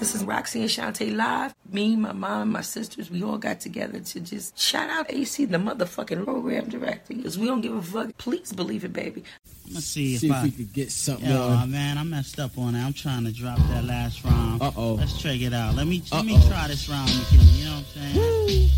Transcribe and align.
This 0.00 0.14
is 0.14 0.24
Roxy 0.24 0.62
and 0.62 0.70
Shantae 0.70 1.14
live. 1.14 1.54
Me, 1.70 1.94
my 1.94 2.12
mom, 2.12 2.52
my 2.52 2.62
sisters, 2.62 3.10
we 3.10 3.22
all 3.22 3.36
got 3.36 3.60
together 3.60 4.00
to 4.00 4.20
just 4.20 4.58
shout 4.58 4.88
out 4.88 5.12
AC, 5.12 5.44
the 5.44 5.58
motherfucking 5.58 6.24
program 6.24 6.70
director. 6.70 7.12
Because 7.14 7.38
we 7.38 7.46
don't 7.46 7.60
give 7.60 7.74
a 7.76 7.82
fuck. 7.82 8.16
Please 8.16 8.50
believe 8.50 8.82
it, 8.82 8.94
baby. 8.94 9.24
I'm 9.66 9.72
gonna 9.72 9.82
see 9.82 10.14
if, 10.14 10.20
See 10.20 10.28
if 10.28 10.32
I, 10.32 10.44
we 10.44 10.52
could 10.52 10.72
get 10.72 10.90
something 10.90 11.28
Yo, 11.28 11.48
on. 11.48 11.70
man, 11.70 11.98
I 11.98 12.04
messed 12.04 12.40
up 12.40 12.56
on 12.56 12.72
that. 12.72 12.86
I'm 12.86 12.94
trying 12.94 13.24
to 13.26 13.32
drop 13.32 13.58
that 13.58 13.84
last 13.84 14.24
round. 14.24 14.62
Uh 14.62 14.72
oh. 14.74 14.94
Let's 14.94 15.20
check 15.20 15.38
it 15.42 15.52
out. 15.52 15.74
Let 15.74 15.86
me 15.86 16.02
let 16.10 16.24
me 16.24 16.40
try 16.48 16.66
this 16.66 16.88
round 16.88 17.10
again. 17.10 17.46
You 17.56 17.64
know 17.66 17.70
what 17.72 17.84
I'm 17.96 18.14
saying? 18.14 18.16
Woo. 18.16 18.68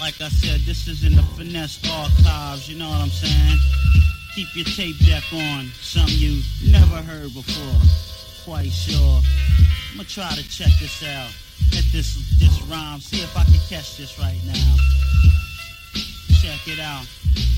Like 0.00 0.18
I 0.22 0.28
said, 0.30 0.60
this 0.60 0.88
is 0.88 1.04
in 1.04 1.14
the 1.16 1.22
finesse 1.36 1.78
archives. 1.86 2.66
You 2.66 2.78
know 2.78 2.88
what 2.88 3.02
I'm 3.02 3.10
saying? 3.10 3.58
Keep 4.34 4.56
your 4.56 4.64
tape 4.64 4.96
deck 5.00 5.24
on. 5.34 5.66
Something 5.82 6.16
you 6.16 6.40
never 6.72 6.96
heard 7.02 7.34
before. 7.34 8.11
Quite 8.44 8.72
sure. 8.72 9.20
I'm 9.90 9.98
gonna 9.98 10.08
try 10.08 10.28
to 10.34 10.42
check 10.48 10.70
this 10.80 11.04
out. 11.04 11.30
Let 11.72 11.84
this 11.92 12.16
this 12.40 12.60
rhyme. 12.62 13.00
See 13.00 13.22
if 13.22 13.36
I 13.36 13.44
can 13.44 13.60
catch 13.68 13.96
this 13.96 14.18
right 14.18 14.40
now. 14.44 14.76
Check 16.42 16.66
it 16.66 16.80
out. 16.80 17.06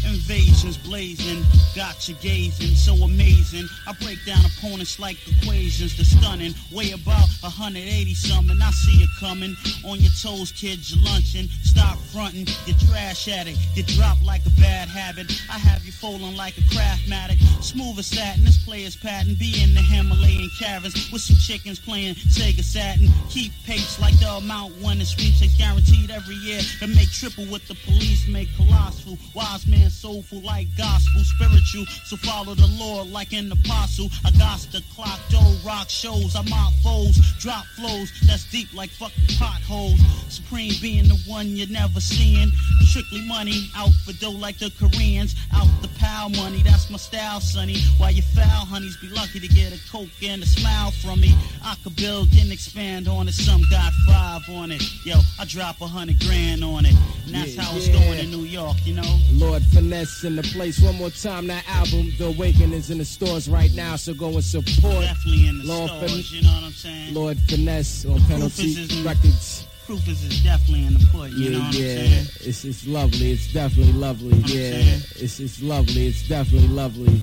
Invasions 0.06 0.76
blazing, 0.78 1.42
got 1.74 2.08
you 2.08 2.14
gazing, 2.16 2.74
so 2.74 2.94
amazing. 3.04 3.66
I 3.86 3.92
break 4.02 4.24
down 4.24 4.44
opponents 4.44 4.98
like 4.98 5.16
equations, 5.26 5.96
the 5.96 6.04
stunning. 6.04 6.54
Weigh 6.72 6.92
about 6.92 7.28
180 7.40 8.14
something, 8.14 8.56
I 8.60 8.70
see 8.70 8.98
you 9.00 9.08
coming. 9.18 9.56
On 9.84 9.98
your 9.98 10.12
toes, 10.20 10.52
kids, 10.52 10.94
you're 10.94 11.04
lunching. 11.04 11.48
Stop 11.62 11.98
fronting, 12.12 12.46
you 12.66 12.74
trash 12.88 13.28
at 13.28 13.46
it. 13.46 13.56
You 13.74 13.82
drop 13.82 14.22
like 14.24 14.44
a 14.46 14.50
bad 14.60 14.88
habit. 14.88 15.30
I 15.50 15.58
have 15.58 15.84
you 15.84 15.92
folding 15.92 16.36
like 16.36 16.56
a 16.58 16.62
craftmatic. 16.62 17.40
Smooth 17.62 17.98
as 17.98 18.06
satin, 18.06 18.44
this 18.44 18.62
player's 18.64 18.96
patent. 18.96 19.38
Be 19.38 19.62
in 19.62 19.74
the 19.74 19.80
Himalayan 19.80 20.50
caverns 20.58 21.10
with 21.10 21.22
some 21.22 21.36
chickens 21.36 21.78
playing 21.78 22.14
Sega 22.14 22.62
Saturn. 22.62 23.08
Keep 23.30 23.52
pace 23.64 23.98
like 24.00 24.18
the 24.20 24.30
amount 24.30 24.74
won 24.80 25.00
in 25.00 25.06
sweepstakes 25.06 25.56
guaranteed 25.56 26.10
every 26.10 26.36
year. 26.36 26.60
And 26.82 26.94
make 26.94 27.10
triple 27.10 27.46
with 27.50 27.66
the 27.68 27.74
police, 27.86 28.28
make 28.28 28.48
colossal. 28.56 29.18
Wise 29.34 29.66
man, 29.66 29.90
soulful 29.94 30.40
like 30.40 30.66
gospel, 30.76 31.22
spiritual. 31.24 31.86
So 32.04 32.16
follow 32.16 32.54
the 32.54 32.66
Lord 32.78 33.08
like 33.10 33.32
an 33.32 33.50
apostle. 33.52 34.08
I 34.24 34.30
got 34.32 34.60
the 34.72 34.82
clock, 34.94 35.18
dough, 35.30 35.56
rock 35.64 35.88
shows. 35.88 36.36
I 36.36 36.42
mock 36.42 36.72
foes, 36.82 37.16
drop 37.38 37.64
flows 37.76 38.10
that's 38.26 38.44
deep 38.50 38.72
like 38.74 38.90
fucking 38.90 39.36
potholes. 39.38 40.00
Supreme 40.28 40.72
being 40.80 41.04
the 41.08 41.16
one 41.26 41.48
you're 41.48 41.68
never 41.68 42.00
seeing. 42.00 42.50
Strictly 42.82 43.26
money, 43.26 43.68
out 43.76 43.92
for 44.04 44.12
dough 44.14 44.30
like 44.30 44.58
the 44.58 44.70
Koreans. 44.78 45.34
Out 45.52 45.68
the 45.82 45.88
pal 45.98 46.28
money, 46.30 46.62
that's 46.62 46.90
my 46.90 46.96
style, 46.98 47.40
sonny. 47.40 47.78
While 47.98 48.10
you 48.12 48.22
foul 48.22 48.66
honeys 48.66 48.96
be 48.96 49.08
lucky 49.08 49.40
to 49.40 49.48
get 49.48 49.72
a 49.72 49.90
coke 49.90 50.08
and 50.22 50.42
a 50.42 50.46
smile 50.46 50.90
from 50.90 51.20
me. 51.20 51.34
I 51.64 51.76
could 51.82 51.96
build 51.96 52.28
and 52.38 52.52
expand 52.52 53.08
on 53.08 53.28
it. 53.28 53.32
Some 53.34 53.62
got 53.70 53.92
five 54.06 54.42
on 54.50 54.72
it. 54.72 54.82
Yo, 55.04 55.16
I 55.38 55.44
drop 55.44 55.80
a 55.80 55.86
hundred 55.86 56.20
grand 56.20 56.64
on 56.64 56.84
it. 56.86 56.94
And 57.26 57.34
that's 57.34 57.54
Yeah, 57.54 57.62
how 57.62 57.76
it's 57.76 57.88
yeah. 57.88 57.98
going 58.04 58.18
in 58.18 58.30
New 58.30 58.44
York, 58.44 58.76
you 58.84 58.94
know? 58.94 59.18
Lord 59.32 59.62
Finesse 59.84 60.24
in 60.24 60.36
the 60.36 60.42
place. 60.42 60.80
One 60.80 60.96
more 60.96 61.10
time, 61.10 61.46
that 61.48 61.62
album, 61.68 62.10
The 62.18 62.26
Awakening, 62.28 62.72
is 62.72 62.90
in 62.90 62.98
the 62.98 63.04
stores 63.04 63.50
right 63.50 63.70
now, 63.74 63.96
so 63.96 64.14
go 64.14 64.28
and 64.28 64.42
support 64.42 65.02
Definitely 65.02 65.46
in 65.48 65.58
the 65.58 65.64
Lord 65.66 65.90
stores, 65.90 66.30
Fin- 66.30 66.38
you 66.38 66.42
know 66.42 66.54
what 66.54 66.62
I'm 66.64 66.72
saying? 66.72 67.14
Lord 67.14 67.38
Finesse 67.40 68.06
on 68.06 68.18
Penalty 68.22 69.02
Records. 69.04 69.66
Proof 69.84 70.08
is, 70.08 70.24
is 70.24 70.42
definitely 70.42 70.86
in 70.86 70.94
the 70.94 71.06
put, 71.12 71.30
you 71.32 71.50
know 71.50 71.58
Yeah, 71.58 71.64
what 71.66 71.74
I'm 71.74 71.82
yeah, 71.82 71.94
saying? 71.96 72.26
it's 72.48 72.64
it's 72.64 72.86
lovely. 72.86 73.32
It's 73.32 73.52
definitely 73.52 73.92
lovely. 73.92 74.32
I'm 74.32 74.40
Yeah, 74.40 74.70
saying? 74.70 75.00
it's 75.16 75.40
it's 75.40 75.62
lovely. 75.62 76.06
It's 76.06 76.26
definitely 76.26 76.68
lovely. 76.68 77.20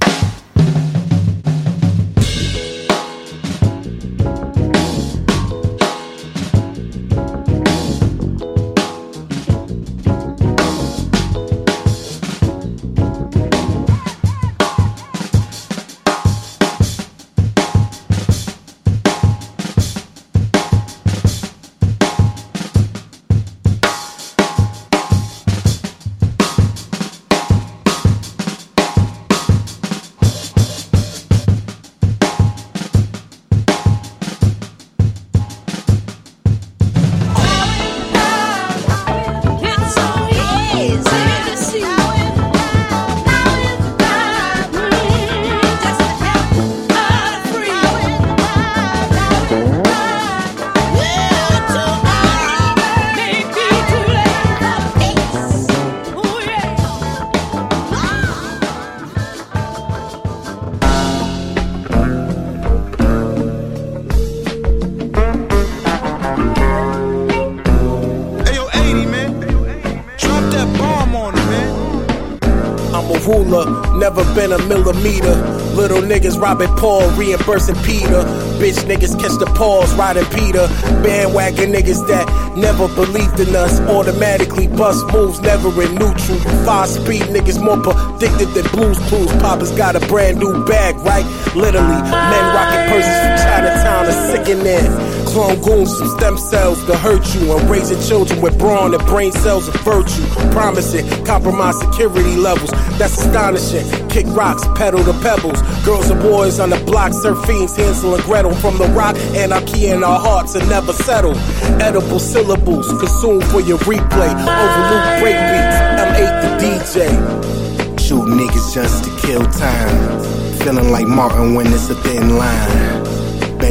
Ruler, 73.52 73.98
never 73.98 74.24
been 74.34 74.52
a 74.52 74.58
millimeter. 74.68 75.36
Little 75.76 76.02
niggas 76.02 76.40
robbing 76.40 76.74
Paul, 76.76 77.10
reimbursing 77.12 77.76
Peter. 77.84 78.24
Bitch 78.60 78.80
niggas 78.88 79.20
catch 79.20 79.38
the 79.40 79.52
paws, 79.56 79.94
riding 79.96 80.26
Peter. 80.26 80.68
Bandwagon 81.04 81.72
niggas 81.72 82.08
that 82.08 82.28
never 82.56 82.88
believed 82.96 83.40
in 83.40 83.56
us. 83.56 83.80
Automatically 83.82 84.68
bust 84.68 85.06
moves, 85.12 85.40
never 85.42 85.70
in 85.82 85.96
neutral. 85.96 86.40
Five 86.66 86.90
speed 86.90 87.24
niggas 87.24 87.62
more 87.62 87.80
predicted 87.82 88.50
than 88.50 88.68
blues 88.72 89.00
clues. 89.10 89.32
Papa's 89.44 89.72
got 89.72 89.96
a 89.96 90.00
brand 90.08 90.40
new 90.40 90.66
bag, 90.66 90.96
right? 90.98 91.26
Literally, 91.56 92.02
men 92.08 92.46
rocking 92.56 92.88
purses 92.92 93.16
from 93.20 93.36
Chinatown 93.44 94.06
are 94.08 94.20
sickening. 94.32 95.21
Clone 95.32 95.62
goons, 95.62 95.98
some 95.98 96.10
stem 96.18 96.38
cells 96.38 96.84
to 96.88 96.98
hurt 96.98 97.24
you. 97.34 97.54
I'm 97.54 97.72
raising 97.72 98.02
children 98.02 98.42
with 98.42 98.60
brawn 98.60 98.94
and 98.94 99.06
brain 99.06 99.32
cells 99.32 99.66
of 99.70 99.76
virtue. 99.76 100.26
Promising, 100.52 101.08
compromise 101.24 101.80
security 101.80 102.36
levels. 102.36 102.70
That's 103.00 103.18
astonishing. 103.18 103.88
Kick 104.10 104.26
rocks, 104.36 104.68
pedal 104.76 105.02
the 105.04 105.14
pebbles. 105.24 105.62
Girls 105.86 106.10
and 106.10 106.20
boys 106.22 106.60
on 106.60 106.70
the 106.70 106.76
block, 106.84 107.14
surf 107.14 107.46
fiends, 107.46 107.78
Hansel 107.78 108.14
and 108.14 108.24
Gretel. 108.26 108.54
From 108.56 108.78
the 108.78 108.88
rock, 108.88 109.16
anarchy 109.34 109.88
in 109.88 110.04
our 110.04 110.20
hearts 110.20 110.56
and 110.56 110.68
never 110.68 110.92
settle. 110.92 111.38
Edible 111.80 112.20
syllables, 112.20 112.90
consumed 113.00 113.46
for 113.46 113.62
your 113.62 113.78
replay. 113.80 114.32
Overlook 114.36 115.06
break 115.22 115.40
beats, 115.48 115.78
M80 115.96 116.42
the 116.44 116.52
DJ. 116.60 118.00
Shoot 118.00 118.28
niggas 118.28 118.74
just 118.74 119.06
to 119.06 119.10
kill 119.26 119.46
time. 119.46 120.20
Feeling 120.60 120.92
like 120.92 121.08
Martin 121.08 121.56
when 121.56 121.68
it's 121.68 121.90
a 121.90 121.96
thin 121.96 122.38
line. 122.38 122.91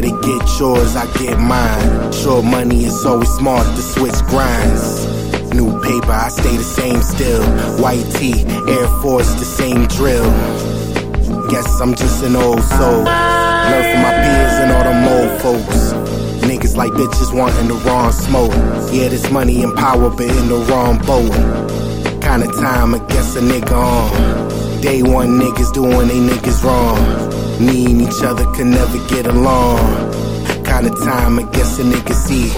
Better 0.00 0.16
get 0.22 0.58
yours, 0.58 0.96
I 0.96 1.04
get 1.18 1.38
mine. 1.38 2.10
Sure, 2.10 2.42
money 2.42 2.84
is 2.84 3.04
always 3.04 3.28
smart 3.28 3.66
to 3.66 3.82
switch 3.82 4.18
grinds. 4.30 5.04
New 5.52 5.78
paper, 5.82 6.10
I 6.10 6.30
stay 6.30 6.56
the 6.56 6.64
same 6.64 7.02
still. 7.02 7.44
White 7.82 8.06
tee, 8.14 8.40
Air 8.66 8.88
Force, 9.02 9.30
the 9.34 9.44
same 9.44 9.86
drill. 9.88 10.24
Guess 11.50 11.82
I'm 11.82 11.94
just 11.94 12.24
an 12.24 12.34
old 12.34 12.62
soul. 12.62 13.04
Learn 13.04 13.84
from 13.92 14.00
my 14.00 14.14
peers 14.24 14.56
and 14.62 14.72
all 14.72 14.84
them 14.84 15.04
old 15.04 15.40
folks. 15.42 15.92
Niggas 16.48 16.76
like 16.76 16.92
bitches 16.92 17.38
wanting 17.38 17.68
the 17.68 17.74
wrong 17.84 18.10
smoke. 18.10 18.54
Yeah, 18.90 19.08
this 19.08 19.30
money 19.30 19.62
and 19.62 19.76
power, 19.76 20.08
but 20.08 20.22
in 20.22 20.48
the 20.48 20.64
wrong 20.70 20.96
boat. 21.04 21.30
Kinda 22.22 22.46
time, 22.58 22.94
I 22.94 23.00
guess 23.08 23.36
a 23.36 23.40
nigga 23.40 23.76
on. 23.76 24.80
Day 24.80 25.02
one 25.02 25.38
niggas 25.38 25.74
doing 25.74 26.08
they 26.08 26.20
niggas 26.20 26.64
wrong. 26.64 27.39
Me 27.60 27.84
and 27.84 28.00
each 28.00 28.22
other 28.22 28.44
can 28.54 28.70
never 28.70 28.96
get 29.08 29.26
along. 29.26 29.78
Kinda 30.64 30.90
time, 31.04 31.38
I 31.38 31.42
guess 31.52 31.78
a 31.78 31.82
nigga 31.82 32.14
see. 32.14 32.48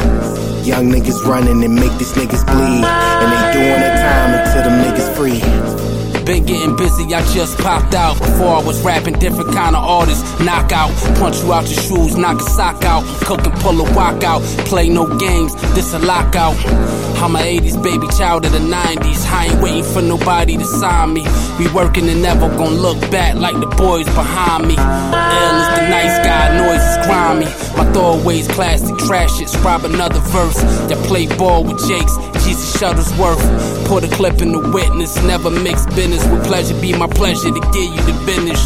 Young 0.69 0.93
niggas 0.93 1.27
running 1.27 1.65
and 1.65 1.75
make 1.75 1.93
these 1.99 2.13
niggas 2.13 2.45
bleed. 2.47 2.85
And 2.85 3.29
they 3.33 3.53
doing 3.53 3.81
their 3.81 3.97
time 3.99 4.31
until 4.39 4.63
them 4.63 4.77
niggas 4.85 5.17
free. 5.17 5.82
Been 6.25 6.47
getting 6.47 6.77
busy, 6.77 7.13
I 7.13 7.21
just 7.35 7.59
popped 7.59 7.95
out. 7.95 8.17
Before 8.19 8.55
I 8.55 8.63
was 8.63 8.81
rapping 8.83 9.19
different 9.19 9.53
kind 9.53 9.75
of 9.75 9.83
artists. 9.83 10.23
Knockout, 10.41 10.91
punch 11.19 11.43
you 11.43 11.53
out 11.53 11.69
your 11.69 11.83
shoes, 11.83 12.17
knock 12.17 12.41
a 12.41 12.45
sock 12.45 12.85
out. 12.85 13.03
Cook 13.25 13.45
and 13.45 13.55
pull 13.55 13.81
a 13.81 13.95
walk 13.95 14.23
out. 14.23 14.41
Play 14.71 14.89
no 14.89 15.07
games, 15.19 15.53
this 15.75 15.93
a 15.95 15.99
lockout. 15.99 16.57
I'm 17.23 17.35
a 17.37 17.39
80s 17.39 17.83
baby 17.83 18.07
child 18.19 18.45
of 18.47 18.53
the 18.53 18.59
90s. 18.59 19.27
I 19.31 19.47
ain't 19.47 19.61
waiting 19.61 19.85
for 19.85 20.03
nobody 20.03 20.57
to 20.57 20.65
sign 20.65 21.13
me. 21.13 21.27
We 21.59 21.69
working 21.73 22.09
and 22.09 22.23
never 22.23 22.49
gonna 22.49 22.71
look 22.71 23.01
back 23.11 23.35
like 23.35 23.59
the 23.59 23.67
boys 23.77 24.07
behind 24.07 24.69
me. 24.69 24.77
L 24.77 25.61
is 25.61 25.69
the 25.79 25.89
nice 25.89 26.19
guy, 26.25 26.57
noise 26.59 26.83
is 26.83 27.07
grimy. 27.07 27.47
My 27.77 27.85
throwaways, 27.93 28.49
classic 28.49 28.97
trash 29.07 29.39
shit. 29.39 29.49
Scribe 29.49 29.85
another 29.85 30.21
verse. 30.31 30.63
Ya 30.89 30.97
play 31.07 31.27
ball 31.37 31.65
with 31.65 31.79
Jakes, 31.87 32.17
Jesus 32.45 32.77
Shuttlesworth. 32.77 33.43
Put 33.87 34.05
a 34.05 34.09
clip 34.09 34.41
in 34.43 34.53
the 34.53 34.59
witness, 34.59 35.17
never 35.23 35.51
mix 35.51 35.87
business 35.87 36.27
with 36.29 36.45
pleasure. 36.45 36.79
Be 36.81 36.93
my 36.93 37.07
pleasure 37.07 37.51
to 37.51 37.61
give 37.73 37.91
you 37.95 38.03
the 38.03 38.23
business. 38.27 38.61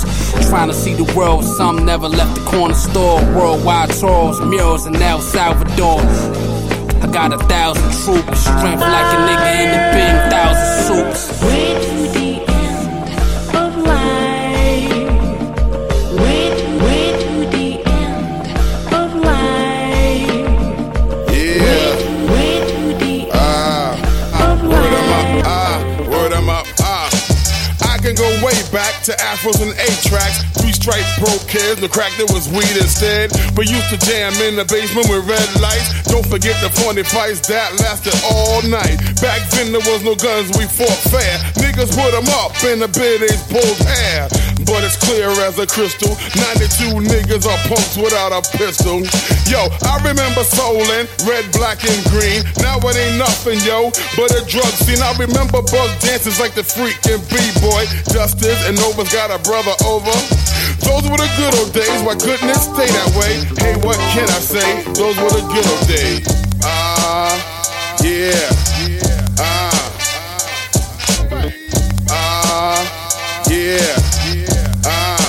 Trying 0.49 0.69
to 0.69 0.75
see 0.75 0.95
the 0.95 1.05
world, 1.15 1.45
some 1.45 1.85
never 1.85 2.09
left 2.09 2.35
the 2.39 2.45
corner 2.45 2.75
store. 2.75 3.21
Worldwide 3.35 3.91
tours, 3.91 4.41
murals 4.41 4.87
in 4.87 4.97
El 4.97 5.21
Salvador. 5.21 6.01
I 7.03 7.09
got 7.13 7.33
a 7.33 7.39
thousand 7.39 7.91
troops, 8.05 8.41
strength 8.41 8.81
like 8.81 9.09
a 9.15 9.19
nigga 9.29 9.51
in 9.63 9.69
the 9.75 9.83
bin, 9.93 10.31
thousand 10.31 11.15
soups. 11.23 12.06
Back 28.73 29.03
to 29.05 29.13
afros 29.19 29.61
and 29.63 29.73
eight 29.79 30.01
tracks. 30.05 30.43
Three 30.61 30.73
stripe 30.73 31.05
pro 31.19 31.33
kids, 31.47 31.81
the 31.81 31.89
crack 31.89 32.13
that 32.19 32.31
was 32.33 32.49
weed 32.49 32.77
instead. 32.77 33.31
But 33.55 33.71
used 33.71 33.89
to 33.91 33.99
jam 33.99 34.33
in 34.43 34.57
the 34.57 34.65
basement 34.65 35.09
with 35.09 35.27
red 35.27 35.49
lights. 35.61 36.05
Don't 36.05 36.27
forget 36.27 36.57
the 36.63 36.71
funny 36.71 37.03
fights 37.03 37.41
that 37.49 37.75
lasted 37.81 38.15
all 38.27 38.63
night. 38.67 38.99
Back 39.21 39.43
then 39.51 39.73
there 39.73 39.85
was 39.87 40.03
no 40.03 40.15
guns, 40.15 40.51
we 40.59 40.67
fought 40.67 41.01
fair. 41.11 41.35
Niggas 41.77 41.93
put 41.93 42.15
'em 42.17 42.25
up 42.41 42.57
in 42.65 42.79
the 42.79 42.89
bed, 42.89 43.21
they 43.21 43.37
pulled 43.53 43.77
hair. 43.85 44.29
But 44.65 44.81
it's 44.83 44.97
clear 44.97 45.29
as 45.45 45.59
a 45.59 45.67
crystal. 45.67 46.17
92 46.33 47.05
niggas 47.05 47.45
are 47.45 47.61
punks 47.69 47.99
without 48.01 48.33
a 48.33 48.41
pistol. 48.57 49.05
Yo, 49.45 49.69
I 49.85 50.01
remember 50.01 50.43
soulin', 50.43 51.07
red, 51.29 51.45
black, 51.53 51.85
and 51.85 52.01
green. 52.09 52.49
Now 52.65 52.81
it 52.81 52.97
ain't 52.97 53.19
nothing, 53.19 53.61
yo, 53.61 53.93
but 54.17 54.33
a 54.33 54.41
drug 54.49 54.73
scene. 54.73 55.03
I 55.03 55.13
remember 55.21 55.61
bug 55.61 55.91
dances 56.01 56.41
like 56.41 56.55
the 56.55 56.65
freaking 56.65 57.21
B-boy. 57.29 57.85
Justice 58.09 58.65
and 58.65 58.81
Nova's 58.81 59.13
got 59.13 59.29
a 59.31 59.39
brother 59.45 59.77
over. 59.85 60.17
Those 60.81 61.05
were 61.05 61.21
the 61.21 61.29
good 61.37 61.55
old 61.61 61.75
days. 61.77 62.01
Why 62.01 62.17
couldn't 62.17 62.49
it 62.49 62.57
stay 62.57 62.89
that 62.89 63.13
way? 63.21 63.45
Hey, 63.61 63.77
what 63.85 64.01
can 64.17 64.25
I 64.33 64.41
say? 64.41 64.83
Those 64.97 65.17
were 65.21 65.29
the 65.29 65.45
good 65.53 65.67
old 65.69 65.85
days. 65.87 66.25
Ah, 66.65 67.37
yeah. 68.01 68.49
Ah. 69.39 69.77
Ah, 69.77 69.86
yeah. 73.67 74.87
Ah. 74.87 75.27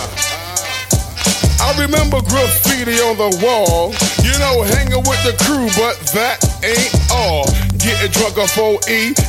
I 1.58 1.74
remember 1.82 2.22
graffiti 2.22 3.02
on 3.02 3.18
the 3.18 3.34
wall. 3.42 3.94
You 4.22 4.34
know, 4.38 4.62
hanging 4.78 5.02
with 5.02 5.22
the 5.26 5.34
crew, 5.42 5.66
but 5.74 5.98
that 6.14 6.38
ain't 6.62 6.94
all. 7.10 7.50
Getting 7.82 8.12
drunk 8.12 8.38
off 8.38 8.58
OE, 8.58 8.78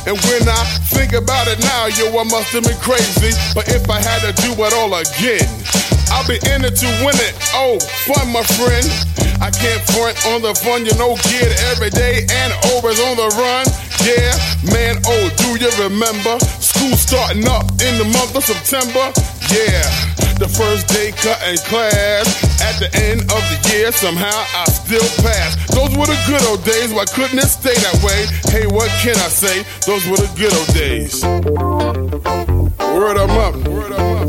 and 0.05 0.17
when 0.29 0.43
I 0.45 0.61
think 0.93 1.13
about 1.13 1.47
it 1.47 1.59
now, 1.59 1.87
yo, 1.87 2.13
I 2.19 2.23
must 2.23 2.53
have 2.53 2.63
been 2.63 2.77
crazy. 2.77 3.33
But 3.55 3.69
if 3.69 3.89
I 3.89 3.97
had 3.97 4.21
to 4.29 4.33
do 4.41 4.53
it 4.53 4.73
all 4.73 4.93
again, 4.93 5.47
I'll 6.11 6.27
be 6.27 6.37
in 6.51 6.65
it 6.65 6.75
to 6.81 6.89
win 7.05 7.15
it. 7.17 7.33
Oh, 7.53 7.79
fun, 8.09 8.31
my 8.33 8.43
friend. 8.57 8.85
I 9.41 9.49
can't 9.51 9.81
front 9.95 10.19
on 10.35 10.41
the 10.41 10.53
fun, 10.53 10.85
you 10.85 10.93
know, 10.99 11.15
kid, 11.23 11.47
every 11.71 11.89
day 11.89 12.27
and 12.27 12.51
always 12.73 12.99
on 12.99 13.15
the 13.15 13.29
run. 13.39 13.65
Yeah, 14.03 14.35
man, 14.71 14.99
oh, 15.07 15.25
do 15.39 15.55
you 15.55 15.71
remember? 15.79 16.39
School 16.59 16.95
starting 16.95 17.47
up 17.47 17.67
in 17.79 17.93
the 17.97 18.07
month 18.11 18.35
of 18.35 18.43
September? 18.43 19.11
Yeah, 19.47 19.83
the 20.39 20.47
first 20.47 20.87
day 20.87 21.11
cutting 21.11 21.59
class. 21.71 22.27
At 22.61 22.79
the 22.79 22.91
end 22.99 23.21
of 23.21 23.41
the 23.47 23.57
year, 23.71 23.91
somehow 23.91 24.35
I 24.55 24.65
still 24.65 25.07
pass. 25.23 25.55
Those 25.71 25.95
were 25.95 26.07
the 26.07 26.19
good 26.27 26.43
old 26.47 26.63
days, 26.63 26.93
why 26.93 27.05
couldn't 27.05 27.39
it 27.39 27.47
stay 27.47 27.75
that 27.75 27.97
way? 28.03 28.27
Hey, 28.51 28.67
what 28.67 28.89
can 28.99 29.15
I 29.15 29.31
say? 29.31 29.63
Those 29.87 30.05
were 30.07 30.17
the 30.17 30.31
good 30.35 30.53
old 30.53 30.71
days. 30.75 32.38
Word 32.95 33.17
'em 33.17 33.29
up, 33.31 33.55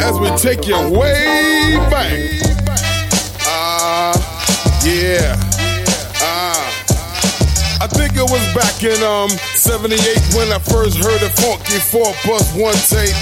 as 0.02 0.18
we 0.18 0.28
take 0.36 0.66
you 0.66 0.76
way 0.90 1.76
back. 1.90 2.12
Ah, 3.46 4.12
yeah. 4.84 5.36
Ah. 6.20 6.66
I 7.82 7.86
think 7.86 8.12
it 8.16 8.28
was 8.30 8.44
back 8.54 8.82
in 8.84 9.02
um 9.02 9.30
78 9.56 10.18
when 10.36 10.52
I 10.52 10.58
first 10.58 10.98
heard 10.98 11.22
of 11.22 11.32
Funky 11.34 11.78
4 11.78 12.12
plus 12.22 12.52
1 12.54 12.74
tape. 12.88 13.16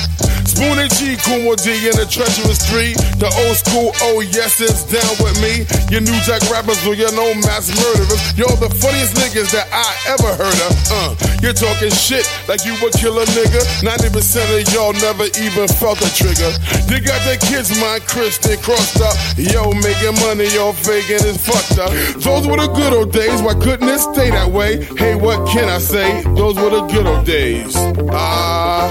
Spoon 0.58 0.74
and 0.74 0.90
G, 0.98 1.14
Kool 1.22 1.46
Moe 1.46 1.54
Dee 1.54 1.86
in 1.86 1.94
the 1.94 2.02
treacherous 2.02 2.58
three. 2.66 2.90
The 3.22 3.30
old 3.46 3.54
school, 3.62 3.94
oh 4.10 4.26
yes, 4.26 4.58
it's 4.58 4.82
down 4.90 5.14
with 5.22 5.38
me. 5.38 5.62
Your 5.86 6.02
new 6.02 6.18
jack 6.26 6.42
rappers 6.50 6.82
or 6.82 6.98
your 6.98 7.14
no 7.14 7.30
mass 7.46 7.70
murderers. 7.70 8.18
You're 8.34 8.50
the 8.58 8.66
funniest 8.66 9.14
niggas 9.14 9.54
that 9.54 9.70
I 9.70 9.86
ever 10.18 10.34
heard 10.34 10.58
of. 10.66 10.72
Uh, 10.90 11.10
you're 11.38 11.54
talking 11.54 11.94
shit 11.94 12.26
like 12.50 12.66
you 12.66 12.74
would 12.82 12.90
kill 12.98 13.22
a 13.22 13.26
nigga. 13.38 13.62
90% 13.86 14.10
of 14.50 14.66
y'all 14.74 14.90
never 14.98 15.30
even 15.38 15.70
felt 15.78 16.02
a 16.02 16.10
trigger. 16.10 16.50
You 16.90 17.06
got 17.06 17.22
the 17.22 17.38
kids 17.38 17.70
mind 17.78 18.02
Christian 18.10 18.58
crossed 18.58 18.98
up. 18.98 19.14
Yo, 19.38 19.70
making 19.78 20.18
money, 20.26 20.50
y'all 20.58 20.74
faking 20.74 21.22
is 21.22 21.38
fucked 21.38 21.78
up. 21.78 21.94
Those 22.18 22.50
were 22.50 22.58
the 22.58 22.66
good 22.74 22.90
old 22.98 23.14
days. 23.14 23.38
Why 23.46 23.54
couldn't 23.54 23.86
it 23.86 24.02
stay 24.02 24.34
that 24.34 24.50
way? 24.50 24.82
Hey, 24.98 25.14
what 25.14 25.46
can 25.46 25.70
I 25.70 25.78
say? 25.78 26.26
Those 26.34 26.58
were 26.58 26.74
the 26.74 26.82
good 26.90 27.06
old 27.06 27.22
days. 27.22 27.78
Ah, 28.10 28.90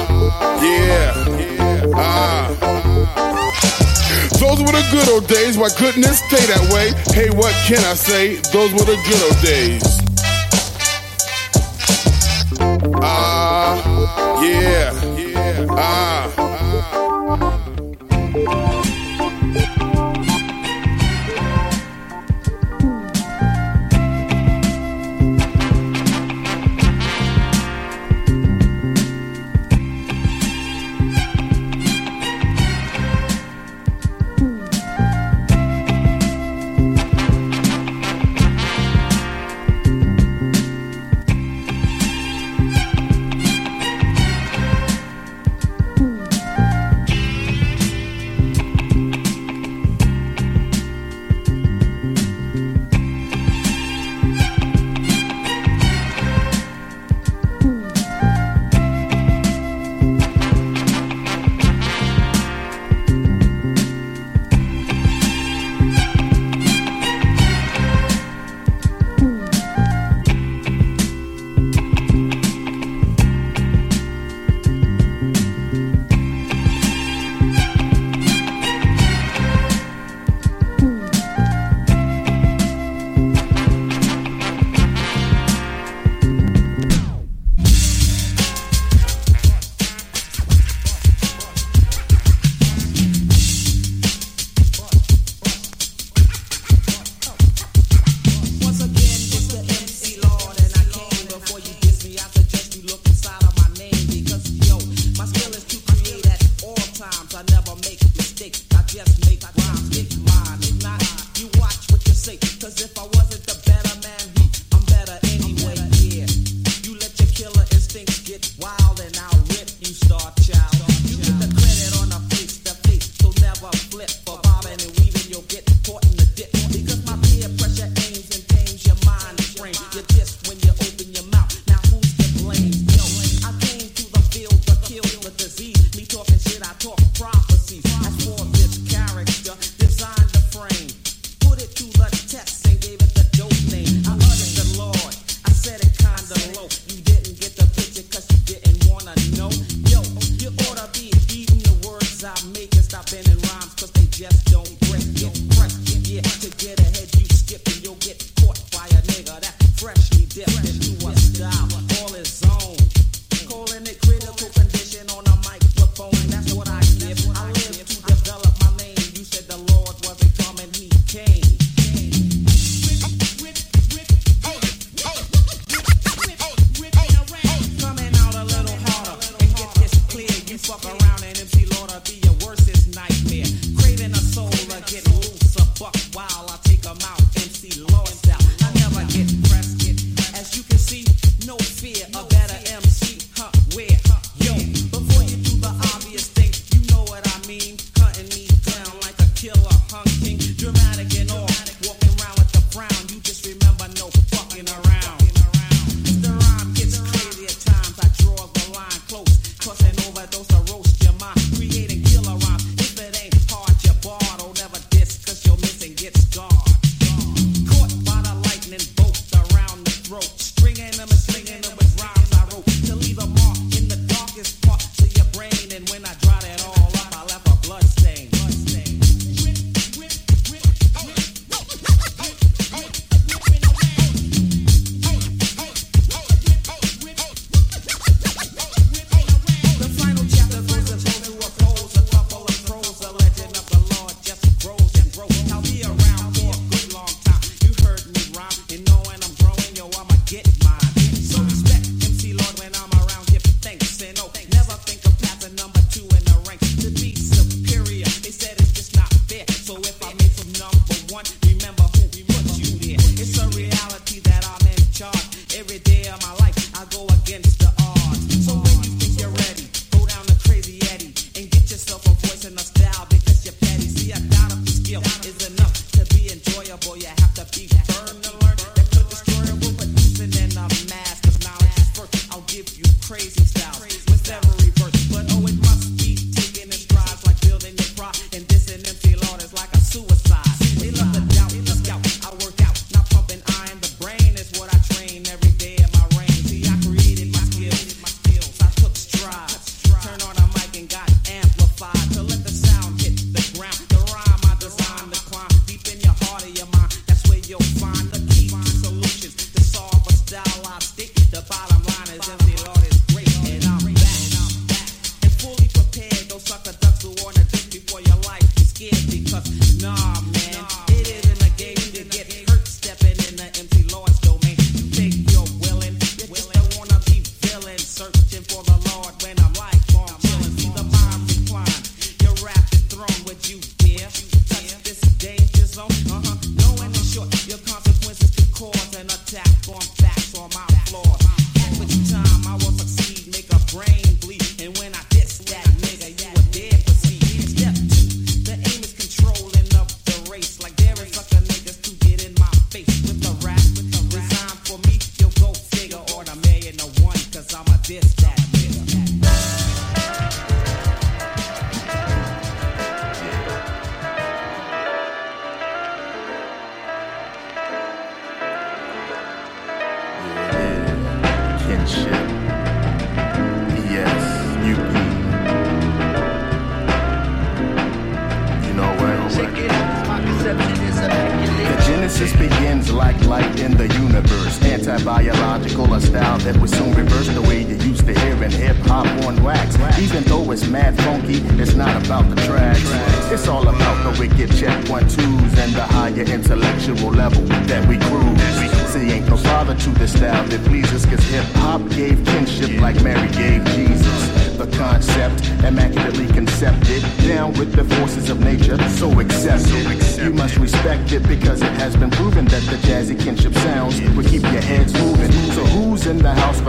yeah. 0.63 1.36
Ah. 1.99 2.47
Those 4.39 4.59
were 4.61 4.71
the 4.71 4.87
good 4.91 5.09
old 5.09 5.27
days. 5.27 5.57
Why 5.57 5.69
couldn't 5.69 6.03
it 6.03 6.13
stay 6.13 6.45
that 6.45 6.71
way? 6.71 6.93
Hey, 7.13 7.29
what 7.29 7.53
can 7.65 7.79
I 7.79 7.95
say? 7.95 8.35
Those 8.53 8.71
were 8.73 8.85
the 8.85 8.97
good 9.07 9.21
old 9.27 9.41
days. 9.41 9.83
Ah, 13.01 14.41
yeah. 14.41 14.93
Ah. 15.71 16.66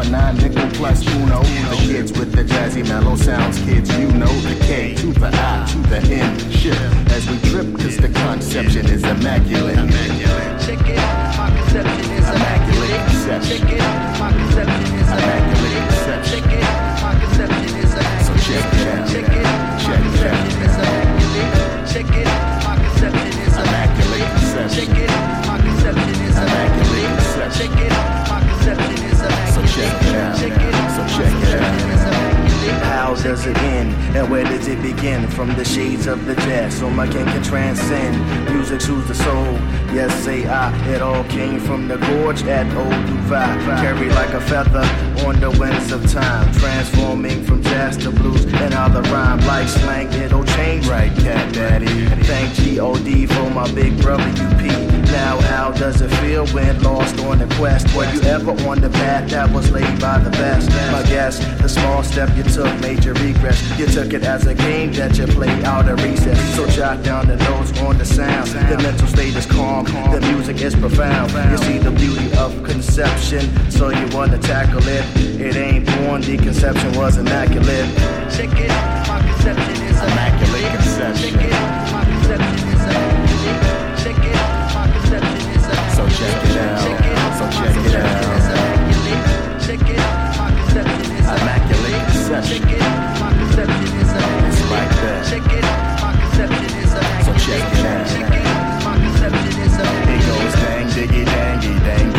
For 0.02 0.10
nine 0.10 0.36
nickel 0.36 0.68
plus 0.74 1.06
uno? 1.14 1.42
The 1.42 1.76
kids 1.86 2.12
with 2.18 2.32
the 2.32 2.44
jazzy 2.44 2.86
mellow 2.86 3.16
sounds, 3.16 3.58
kids, 3.64 3.90
you 3.98 4.06
know 4.12 4.32
the 4.46 4.54
K 4.64 4.94
to 4.94 5.12
the 5.12 5.30
I 5.32 5.66
to 5.70 5.78
the 5.90 6.00
N 6.14 6.38
ship. 6.50 6.78
As 7.10 7.28
we 7.28 7.38
trip, 7.50 7.66
cause 7.76 7.96
the 7.96 8.08
conception 8.08 8.86
is 8.86 9.02
immaculate. 9.02 9.76
Check 10.64 10.86
it 10.86 10.98
out, 10.98 11.36
my 11.38 11.50
conception 11.56 12.10
is 12.18 12.28
immaculate. 12.28 13.04
Check 13.48 13.72
it 13.72 13.80
out, 13.80 14.18
my 14.20 14.32
conception 14.32 14.94
is 15.00 15.08
immaculate. 15.08 15.88
Check 16.28 16.52
it 16.52 16.62
out, 16.62 17.02
my 17.02 17.12
conception 17.20 17.76
is 17.82 17.92
immaculate. 17.92 18.38
check 18.46 18.66
it 18.74 18.86
out. 18.86 19.08
Check 19.08 19.28
it 19.28 19.46
out, 19.46 19.76
is 20.64 20.76
immaculate. 20.78 21.52
Check 21.90 22.10
it 22.14 22.26
out, 22.26 22.64
my 22.64 22.74
conception 22.84 23.32
is 23.46 23.56
immaculate. 23.56 24.30
Check 24.74 24.98
it 24.98 25.10
out, 25.10 25.37
does 33.22 33.46
it 33.46 33.56
end? 33.58 33.92
And 34.16 34.30
where 34.30 34.44
does 34.44 34.68
it 34.68 34.80
begin? 34.82 35.28
From 35.28 35.48
the 35.54 35.64
shades 35.64 36.06
of 36.06 36.24
the 36.26 36.34
jazz, 36.36 36.78
so 36.78 36.88
my 36.90 37.06
king 37.06 37.24
can 37.26 37.42
transcend. 37.42 38.16
Music 38.52 38.80
soothes 38.80 39.08
the 39.08 39.14
soul. 39.14 39.52
Yes, 39.92 40.12
say 40.24 40.46
I. 40.46 40.72
It 40.88 41.02
all 41.02 41.24
came 41.24 41.58
from 41.60 41.88
the 41.88 41.96
gorge 41.96 42.42
at 42.44 42.66
Old 42.76 42.92
Dubai. 43.08 43.48
Carried 43.80 44.12
like 44.12 44.34
a 44.34 44.40
feather 44.40 44.84
on 45.26 45.40
the 45.40 45.50
winds 45.58 45.92
of 45.92 46.10
time. 46.10 46.52
Transforming 46.54 47.44
from 47.44 47.62
jazz 47.62 47.96
to 47.98 48.10
blues 48.10 48.44
and 48.44 48.74
how 48.74 48.88
the 48.88 49.02
rhyme 49.10 49.40
like 49.46 49.68
slang, 49.68 50.12
it'll 50.12 50.44
change. 50.44 50.86
Right, 50.88 51.12
cat 51.18 51.52
daddy. 51.54 51.86
And 51.86 52.26
thank 52.26 52.54
G.O.D. 52.54 53.26
for 53.26 53.50
my 53.50 53.70
big 53.72 54.00
brother 54.00 54.24
UP. 54.24 54.88
Now, 55.10 55.40
how 55.40 55.72
does 55.72 56.02
it 56.02 56.10
feel 56.16 56.46
when 56.48 56.82
lost 56.82 57.18
on 57.20 57.38
the 57.38 57.46
quest? 57.56 57.94
Were 57.96 58.04
you 58.12 58.20
ever 58.22 58.50
on 58.68 58.80
the 58.80 58.90
path 58.90 59.30
that 59.30 59.50
was 59.50 59.70
laid 59.70 59.98
by 60.00 60.18
the 60.18 60.30
best? 60.30 60.68
My 60.92 61.02
guess, 61.08 61.38
the 61.62 61.68
small 61.68 62.02
step 62.02 62.28
you 62.36 62.42
took 62.42 62.68
made 62.80 63.04
you 63.04 63.14
regress. 63.14 63.58
You 63.78 63.86
took 63.86 64.12
it 64.12 64.24
as 64.24 64.46
a 64.46 64.54
game 64.54 64.92
that 64.92 65.16
you 65.16 65.26
played 65.26 65.64
out 65.64 65.88
of 65.88 66.02
recess. 66.02 66.38
So 66.54 66.68
jot 66.68 67.02
down 67.02 67.26
the 67.26 67.36
notes 67.36 67.78
on 67.80 67.96
the 67.96 68.04
sound. 68.04 68.48
The 68.50 68.76
mental 68.82 69.08
state 69.08 69.34
is 69.34 69.46
calm, 69.46 69.84
the 69.84 70.20
music 70.32 70.60
is 70.60 70.74
profound. 70.74 71.32
You 71.50 71.58
see 71.58 71.78
the 71.78 71.90
beauty 71.90 72.30
of 72.36 72.62
conception, 72.62 73.48
so 73.70 73.88
you 73.88 74.06
wanna 74.14 74.38
tackle 74.38 74.86
it. 74.86 75.07
It 75.40 75.56
ain't 75.56 75.86
born, 75.86 76.20
the 76.22 76.36
conception 76.36 76.92
was 76.98 77.16
immaculate. 77.16 77.86
Check 78.34 78.50
it 78.58 78.68
my 79.08 79.20
conception 79.22 79.76
is 79.86 79.98
immaculate. 80.02 80.72
conception. 80.76 81.32
Check 81.32 81.46
it 81.46 81.52
out, 81.52 81.92
my 81.92 82.04
conception 82.04 82.58
is 82.68 82.82
immaculate. 82.88 83.62
Check 84.02 84.18
it 84.18 84.38
my 84.74 84.84
conception 84.92 85.42
is 85.54 85.64
immaculate. 85.64 85.94
So 85.96 86.02
check 86.18 86.36
it 86.44 86.56
out. 86.58 86.82
Check 86.84 87.06
it 87.06 87.18
out, 87.18 87.32
So 87.38 87.44
my 87.44 87.52
check 87.58 87.76
it 87.78 87.94
out. 87.94 88.18
is 88.38 88.46
immaculate. 88.50 89.24
Check 89.64 89.88
it 89.88 90.02
my 90.38 90.48
conception 90.58 91.10
is 91.18 91.26
Immaculate 91.28 92.02
conception. 92.08 92.58
Check 92.58 92.72
it 92.74 92.82
my 93.20 93.30
conception 93.38 93.88
is 94.02 94.10
immaculate. 94.10 94.48
It's 94.48 94.62
like 94.74 94.92
that. 95.02 95.20
Check 95.30 95.46
it 95.58 95.64
my 96.02 96.10
conception 96.18 96.70
is 96.82 96.92
immaculate. 96.98 97.26
So 97.26 97.32
check 97.46 97.62
it 97.62 97.86
out. 97.86 98.04
Check 98.10 98.34
it 98.34 98.46
my 98.84 98.94
conception 98.98 99.54
is 99.64 99.74
It 99.78 100.20
goes 100.28 100.54
dang 100.62 100.86
diggy 100.94 101.22
dangy 101.24 101.74
dang 101.86 102.17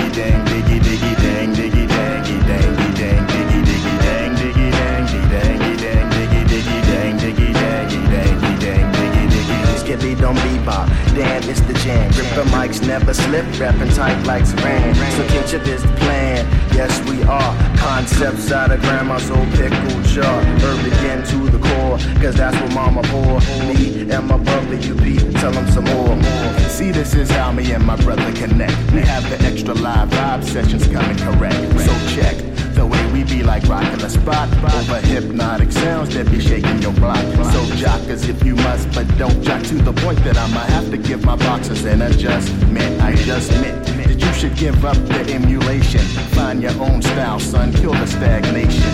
don't 10.00 10.36
bebop, 10.38 10.88
damn 11.16 11.44
it's 11.50 11.62
the 11.62 11.74
jam. 11.74 12.12
Grip 12.12 12.28
mics, 12.48 12.86
never 12.86 13.14
slip, 13.14 13.46
rapping 13.60 13.90
tight 13.90 14.22
like 14.26 14.44
saran. 14.44 14.96
So 15.18 15.28
kinship 15.28 15.68
is 15.68 15.84
the 15.84 15.94
plan, 16.00 16.46
yes 16.74 17.02
we 17.10 17.22
are. 17.24 17.54
Concepts 17.78 18.52
out 18.52 18.72
of 18.72 18.80
grandma's 18.82 19.30
old 19.30 19.50
pickle 19.52 20.02
jar. 20.04 20.42
Herb 20.62 20.86
again 20.86 21.24
to 21.28 21.50
the 21.50 21.60
core, 21.60 21.98
cause 22.22 22.36
that's 22.36 22.56
what 22.62 22.74
mama 22.74 23.02
pour. 23.04 23.40
Me 23.68 24.10
and 24.10 24.28
my 24.28 24.38
brother 24.38 24.76
UP, 24.76 25.34
tell 25.42 25.52
them 25.52 25.70
some 25.72 25.86
more. 25.86 26.22
See, 26.70 26.92
this 26.92 27.14
is 27.14 27.30
how 27.30 27.52
me 27.52 27.72
and 27.74 27.86
my 27.86 27.98
brother 27.98 28.32
connect. 28.34 28.78
We 28.94 29.02
have 29.02 29.30
the 29.30 29.46
extra 29.46 29.74
live 29.74 30.10
vibe 30.10 30.44
sessions 30.44 30.88
coming 30.88 31.18
correct. 31.18 31.80
So 31.80 31.94
check 32.16 32.59
the 32.80 32.86
way 32.86 33.12
we 33.12 33.26
be 33.26 33.44
like 33.44 33.64
rocking 33.68 33.98
the 33.98 34.10
spot 34.10 34.48
over 34.74 35.02
hypnotic 35.02 35.70
sounds 35.70 36.14
that 36.16 36.32
be 36.32 36.40
shaking 36.40 36.82
your 36.82 36.94
block. 36.94 37.24
So 37.52 37.62
jockers 37.76 38.30
if 38.30 38.42
you 38.42 38.56
must, 38.56 38.90
but 38.94 39.06
don't 39.18 39.44
jock 39.44 39.62
to 39.64 39.76
the 39.76 39.92
point 39.92 40.20
that 40.24 40.38
I'ma 40.38 40.62
have 40.76 40.90
to 40.92 40.98
give 40.98 41.26
my 41.26 41.36
boxers 41.36 41.84
an 41.84 42.02
adjustment. 42.02 43.02
I 43.02 43.16
just 43.16 43.52
meant 43.60 43.86
that 44.08 44.20
you 44.26 44.34
should 44.34 44.56
give 44.56 44.86
up 44.86 44.96
the 45.08 45.22
emulation. 45.34 46.00
Find 46.38 46.62
your 46.62 46.78
own 46.82 47.02
style, 47.02 47.40
son. 47.42 47.74
Kill 47.74 47.92
the 47.92 48.08
stagnation. 48.08 48.94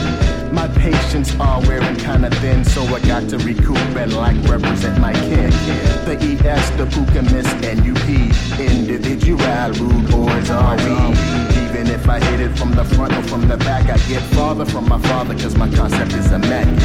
My 0.51 0.67
patience 0.67 1.29
are 1.39 1.61
wearing 1.67 1.97
kinda 1.97 2.31
thin, 2.41 2.65
so 2.65 2.81
I 2.95 2.99
got 3.01 3.29
to 3.29 3.37
recoup 3.37 3.77
and 4.01 4.13
like 4.13 4.37
represent 4.49 4.99
my 4.99 5.13
kin. 5.13 5.51
The 6.07 6.17
ES, 6.31 6.69
the 6.71 6.87
Puka 6.87 7.21
Miss 7.33 7.49
NUP, 7.77 8.07
individual, 8.59 9.69
rude 9.79 10.09
boys 10.09 10.49
are 10.49 10.75
we. 10.77 11.44
Even 11.85 11.99
if 11.99 12.09
I 12.09 12.19
hit 12.19 12.39
it 12.39 12.57
from 12.57 12.71
the 12.71 12.83
front 12.83 13.13
or 13.13 13.21
from 13.21 13.47
the 13.47 13.57
back, 13.57 13.83
I 13.91 13.97
get 14.07 14.23
farther 14.33 14.65
from 14.65 14.89
my 14.89 14.99
father, 15.01 15.35
cause 15.35 15.55
my 15.55 15.69
concept 15.69 16.13
is 16.13 16.31
immaculate. 16.31 16.79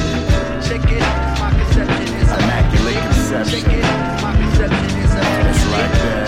Check 0.62 0.92
it 0.92 1.00
my 1.40 1.50
conception 1.56 2.16
is 2.16 2.30
Immaculate 2.30 3.02
conception. 3.04 3.60
Check 3.62 3.72
it 3.72 4.22
my 4.22 4.36
conception 4.36 4.98
is 5.00 5.14
That's 5.14 5.66
like 5.72 5.92
that. 5.92 6.10
Check 6.10 6.19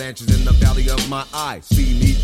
avalanches 0.00 0.34
in 0.34 0.44
the 0.46 0.52
valley 0.52 0.88
of 0.88 1.08
my 1.10 1.24
eye. 1.34 1.60
See 1.60 1.92
me. 2.00 2.16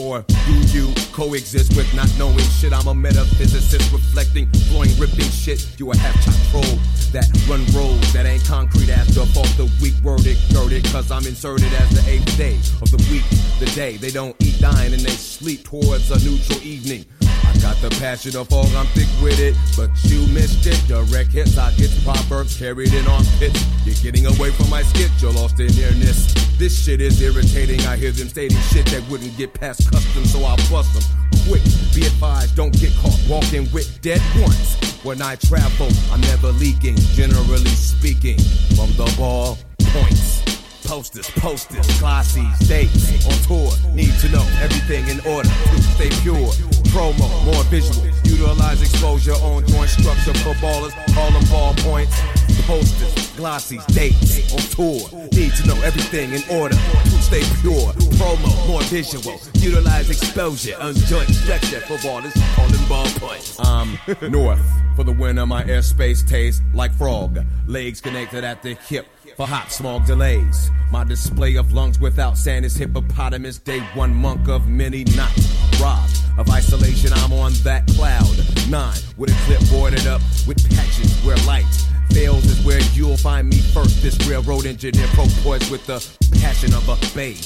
Or 0.00 0.24
do 0.46 0.54
you 0.70 0.94
coexist 1.12 1.76
with 1.76 1.92
not 1.92 2.08
knowing 2.16 2.38
shit? 2.38 2.72
I'm 2.72 2.86
a 2.86 2.94
metaphysicist 2.94 3.92
reflecting, 3.92 4.48
blowing, 4.70 4.96
ripping 4.98 5.28
shit. 5.30 5.66
You 5.80 5.90
a 5.90 5.96
half 5.96 6.14
chop 6.24 6.34
troll 6.50 6.78
that 7.10 7.26
run 7.48 7.66
roads 7.74 8.12
that 8.12 8.24
ain't 8.24 8.44
concrete 8.44 8.90
after 8.90 9.26
fault 9.26 9.52
the 9.56 9.64
weak 9.82 9.94
worded, 10.04 10.38
girded, 10.52 10.84
cause 10.92 11.10
I'm 11.10 11.26
inserted 11.26 11.72
as 11.72 11.90
the 11.90 12.08
eighth 12.08 12.36
day 12.36 12.54
of 12.80 12.90
the 12.92 13.02
week, 13.10 13.24
the 13.58 13.66
day 13.74 13.96
they 13.96 14.10
don't 14.10 14.36
eat, 14.38 14.60
dine, 14.60 14.92
and 14.92 15.02
they 15.02 15.10
sleep 15.10 15.64
towards 15.64 16.12
a 16.12 16.18
neutral 16.22 16.62
evening. 16.62 17.04
I 17.48 17.56
got 17.60 17.76
the 17.80 17.88
passion 17.98 18.36
of 18.36 18.48
fog, 18.48 18.68
I'm 18.76 18.86
thick 18.92 19.08
with 19.22 19.40
it, 19.40 19.56
but 19.76 19.90
you 20.04 20.26
missed 20.32 20.66
it. 20.66 20.76
Direct 20.86 21.32
hits, 21.32 21.56
I 21.56 21.70
hit 21.72 21.90
proverbs 22.04 22.58
carried 22.58 22.92
in 22.92 23.06
on 23.08 23.24
pits. 23.38 23.64
You're 23.86 23.96
getting 24.02 24.26
away 24.26 24.50
from 24.50 24.68
my 24.68 24.82
skit, 24.82 25.10
you're 25.20 25.32
lost 25.32 25.58
in 25.58 25.74
nearness. 25.74 26.34
This 26.58 26.84
shit 26.84 27.00
is 27.00 27.20
irritating. 27.22 27.80
I 27.86 27.96
hear 27.96 28.12
them 28.12 28.28
stating 28.28 28.58
shit 28.70 28.84
that 28.86 29.08
wouldn't 29.08 29.36
get 29.38 29.54
past 29.54 29.90
custom, 29.90 30.24
so 30.26 30.44
I 30.44 30.56
bust 30.70 30.92
them. 30.92 31.04
Quick, 31.48 31.62
be 31.94 32.04
advised, 32.04 32.54
don't 32.54 32.78
get 32.78 32.92
caught 32.96 33.18
walking 33.28 33.70
with 33.72 33.88
dead 34.02 34.20
ones. 34.36 34.76
When 35.02 35.22
I 35.22 35.36
travel, 35.36 35.88
I'm 36.12 36.20
never 36.20 36.52
leaking, 36.52 36.96
generally 37.16 37.72
speaking, 37.72 38.38
from 38.76 38.92
the 39.00 39.10
ball 39.16 39.56
points. 39.94 40.42
Posters, 40.84 41.30
posters, 41.30 41.86
glossy, 42.00 42.46
dates 42.66 43.26
on 43.26 43.38
tour. 43.46 43.70
Need 43.94 44.14
to 44.20 44.28
know 44.30 44.46
everything 44.60 45.06
in 45.08 45.20
order 45.26 45.48
to 45.48 45.82
stay 45.82 46.10
pure. 46.22 46.50
Promo, 46.90 47.28
more 47.44 47.62
visual. 47.64 48.06
Utilize 48.24 48.80
exposure 48.82 49.32
on 49.32 49.66
joint 49.66 49.90
structure 49.90 50.34
for 50.34 50.54
ballers. 50.54 50.94
All 51.16 51.30
them 51.30 51.44
ball 51.50 51.74
points. 51.78 52.20
Posters, 52.66 53.36
glossy, 53.36 53.78
dates 53.88 54.52
on 54.52 54.60
tour. 54.76 55.28
Need 55.32 55.54
to 55.54 55.66
know 55.66 55.80
everything 55.82 56.32
in 56.32 56.42
order 56.50 56.74
to 56.74 57.22
stay 57.22 57.42
pure. 57.60 57.92
Promo, 58.18 58.68
more 58.68 58.82
visual. 58.82 59.40
Utilize 59.54 60.10
exposure 60.10 60.76
on 60.80 60.94
joint 60.94 61.28
structure 61.30 61.80
for 61.80 61.96
ballers. 61.98 62.36
All 62.58 62.68
them 62.68 62.88
ball 62.88 63.06
points. 63.16 63.58
Um, 63.60 63.98
north 64.28 64.60
for 64.96 65.04
the 65.04 65.12
winter. 65.12 65.46
My 65.46 65.64
airspace 65.64 66.26
tastes 66.26 66.60
like 66.74 66.92
frog. 66.92 67.38
Legs 67.66 68.00
connected 68.00 68.44
at 68.44 68.62
the 68.62 68.74
hip 68.74 69.06
for 69.38 69.46
hot 69.46 69.70
smog 69.70 70.04
delays. 70.04 70.68
My 70.90 71.04
display 71.04 71.54
of 71.54 71.72
lungs 71.72 72.00
without 72.00 72.36
sand 72.36 72.64
is 72.64 72.76
hippopotamus. 72.76 73.58
Day 73.58 73.78
one 73.94 74.12
monk 74.12 74.48
of 74.48 74.66
many 74.66 75.04
not 75.14 75.32
robbed 75.80 76.18
of 76.36 76.50
isolation. 76.50 77.12
I'm 77.12 77.32
on 77.32 77.52
that 77.62 77.86
cloud 77.96 78.36
nine 78.68 78.98
with 79.16 79.30
a 79.30 79.38
clip 79.46 79.60
boarded 79.70 80.08
up 80.08 80.20
with 80.44 80.58
patches 80.74 81.14
where 81.24 81.36
light 81.46 81.72
fails 82.10 82.44
is 82.46 82.66
where 82.66 82.80
you'll 82.94 83.16
find 83.16 83.48
me 83.48 83.60
first. 83.60 84.02
This 84.02 84.18
railroad 84.28 84.66
engineer 84.66 85.06
pro 85.12 85.26
poised 85.44 85.70
with 85.70 85.86
the 85.86 86.04
passion 86.40 86.74
of 86.74 86.88
a 86.88 86.96
bay. 87.14 87.36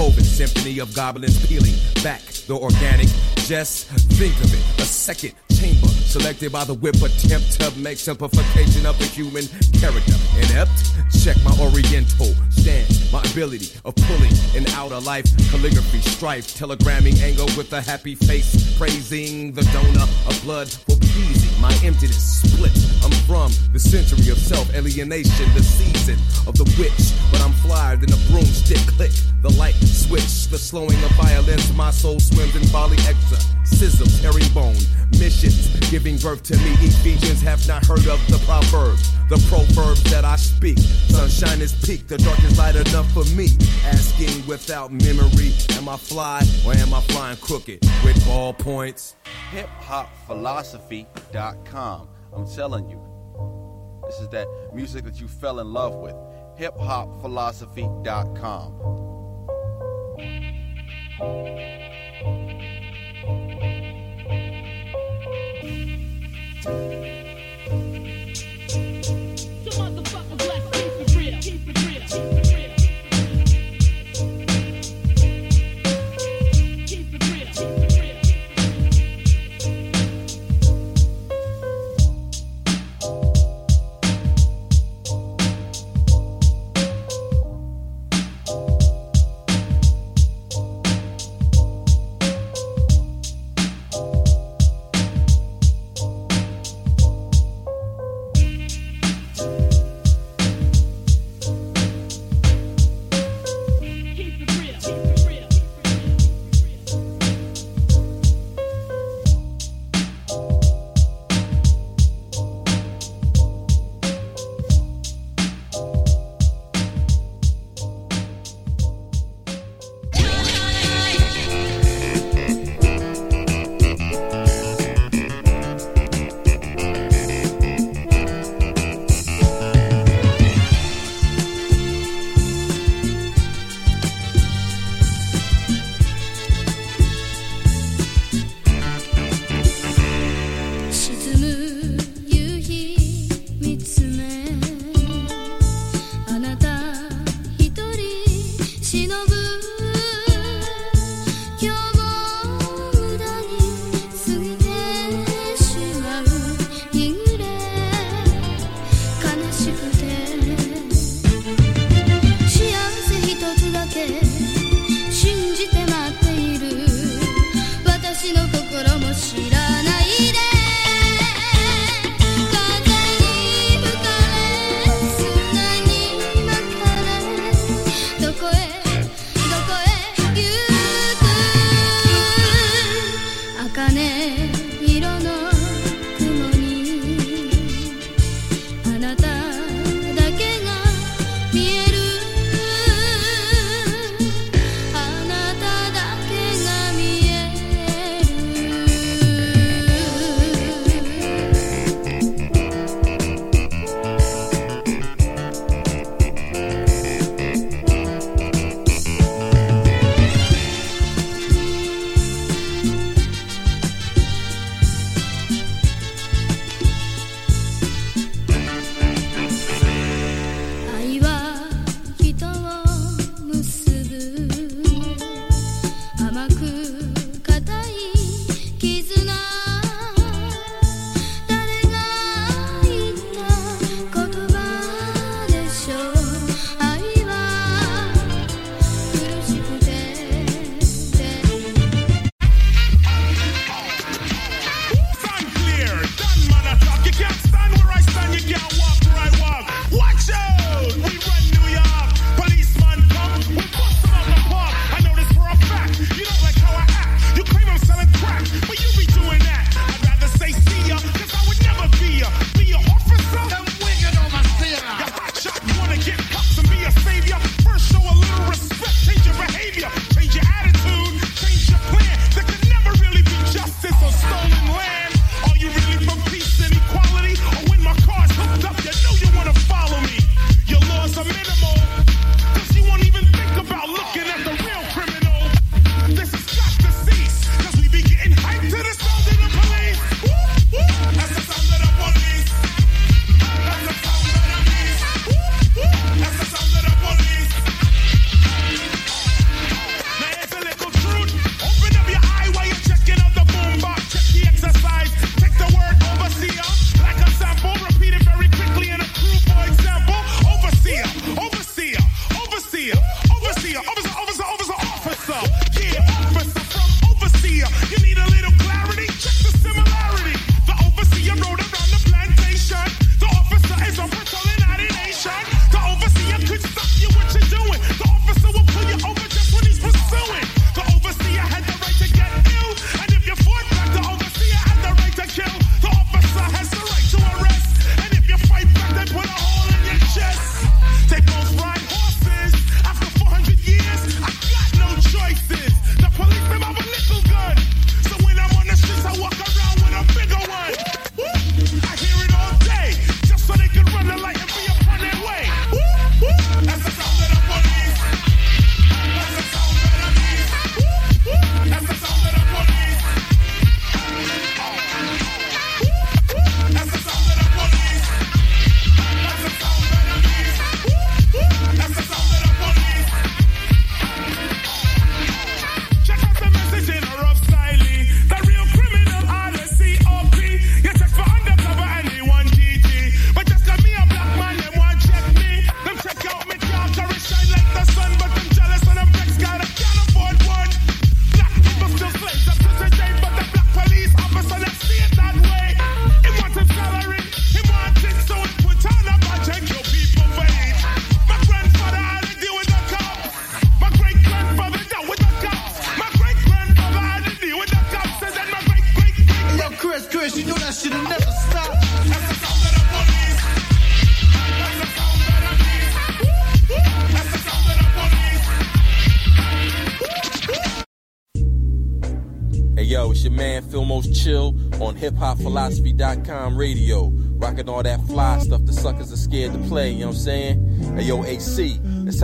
Beethoven 0.00 0.24
symphony 0.24 0.78
of 0.78 0.94
goblins 0.94 1.44
peeling 1.46 1.74
back 2.04 2.22
the 2.46 2.54
organic. 2.54 3.08
Just 3.36 3.88
think 3.88 4.34
of 4.36 4.54
it, 4.54 4.80
a 4.80 4.86
second 4.86 5.34
selected 5.60 6.50
by 6.50 6.64
the 6.64 6.74
whip 6.74 6.96
attempt 6.96 7.60
to 7.60 7.70
make 7.78 7.98
simplification 7.98 8.86
of 8.86 8.98
the 8.98 9.04
human 9.04 9.44
character. 9.78 10.14
Inept, 10.38 10.72
check 11.22 11.36
my 11.44 11.52
oriental 11.60 12.34
stance, 12.50 13.12
my 13.12 13.22
ability 13.30 13.78
of 13.84 13.94
pulling 13.94 14.32
an 14.56 14.66
outer 14.74 15.00
life 15.00 15.26
calligraphy, 15.50 16.00
strife, 16.00 16.46
telegramming 16.56 17.20
angle 17.22 17.46
with 17.56 17.72
a 17.72 17.80
happy 17.80 18.14
face, 18.14 18.76
praising 18.78 19.52
the 19.52 19.62
donor 19.72 20.06
of 20.26 20.40
blood 20.42 20.68
for 20.68 20.99
pleasing 21.12 21.60
my 21.60 21.72
emptiness 21.84 22.40
split. 22.42 22.72
I'm 23.04 23.12
from 23.26 23.52
the 23.72 23.78
century 23.78 24.30
of 24.30 24.38
self 24.38 24.72
alienation, 24.74 25.46
the 25.54 25.62
season 25.62 26.18
of 26.46 26.56
the 26.56 26.64
witch, 26.78 27.12
but 27.30 27.40
I'm 27.40 27.52
flyer 27.64 27.96
than 27.96 28.12
a 28.12 28.20
broomstick 28.30 28.82
click. 28.96 29.12
The 29.42 29.50
light 29.50 29.74
switch, 29.74 30.48
the 30.48 30.58
slowing 30.58 31.02
of 31.04 31.10
violence, 31.12 31.72
my 31.74 31.90
soul 31.90 32.20
swims 32.20 32.54
in 32.56 32.64
folly 32.68 32.98
exorcisms, 33.08 34.20
herringbone 34.20 34.76
missions, 35.18 35.68
giving 35.90 36.16
birth 36.18 36.42
to 36.44 36.56
me. 36.58 36.72
Ephesians 36.80 37.40
have 37.42 37.66
not 37.66 37.84
heard 37.86 38.06
of 38.06 38.20
the 38.28 38.40
proverbs, 38.46 39.10
the 39.28 39.38
proverbs 39.48 40.02
that 40.10 40.24
I 40.24 40.36
speak. 40.36 40.78
Sunshine 40.78 41.60
is 41.60 41.72
peak, 41.72 42.06
the 42.06 42.18
dark 42.18 42.42
is 42.44 42.58
light 42.58 42.76
enough 42.76 43.10
for 43.12 43.24
me. 43.36 43.48
Asking 43.84 44.46
without 44.46 44.92
memory, 44.92 45.52
am 45.76 45.88
I 45.88 45.96
fly 45.96 46.42
or 46.66 46.74
am 46.74 46.92
I 46.94 47.00
flying 47.02 47.36
crooked 47.38 47.80
with 48.04 48.16
ballpoints? 48.24 49.14
HipHopPhilosophy.com. 49.50 52.08
I'm 52.32 52.46
telling 52.46 52.88
you, 52.88 53.00
this 54.06 54.20
is 54.20 54.28
that 54.28 54.46
music 54.72 55.04
that 55.04 55.20
you 55.20 55.26
fell 55.28 55.60
in 55.60 55.70
love 55.72 55.96
with. 55.96 56.14
HipHopPhilosophy.com. 56.58 58.90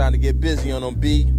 Time 0.07 0.13
to 0.13 0.19
get 0.19 0.39
busy 0.39 0.71
on 0.71 0.83
them 0.83 0.95
B. 0.95 1.36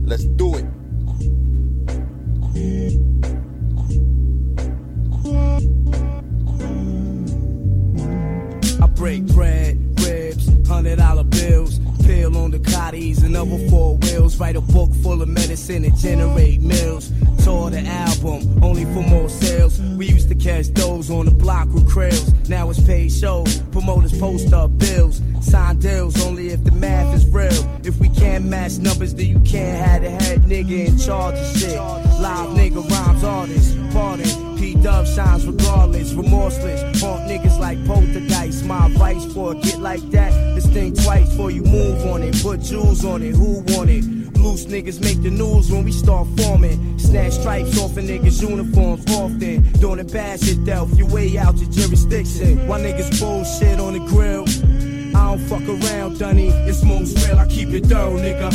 it 57.77 57.87
down, 57.87 58.17
nigga. 58.17 58.49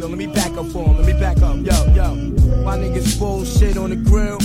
Yo, 0.00 0.06
let 0.08 0.18
me 0.18 0.26
back 0.26 0.52
up 0.52 0.66
for 0.66 0.84
him. 0.84 0.96
Let 0.98 1.06
me 1.06 1.12
back 1.14 1.38
up. 1.42 1.56
Yo, 1.56 1.94
yo. 1.94 2.14
Why 2.64 2.76
niggas 2.78 3.18
bullshit 3.18 3.76
on 3.76 3.90
the 3.90 3.96
grill? 3.96 4.38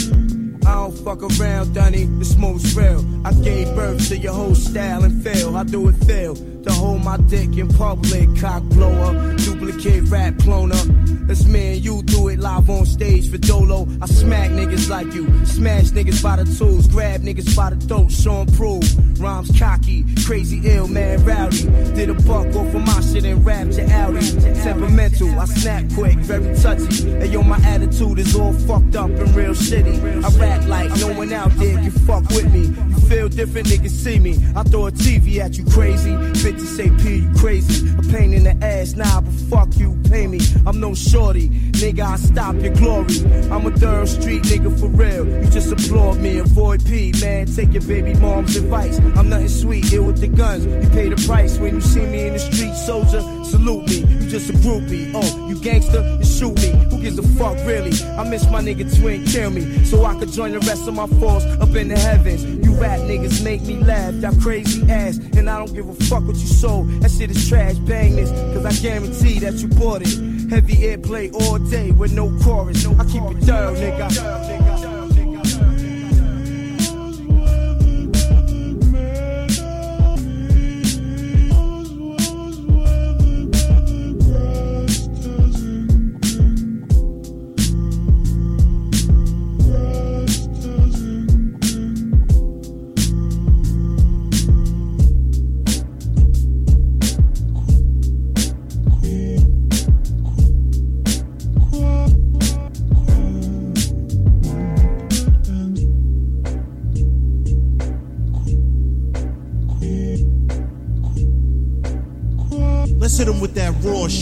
I 0.65 0.73
don't 0.73 0.97
fuck 0.99 1.23
around, 1.23 1.73
Dunny. 1.73 2.05
The 2.05 2.25
smoke's 2.25 2.73
real. 2.73 3.05
I 3.25 3.33
gave 3.33 3.73
birth 3.75 4.07
to 4.09 4.17
your 4.17 4.33
whole 4.33 4.55
style 4.55 5.03
and 5.03 5.23
fail. 5.23 5.55
I 5.55 5.63
do 5.63 5.87
it 5.89 5.95
feel 6.05 6.35
to 6.67 6.73
hold 6.73 7.03
my 7.03 7.17
dick 7.17 7.57
in 7.57 7.67
public? 7.69 8.27
Cock 8.39 8.63
blower, 8.63 9.35
duplicate 9.37 10.03
rap 10.09 10.33
cloner. 10.35 11.29
It's 11.29 11.45
me 11.45 11.75
and 11.75 11.83
you 11.83 12.01
do 12.03 12.29
it 12.29 12.39
live 12.39 12.69
on 12.69 12.85
stage 12.85 13.29
for 13.29 13.37
Dolo. 13.37 13.87
I 14.01 14.05
smack 14.05 14.51
niggas 14.51 14.89
like 14.89 15.13
you, 15.13 15.27
smash 15.45 15.85
niggas 15.91 16.23
by 16.23 16.37
the 16.37 16.45
tools, 16.57 16.87
grab 16.87 17.21
niggas 17.21 17.55
by 17.55 17.71
the 17.71 17.75
throat, 17.75 18.11
show 18.11 18.41
'em 18.41 18.47
prove. 18.47 19.19
Rhymes 19.19 19.51
cocky, 19.59 20.05
crazy 20.25 20.61
ill, 20.63 20.87
man, 20.87 21.25
rowdy. 21.25 21.63
Did 21.95 22.09
a 22.09 22.13
buck 22.13 22.47
off 22.55 22.73
of 22.73 22.85
my 22.85 23.01
shit 23.01 23.25
and 23.25 23.45
rap 23.45 23.67
your 23.71 23.89
Audi. 23.91 24.25
Temperamental, 24.63 25.39
I 25.39 25.45
snap 25.45 25.83
quick, 25.95 26.17
very 26.19 26.55
touchy. 26.55 27.11
And 27.11 27.33
yo, 27.33 27.41
my 27.41 27.57
attitude 27.65 28.19
is 28.19 28.35
all 28.35 28.53
fucked 28.53 28.95
up 28.95 29.09
and 29.09 29.35
real 29.35 29.53
shitty. 29.53 30.23
I 30.23 30.29
rap 30.39 30.67
like 30.67 30.95
no 30.97 31.13
one 31.13 31.33
out 31.33 31.51
there 31.57 31.75
can 31.75 31.91
fuck 31.91 32.27
with 32.29 32.53
me. 32.53 32.67
You 32.89 32.97
feel 33.09 33.27
different, 33.27 33.67
niggas 33.67 33.89
see 33.89 34.19
me. 34.19 34.37
I 34.55 34.63
throw 34.63 34.87
a 34.87 34.91
TV 34.91 35.39
at 35.39 35.57
you, 35.57 35.65
crazy. 35.65 36.15
Bitches 36.57 36.75
say 36.75 36.89
P, 37.03 37.17
you 37.17 37.31
crazy. 37.37 37.87
A 37.97 38.01
pain 38.11 38.33
in 38.33 38.43
the 38.43 38.65
ass, 38.65 38.95
nah, 38.95 39.21
but 39.21 39.33
fuck 39.49 39.77
you, 39.77 39.95
pay 40.09 40.25
me. 40.25 40.39
I'm 40.65 40.79
no 40.79 40.95
shorty, 40.95 41.49
nigga, 41.49 42.01
I 42.01 42.15
stop 42.15 42.55
your 42.55 42.73
glory. 42.73 43.19
I'm 43.51 43.65
a 43.67 43.71
third 43.71 44.07
street 44.07 44.41
nigga 44.43 44.77
for 44.79 44.87
real. 44.87 45.27
You 45.27 45.49
just 45.51 45.71
applaud 45.71 46.17
me, 46.17 46.39
avoid 46.39 46.83
P, 46.83 47.13
man. 47.21 47.45
Take 47.45 47.73
your 47.73 47.83
baby 47.83 48.15
mom's 48.15 48.55
advice. 48.55 48.97
I'm 49.15 49.29
nothing 49.29 49.49
sweet, 49.49 49.93
ill 49.93 50.05
with 50.05 50.19
the 50.19 50.27
guns. 50.27 50.65
You 50.65 50.89
pay 50.89 51.09
the 51.09 51.27
price 51.27 51.59
when 51.59 51.75
you 51.75 51.81
see 51.81 52.05
me 52.05 52.27
in 52.27 52.33
the 52.33 52.39
street, 52.39 52.73
soldier. 52.73 53.21
Salute 53.43 53.87
me, 53.87 53.97
you 53.97 54.29
just 54.29 54.49
a 54.49 54.53
groupie. 54.53 55.11
Oh, 55.13 55.49
you 55.49 55.61
gangster, 55.61 56.01
you 56.17 56.25
shoot 56.25 56.55
me. 56.55 56.71
Who 56.89 57.01
gives 57.01 57.19
a 57.19 57.23
fuck, 57.37 57.55
really? 57.67 57.91
I 58.17 58.27
miss 58.27 58.49
my 58.49 58.61
nigga 58.61 58.99
twin, 58.99 59.25
kill 59.25 59.51
me. 59.51 59.85
So 59.85 60.05
I 60.05 60.17
could 60.17 60.31
join 60.31 60.53
the 60.53 60.59
rest 60.59 60.87
of 60.87 60.95
my 60.95 61.07
force 61.19 61.43
up 61.43 61.75
in 61.75 61.89
the 61.89 61.99
heavens. 61.99 62.43
Rap 62.77 62.99
niggas 62.99 63.43
make 63.43 63.61
me 63.63 63.77
laugh, 63.77 64.13
that 64.15 64.39
crazy 64.39 64.89
ass. 64.91 65.17
And 65.17 65.49
I 65.49 65.57
don't 65.57 65.73
give 65.73 65.89
a 65.89 65.93
fuck 65.93 66.23
what 66.25 66.35
you 66.37 66.47
sold. 66.47 66.89
That 67.01 67.11
shit 67.11 67.31
is 67.31 67.49
trash, 67.49 67.75
bang 67.75 68.15
this, 68.15 68.29
cause 68.29 68.65
I 68.65 68.73
guarantee 68.81 69.39
that 69.39 69.55
you 69.55 69.67
bought 69.67 70.01
it. 70.03 70.49
Heavy 70.49 70.75
airplay 70.77 71.33
all 71.33 71.57
day 71.57 71.91
with 71.91 72.13
no 72.13 72.29
chorus. 72.43 72.83
No, 72.85 72.91
I 72.99 73.05
keep 73.05 73.23
it 73.23 73.43
thorough, 73.43 73.75
nigga. 73.75 74.66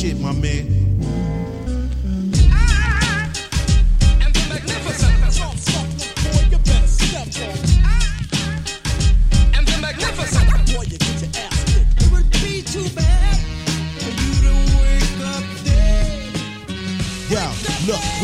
Shit, 0.05 0.19
my 0.19 0.31
man. 0.33 0.85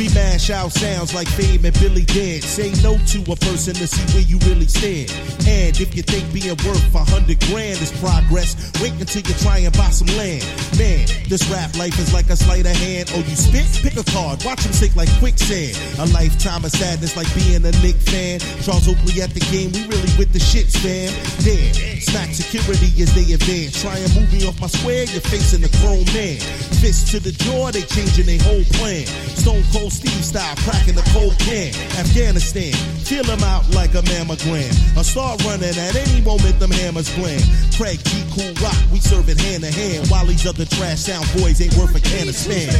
We 0.02 0.08
mash 0.15 0.50
out 0.50 0.72
sounds 0.72 1.13
like 1.13 1.28
Fame 1.28 1.63
and 1.63 1.80
Billy 1.80 2.06
Dead. 2.06 2.41
Say 2.41 2.72
no 2.82 2.98
to 2.98 3.20
a 3.32 3.36
person 3.36 3.76
to 3.76 3.86
see 3.86 4.02
where 4.15 4.24
you 4.24 4.39
really 4.50 4.65
stand. 4.65 5.12
And 5.46 5.80
if 5.80 5.96
you 5.96 6.02
think 6.02 6.26
being 6.34 6.58
worth 6.65 6.96
a 6.96 7.04
hundred 7.04 7.39
grand 7.46 7.80
is 7.82 7.91
progress, 8.00 8.70
wait 8.82 8.94
until 9.00 9.22
you 9.22 9.36
try 9.36 9.60
and 9.60 9.72
buy 9.78 9.89
some 9.89 10.10
land. 10.17 10.44
Man, 10.78 11.06
this 11.30 11.46
rap 11.48 11.78
life 11.78 11.98
is 12.00 12.13
like 12.13 12.30
a 12.30 12.36
sleight 12.36 12.65
of 12.65 12.76
hand. 12.76 13.12
Oh, 13.13 13.22
you 13.22 13.36
spit? 13.36 13.70
Pick 13.86 13.96
a 13.96 14.04
card, 14.12 14.44
watch 14.44 14.65
him 14.65 14.74
sink 14.74 14.96
like 14.96 15.10
quicksand. 15.20 15.78
A 16.00 16.06
lifetime 16.12 16.65
of 16.65 16.72
sadness 16.72 17.15
like 17.15 17.30
being 17.36 17.63
a 17.63 17.72
Knick 17.84 17.96
fan. 18.02 18.39
Charles 18.65 18.89
Oakley 18.89 19.22
at 19.22 19.32
the 19.32 19.44
game, 19.54 19.72
we 19.72 19.86
really 19.88 20.12
with 20.17 20.34
the 20.34 20.39
shit, 20.39 20.67
fam. 20.67 21.13
Damn, 21.46 22.02
smack 22.02 22.34
security 22.34 22.89
as 23.02 23.13
they 23.13 23.32
advance. 23.34 23.82
Try 23.82 23.98
and 23.98 24.10
move 24.15 24.34
me 24.34 24.48
off 24.48 24.60
my 24.60 24.67
square, 24.67 25.06
you're 25.06 25.22
facing 25.22 25.63
a 25.63 25.72
grown 25.80 26.04
man. 26.17 26.41
Fist 26.82 27.12
to 27.13 27.20
the 27.20 27.32
jaw, 27.32 27.72
they 27.72 27.86
changing 27.86 28.26
their 28.26 28.41
whole 28.41 28.65
plan. 28.82 29.06
Stone 29.38 29.63
Cold 29.72 29.94
Steve 29.94 30.26
style, 30.26 30.56
cracking 30.65 30.96
the 30.96 31.06
cold 31.13 31.38
can. 31.39 31.70
Afghanistan, 32.02 32.74
feel 33.12 33.24
them 33.24 33.43
out 33.43 33.67
like 33.76 33.93
a 33.93 34.02
mammogram. 34.08 34.71
A 34.95 35.04
start 35.04 35.43
running 35.43 35.76
at 35.76 35.95
any 35.95 36.21
moment, 36.21 36.58
them 36.60 36.71
hammers 36.71 37.13
bland. 37.15 37.43
Craig 37.76 38.00
G. 38.06 38.24
Cool 38.32 38.54
Rock, 38.63 38.80
we 38.89 39.00
serve 39.00 39.28
it 39.28 39.38
hand 39.41 39.63
to 39.63 39.71
hand. 39.71 40.08
While 40.08 40.26
these 40.28 40.47
other 40.47 40.63
trash 40.63 41.00
sound 41.00 41.28
boys 41.36 41.60
ain't 41.60 41.76
worth 41.76 41.93
a 41.93 42.00
can 42.00 42.30
of 42.30 42.36
stand. 42.36 42.71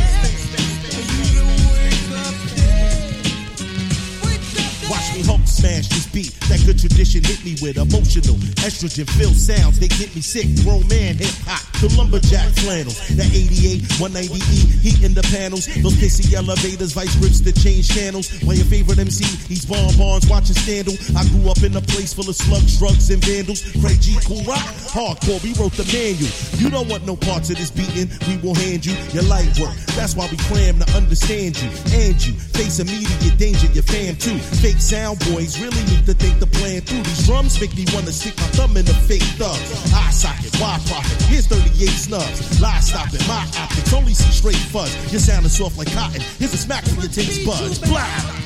Me 5.14 5.22
Hulk 5.28 5.44
smash 5.46 5.88
this 5.90 6.08
beat. 6.08 6.32
That 6.48 6.64
good 6.66 6.80
tradition 6.80 7.24
hit 7.24 7.44
me 7.44 7.56
with 7.60 7.76
emotional, 7.76 8.36
estrogen 8.64 9.10
filled 9.20 9.36
sounds. 9.36 9.80
They 9.80 9.88
get 9.88 10.16
me 10.16 10.22
sick. 10.22 10.48
Grown 10.64 10.88
man 10.88 11.20
hip 11.20 11.36
hop, 11.44 11.60
the 11.84 11.92
lumberjack 12.00 12.48
flannels. 12.64 12.96
That 13.20 13.28
88, 13.28 13.84
190E, 14.00 14.80
heat 14.80 15.04
in 15.04 15.14
the 15.14 15.24
panels. 15.36 15.68
Those 15.84 16.00
pissy 16.00 16.32
elevators, 16.34 16.94
vice 16.94 17.16
grips 17.20 17.42
that 17.42 17.60
change 17.60 17.92
channels. 17.92 18.32
When 18.44 18.56
your 18.56 18.66
favorite 18.72 19.00
MC, 19.00 19.28
he's 19.52 19.66
bonbons 19.66 20.30
watching 20.32 20.56
Scandal. 20.56 20.96
I 21.18 21.28
grew 21.28 21.52
up 21.52 21.60
in 21.64 21.76
a 21.76 21.82
place 21.82 22.14
full 22.14 22.30
of 22.30 22.36
slugs, 22.36 22.80
drugs, 22.80 23.10
and 23.12 23.24
vandals. 23.24 23.62
Craig 23.84 24.00
G. 24.00 24.16
Cool 24.24 24.44
Rock, 24.48 24.64
hardcore, 24.96 25.44
we 25.44 25.52
wrote 25.60 25.76
the 25.76 25.88
manual. 25.92 26.32
You 26.56 26.70
don't 26.72 26.88
want 26.88 27.06
no 27.06 27.16
parts 27.16 27.50
of 27.50 27.58
this 27.58 27.72
beating, 27.72 28.08
we 28.32 28.38
will 28.40 28.56
hand 28.56 28.86
you 28.86 28.96
your 29.12 29.24
light 29.28 29.52
work. 29.60 29.76
That's 30.00 30.16
why 30.16 30.28
we 30.32 30.38
cram 30.48 30.80
to 30.80 30.88
understand 30.96 31.60
you 31.60 31.70
and 32.00 32.16
you. 32.24 32.34
Face 32.56 32.80
immediate 32.80 33.38
danger, 33.38 33.68
your 33.76 33.84
fam 33.84 34.16
too. 34.16 34.38
Fake 34.64 34.80
sound 34.80 35.01
sound 35.02 35.20
boys 35.32 35.60
really 35.60 35.84
need 35.86 36.06
to 36.06 36.14
think 36.14 36.40
the 36.40 36.46
plan 36.46 36.82
through. 36.82 37.02
These 37.02 37.26
drums 37.26 37.60
make 37.60 37.76
me 37.76 37.86
wanna 37.94 38.12
stick 38.12 38.38
my 38.38 38.50
thumb 38.58 38.78
in 38.78 38.86
the 38.86 38.94
fake 38.94 39.26
thugs. 39.42 39.94
Eye 39.94 40.12
socket, 40.12 40.54
wide 40.62 40.82
profit, 40.86 41.22
here's 41.24 41.48
38 41.48 41.90
snubs. 41.90 42.62
Lie 42.62 42.80
stopping, 42.82 43.26
my 43.28 43.48
optics 43.58 43.94
only 43.94 44.14
see 44.14 44.32
straight 44.32 44.64
fuzz. 44.74 44.94
Your 45.12 45.22
sound 45.22 45.46
is 45.46 45.58
soft 45.58 45.78
like 45.78 45.92
cotton. 45.94 46.22
Here's 46.38 46.54
a 46.54 46.58
smack 46.58 46.86
for 46.86 47.02
your 47.02 47.10
taste 47.10 47.46
buds. 47.46 47.80
Blah! 47.80 48.41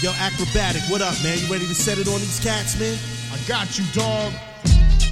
Yo, 0.00 0.10
Akrobatik, 0.12 0.90
what 0.90 1.00
up, 1.00 1.14
man? 1.22 1.38
You 1.38 1.46
ready 1.46 1.66
to 1.66 1.74
set 1.74 1.98
it 1.98 2.08
on 2.08 2.18
these 2.18 2.40
cats, 2.40 2.78
man? 2.78 2.98
I 3.32 3.38
got 3.46 3.78
you, 3.78 3.84
dog. 3.92 4.32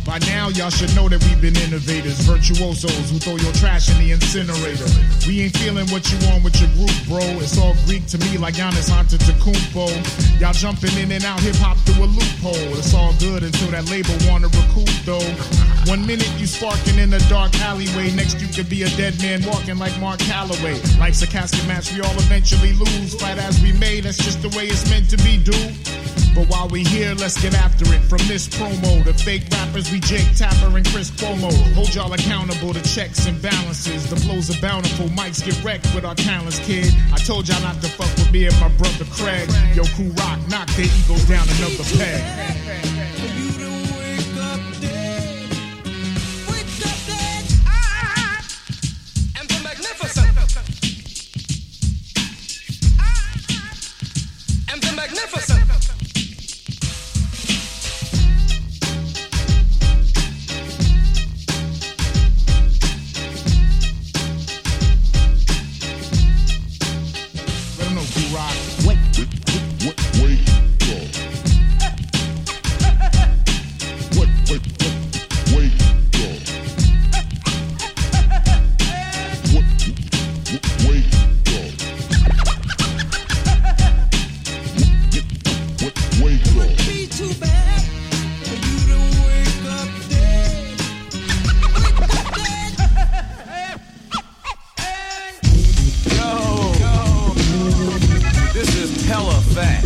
By 0.06 0.22
now, 0.30 0.48
y'all 0.54 0.70
should 0.70 0.94
know 0.94 1.08
that 1.10 1.18
we've 1.26 1.42
been 1.42 1.58
innovators, 1.66 2.22
virtuosos 2.22 3.10
who 3.10 3.18
throw 3.18 3.34
your 3.42 3.50
trash 3.58 3.90
in 3.90 3.98
the 3.98 4.14
incinerator. 4.14 4.86
We 5.26 5.42
ain't 5.42 5.58
feeling 5.58 5.90
what 5.90 6.06
you 6.06 6.18
on 6.30 6.46
with 6.46 6.54
your 6.62 6.70
group, 6.78 6.94
bro. 7.10 7.26
It's 7.42 7.58
all 7.58 7.74
Greek 7.90 8.06
to 8.14 8.18
me, 8.22 8.38
like 8.38 8.54
Giannis 8.54 8.86
Antetokounmpo. 8.86 9.90
Y'all 10.38 10.54
jumping 10.54 10.94
in 11.02 11.10
and 11.10 11.24
out 11.24 11.40
hip 11.40 11.56
hop 11.58 11.76
through 11.82 12.04
a 12.04 12.06
loophole. 12.06 12.70
It's 12.78 12.94
all 12.94 13.18
good 13.18 13.42
until 13.42 13.74
that 13.74 13.90
label 13.90 14.14
wanna 14.30 14.46
recoup, 14.46 14.94
though. 15.02 15.26
One 15.90 16.06
minute 16.06 16.30
you 16.38 16.46
sparking 16.46 17.02
in 17.02 17.12
a 17.12 17.18
dark 17.26 17.50
alleyway, 17.66 18.14
next 18.14 18.40
you 18.40 18.46
could 18.46 18.70
be 18.70 18.86
a 18.86 18.90
dead 18.94 19.18
man 19.18 19.42
walking 19.42 19.76
like 19.76 19.98
Mark 19.98 20.20
Calaway. 20.20 20.78
Life's 21.02 21.22
a 21.22 21.26
casket 21.26 21.66
match, 21.66 21.92
we 21.92 22.00
all 22.00 22.14
eventually 22.22 22.72
lose. 22.78 23.18
Fight 23.18 23.38
as 23.38 23.60
we 23.60 23.72
may, 23.72 23.98
that's 23.98 24.18
just 24.18 24.40
the 24.40 24.54
way 24.54 24.70
it's 24.70 24.88
meant 24.88 25.10
to 25.10 25.16
be, 25.26 25.42
dude. 25.42 26.25
But 26.36 26.50
while 26.50 26.68
we 26.68 26.84
here, 26.84 27.14
let's 27.14 27.40
get 27.40 27.54
after 27.54 27.86
it. 27.94 28.02
From 28.02 28.20
this 28.28 28.46
promo 28.46 29.02
to 29.04 29.14
fake 29.14 29.44
rappers, 29.52 29.90
we 29.90 30.00
Jake 30.00 30.36
Tapper 30.36 30.76
and 30.76 30.86
Chris 30.86 31.10
Cuomo. 31.10 31.50
Hold 31.72 31.94
y'all 31.94 32.12
accountable 32.12 32.74
to 32.74 32.82
checks 32.82 33.26
and 33.26 33.40
balances. 33.40 34.10
The 34.10 34.16
flows 34.16 34.50
are 34.50 34.60
bountiful, 34.60 35.06
mics 35.08 35.42
get 35.42 35.56
wrecked 35.64 35.88
with 35.94 36.04
our 36.04 36.14
talents, 36.14 36.58
kid. 36.58 36.92
I 37.10 37.16
told 37.16 37.48
y'all 37.48 37.62
not 37.62 37.80
to 37.80 37.88
fuck 37.88 38.14
with 38.16 38.30
me 38.32 38.44
and 38.44 38.60
my 38.60 38.68
brother 38.76 39.06
Craig. 39.06 39.48
Yo, 39.74 39.84
Cool 39.96 40.12
Rock, 40.12 40.38
knock 40.50 40.68
their 40.76 40.84
egos 40.84 41.24
down 41.24 41.48
another 41.48 41.84
peg. 41.96 42.95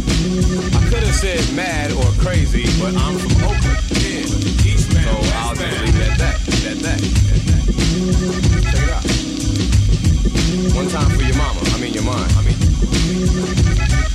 I 0.01 0.81
could 0.89 1.03
have 1.03 1.15
said 1.15 1.53
mad 1.55 1.93
or 1.93 2.05
crazy, 2.23 2.65
but 2.81 2.95
I'm 2.97 3.19
from 3.19 3.33
Oakland. 3.45 3.79
Yeah, 4.01 4.25
so 4.77 4.99
I'll 5.37 5.55
just 5.55 5.81
leave 5.83 5.97
it. 5.97 6.11
At 6.11 6.19
that. 6.19 6.37
At 6.67 6.79
that. 6.81 7.01
Check 8.71 8.83
it 8.83 8.91
out. 8.91 9.05
One 10.75 10.89
time 10.89 11.11
for 11.11 11.23
your 11.23 11.37
mama. 11.37 11.61
I 11.65 11.79
mean 11.81 11.93
your 11.93 12.05
mind. 12.05 12.33
I 12.33 12.43
mean. 12.43 14.10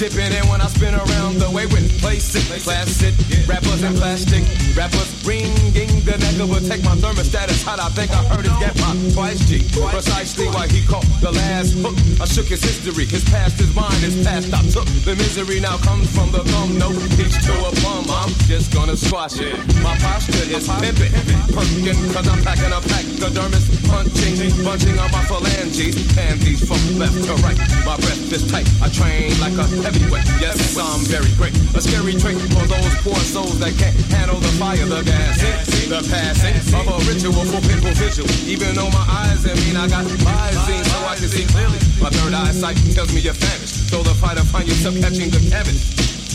Dipping 0.00 0.32
in 0.32 0.48
when 0.48 0.62
I 0.62 0.66
spin 0.68 0.94
around 0.94 1.36
the 1.44 1.50
way 1.52 1.66
with 1.66 2.00
places, 2.00 2.48
classic 2.64 3.12
rappers 3.46 3.82
and 3.82 3.94
plastic 3.98 4.40
rappers 4.72 5.12
ringing 5.28 5.92
the 6.08 6.16
neck 6.16 6.40
of 6.40 6.56
a 6.56 6.60
take 6.64 6.80
my 6.80 6.96
thermostat 6.96 7.52
is 7.52 7.60
hot. 7.62 7.76
I 7.76 7.92
think 7.92 8.08
I 8.08 8.24
heard 8.24 8.48
it 8.48 8.56
get 8.56 8.72
my 8.80 8.96
twice 9.12 9.44
G. 9.44 9.60
Precisely 9.92 10.48
why 10.56 10.68
he 10.68 10.80
caught 10.88 11.04
the 11.20 11.32
last 11.32 11.76
hook. 11.84 11.92
I 12.16 12.24
shook 12.24 12.48
his 12.48 12.64
history, 12.64 13.04
his 13.04 13.28
past, 13.28 13.60
his 13.60 13.76
mind, 13.76 14.00
his 14.00 14.16
past. 14.24 14.48
I 14.56 14.64
took 14.72 14.88
the 15.04 15.20
misery 15.20 15.60
now 15.60 15.76
comes 15.84 16.08
from 16.16 16.32
the 16.32 16.48
thumb. 16.48 16.80
No 16.80 16.88
peach 17.20 17.36
to 17.44 17.52
a 17.60 17.70
plum. 17.84 18.08
I'm 18.08 18.32
just 18.48 18.72
gonna 18.72 18.96
squash 18.96 19.36
it. 19.36 19.52
My 19.84 20.00
posture 20.00 20.48
is 20.48 20.64
pimping, 20.80 21.12
perking, 21.52 22.00
cause 22.16 22.24
I'm 22.24 22.40
packing 22.40 22.72
a 22.72 22.80
pack. 22.88 23.04
The 23.20 23.28
dermis 23.36 23.68
punching, 23.84 24.64
bunching 24.64 24.96
on 24.96 25.12
my 25.12 25.28
phalanges. 25.28 25.92
And 26.16 26.40
these 26.40 26.64
folks 26.64 26.88
left 26.96 27.20
to 27.28 27.36
right. 27.44 27.58
My 27.84 28.00
breath 28.00 28.32
is 28.32 28.48
tight. 28.48 28.64
I 28.80 28.88
train 28.88 29.36
like 29.44 29.60
a 29.60 29.89
heavyweight. 29.90 30.26
Yes, 30.38 30.78
I'm 30.78 31.02
very 31.10 31.30
great. 31.34 31.54
A 31.74 31.80
scary 31.82 32.14
trait 32.14 32.38
for 32.54 32.66
those 32.66 32.94
poor 33.02 33.18
souls 33.18 33.58
that 33.58 33.74
can't 33.74 33.94
handle 34.14 34.38
the 34.38 34.52
fire, 34.54 34.86
the 34.86 35.02
gas, 35.02 35.42
the 35.90 36.00
passing 36.06 36.54
of 36.78 36.86
a 36.86 36.96
ritual 37.10 37.44
for 37.50 37.60
people 37.66 37.90
visual. 37.98 38.30
Even 38.46 38.74
though 38.74 38.90
my 38.90 39.06
eyes, 39.10 39.42
I 39.46 39.54
mean, 39.66 39.76
I 39.76 39.88
got 39.88 40.06
visine 40.06 40.84
so 40.86 40.98
I 41.06 41.16
can 41.18 41.28
see 41.28 41.46
clearly. 41.46 41.78
My 41.98 42.10
third 42.10 42.34
eyesight 42.34 42.78
tells 42.94 43.12
me 43.12 43.20
you're 43.20 43.34
famished. 43.34 43.90
So 43.90 44.02
the 44.02 44.14
fight 44.14 44.38
upon 44.38 44.66
you 44.66 44.74
to 44.86 44.90
catching 45.02 45.30
the 45.30 45.42
cabbage. 45.50 45.82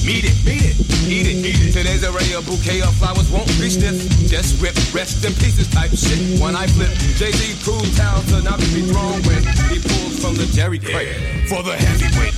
Meet 0.06 0.26
it, 0.30 0.38
meet 0.45 0.62
it, 0.62 0.78
eat 1.10 1.26
it, 1.26 1.38
eat 1.41 1.62
it. 1.66 1.74
Today's 1.74 2.06
array 2.06 2.30
of 2.38 2.45
bouquet 2.45 2.82
of 2.82 2.93
flowers 3.01 3.26
won't 3.32 3.49
be 3.58 3.74
stiff. 3.74 3.97
Just 4.30 4.62
rip, 4.62 4.76
rest 4.93 5.26
in 5.26 5.34
pieces 5.34 5.66
type 5.74 5.89
shit. 5.97 6.39
When 6.39 6.56
I 6.56 6.68
flip, 6.68 6.93
Jay-Z 7.18 7.41
proved 7.66 7.97
how 7.97 8.22
to 8.30 8.43
not 8.43 8.60
be 8.70 8.86
thrown 8.86 9.18
when 9.26 9.41
he 9.74 9.82
pulls 9.82 10.22
from 10.22 10.36
the 10.36 10.45
Jerry 10.53 10.78
crate 10.78 11.49
for 11.49 11.64
the 11.64 11.74
heavyweight, 11.74 12.38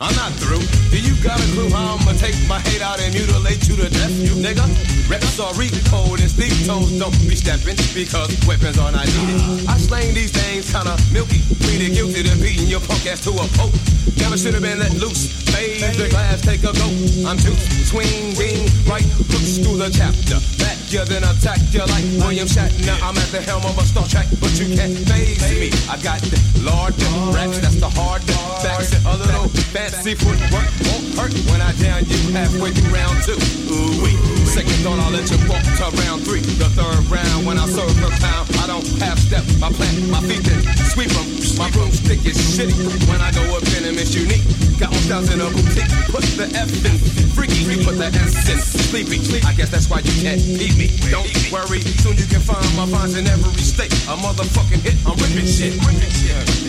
I'm 0.00 0.14
not 0.14 0.30
through. 0.38 0.62
Do 0.94 0.98
you 1.02 1.18
got 1.22 1.42
a 1.42 1.46
clue 1.58 1.70
how 1.70 1.98
I'ma 1.98 2.12
take 2.14 2.38
my 2.46 2.60
hate 2.70 2.82
out 2.82 3.02
and 3.02 3.10
mutilate 3.12 3.66
you 3.66 3.74
to 3.82 3.90
death, 3.90 4.14
you 4.14 4.30
nigga? 4.38 4.62
Reps 5.10 5.40
are 5.40 5.50
recode 5.58 6.22
and 6.22 6.30
sleep 6.30 6.54
toes 6.66 6.94
don't 6.98 7.10
be 7.26 7.34
stepping 7.34 7.74
because 7.98 8.30
weapons 8.46 8.78
are 8.78 8.92
not 8.92 9.06
needed. 9.10 9.66
I 9.66 9.74
slang 9.76 10.14
these 10.14 10.30
things 10.30 10.70
kinda 10.70 10.94
milky, 11.10 11.42
pleaded 11.66 11.94
guilty 11.98 12.22
to 12.22 12.34
beating 12.38 12.68
your 12.68 12.80
punk 12.80 13.06
ass 13.10 13.26
to 13.26 13.34
a 13.34 13.46
pulp. 13.58 13.74
Never 14.22 14.38
should 14.38 14.54
have 14.54 14.62
been 14.62 14.78
let 14.78 14.94
loose. 14.94 15.34
Fade 15.50 15.82
the 15.98 16.08
glass, 16.08 16.42
take 16.42 16.62
a 16.62 16.70
go. 16.70 16.86
I'm 17.26 17.38
too 17.38 17.54
swinging 17.90 18.38
right 18.86 19.02
hooks 19.02 19.58
through 19.58 19.82
the 19.82 19.90
chapter. 19.90 20.38
Back 20.62 20.78
you 20.90 21.04
then 21.04 21.24
attack 21.24 21.60
you 21.72 21.84
like 21.84 22.06
William 22.22 22.46
Shatner. 22.46 22.96
I'm 23.02 23.16
at 23.18 23.28
the 23.34 23.42
helm 23.42 23.64
of 23.66 23.76
a 23.76 23.84
Star 23.84 24.06
Trek, 24.06 24.26
but 24.40 24.54
you 24.58 24.74
can't 24.74 24.96
phase 25.10 25.42
me. 25.58 25.68
I 25.90 25.98
got 26.00 26.20
the 26.22 26.38
Lord 26.62 26.94
raps, 27.34 27.58
that's 27.58 27.76
the 27.76 27.90
hard 27.90 28.22
facts. 28.62 28.94
A 29.04 29.16
little 29.16 29.48
fancy 29.90 30.14
footwork 30.14 30.68
won't 30.84 31.06
hurt 31.16 31.32
when 31.48 31.60
I 31.60 31.72
down 31.80 32.04
you 32.04 32.20
halfway 32.32 32.70
through 32.72 32.92
round 32.92 33.22
two. 33.24 33.38
Ooh 33.72 34.02
wee. 34.04 34.16
Second 34.44 34.76
thought 34.84 34.98
I'll 35.00 35.12
let 35.12 35.30
you 35.30 35.38
walk 35.48 35.64
to 35.64 35.88
round 36.04 36.24
three. 36.24 36.40
The 36.40 36.68
third 36.76 37.00
round 37.08 37.46
when 37.46 37.58
I 37.58 37.66
serve 37.66 37.96
her 38.04 38.12
pound, 38.20 38.48
I 38.60 38.66
don't 38.66 38.84
half 39.00 39.18
step. 39.18 39.44
I 39.62 39.72
plant 39.72 40.08
my 40.10 40.20
feet 40.20 40.44
then 40.44 40.60
sweep 40.92 41.10
'em. 41.16 41.26
My 41.56 41.70
broomstick 41.70 42.24
is 42.26 42.36
shitty. 42.36 42.76
When 43.08 43.20
I 43.20 43.32
go 43.32 43.42
up 43.56 43.64
in 43.76 43.84
'em, 43.84 43.98
it's 43.98 44.14
unique. 44.14 44.44
Got 44.78 44.92
my 44.92 45.00
styles 45.08 45.32
in 45.32 45.40
a 45.40 45.48
boutique. 45.50 45.90
Put 46.12 46.24
the 46.36 46.46
F 46.54 46.70
in 46.84 46.96
freaky. 47.32 47.64
You 47.64 47.84
put 47.84 47.96
the 47.98 48.12
S 48.12 48.48
in 48.48 48.60
sleepy. 48.60 49.18
I 49.44 49.52
guess 49.54 49.70
that's 49.70 49.88
why 49.88 50.00
you 50.00 50.12
can't 50.22 50.42
beat 50.58 50.76
me. 50.76 50.88
Don't 51.10 51.28
worry, 51.50 51.80
soon 52.02 52.16
you 52.16 52.26
can 52.26 52.40
find 52.40 52.64
my 52.76 52.86
finds 52.86 53.16
in 53.16 53.26
every 53.26 53.62
state. 53.62 53.92
A 54.12 54.16
motherfucking 54.16 54.82
hit. 54.84 54.96
I'm 55.06 55.16
ripping 55.16 55.46
shit. 55.46 55.74
Ripping 55.80 56.12
shit. 56.12 56.68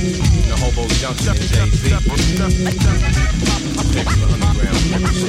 The 0.00 0.56
Hobo 0.56 0.88
Junction 0.88 1.36
and 1.36 1.40
Jay-Z. 1.40 1.90
Niggas 4.90 5.20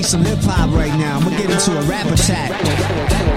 some 0.00 0.24
hip 0.24 0.38
hop 0.40 0.70
right 0.70 0.94
now. 0.98 1.18
I'm 1.18 1.24
gonna 1.24 1.36
get 1.36 1.50
into 1.50 1.76
a 1.76 1.82
rap 1.82 2.06
attack. 2.06 2.50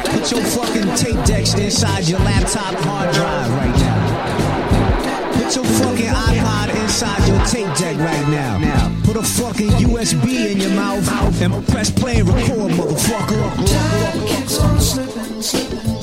Put 0.06 0.32
your 0.32 0.42
fucking 0.42 0.96
tape 0.96 1.26
decks 1.26 1.54
inside 1.56 2.08
your 2.08 2.20
laptop 2.20 2.76
hard 2.86 3.14
drive 3.14 3.52
right 3.52 3.76
now. 3.76 5.34
Put 5.34 5.56
your 5.56 5.66
fucking 5.66 6.06
iPod 6.06 6.82
inside 6.82 7.28
your 7.28 7.44
tape 7.46 7.76
deck 7.78 7.98
right 7.98 8.28
now. 8.30 8.56
Put 9.04 9.18
a 9.18 9.24
fucking 9.24 9.72
USB 9.72 10.52
in 10.52 10.62
your 10.62 10.72
mouth 10.72 11.42
and 11.42 11.68
press 11.68 11.92
play 11.92 12.20
and 12.20 12.30
record, 12.30 12.72
motherfucker. 12.72 13.42
Time 13.68 14.28
Keeps 14.28 14.60
on 14.60 14.80
slipping, 14.80 15.42
slipping 15.42 15.95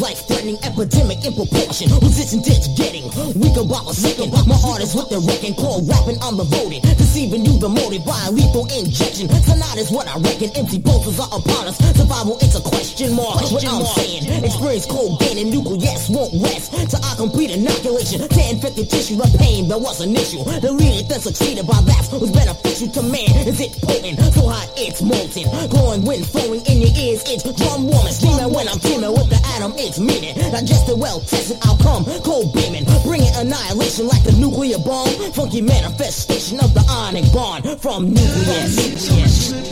like 0.00 0.12
AIDS, 0.12 0.20
life 0.20 0.26
threatening 0.26 0.58
epidemic 0.64 1.24
in 1.24 1.34
proportion. 1.34 1.88
Resistance 2.00 2.48
is 2.48 2.68
getting 2.76 3.04
weaker 3.38 3.64
by 3.64 3.80
the 3.84 3.94
second. 3.94 4.32
My 4.32 4.58
art 4.66 4.82
is 4.82 4.94
what 4.94 5.10
they're 5.10 5.20
wrecking, 5.20 5.54
called 5.54 5.88
rapping. 5.88 6.16
I'm 6.22 6.36
the 6.36 6.44
voting, 6.44 6.80
deceiving 7.10 7.44
you, 7.44 7.58
the 7.58 7.68
motive 7.68 8.06
by 8.06 8.14
a 8.26 8.30
lethal 8.30 8.70
injection. 8.70 9.26
Tonight 9.26 9.82
is 9.82 9.90
what 9.90 10.06
I 10.06 10.14
reckon. 10.22 10.54
MC 10.54 10.78
bosses 10.78 11.18
are 11.18 11.26
upon 11.26 11.66
us. 11.66 11.74
Survival 11.98 12.38
is 12.38 12.54
a 12.54 12.62
question 12.62 13.18
mark. 13.18 13.42
what 13.50 13.66
I'm 13.66 13.82
saying, 13.98 14.30
experience 14.46 14.86
cold 14.86 15.18
gain 15.18 15.42
and 15.42 15.50
nuclear 15.50 15.82
yes, 15.82 16.06
won't 16.06 16.30
rest. 16.38 16.70
Till 16.70 17.02
I 17.02 17.18
complete 17.18 17.50
inoculation, 17.50 18.22
to 18.22 18.40
infected 18.46 18.86
tissue, 18.86 19.18
the 19.18 19.26
pain 19.42 19.66
that 19.66 19.80
was 19.82 19.98
an 19.98 20.14
issue. 20.14 20.38
The 20.62 20.70
lead 20.70 21.10
that 21.10 21.20
succeeded 21.26 21.66
by 21.66 21.82
that 21.82 22.06
was 22.14 22.30
beneficial 22.30 22.86
to 22.94 23.02
man. 23.02 23.26
Is 23.42 23.58
it 23.58 23.74
potent? 23.82 24.22
So 24.30 24.46
hot 24.46 24.70
it's 24.78 25.02
molten. 25.02 25.50
Glowing 25.66 26.06
wind 26.06 26.26
flowing 26.30 26.62
in 26.70 26.78
your 26.78 26.94
ears. 26.94 27.26
It's 27.26 27.42
drum 27.42 27.90
warming, 27.90 28.14
steaming 28.14 28.54
when 28.54 28.70
I'm 28.70 28.78
teaming 28.78 29.10
with 29.10 29.26
the 29.34 29.40
atom. 29.58 29.74
It's 29.74 29.98
meaning. 29.98 30.38
Digested, 30.38 30.94
well 30.94 31.18
tested 31.26 31.58
outcome. 31.66 32.06
Cold 32.22 32.54
beaming, 32.54 32.86
bringing 33.02 33.34
annihilation 33.34 34.06
like 34.06 34.22
a 34.30 34.34
nuclear 34.38 34.78
bomb. 34.78 35.10
Funky 35.34 35.58
manifestation 35.58 36.62
of 36.62 36.70
the 36.70 36.86
ionic 37.00 37.32
bond 37.32 37.80
from 37.80 38.12
nucleus. 38.12 39.69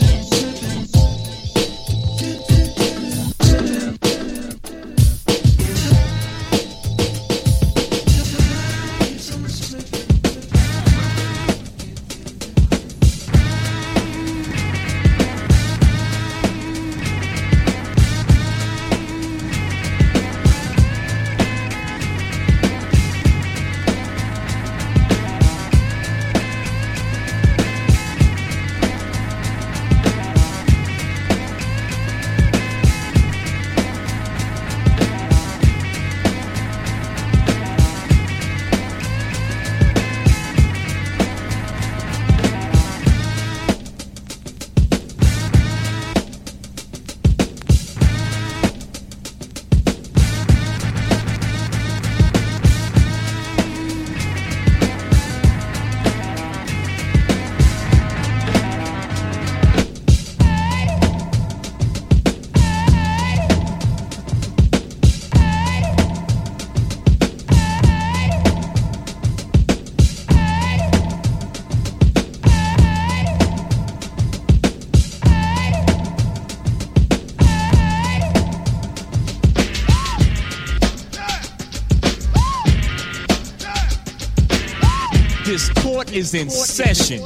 Is 86.19 86.33
in 86.33 86.49
session. 86.49 87.23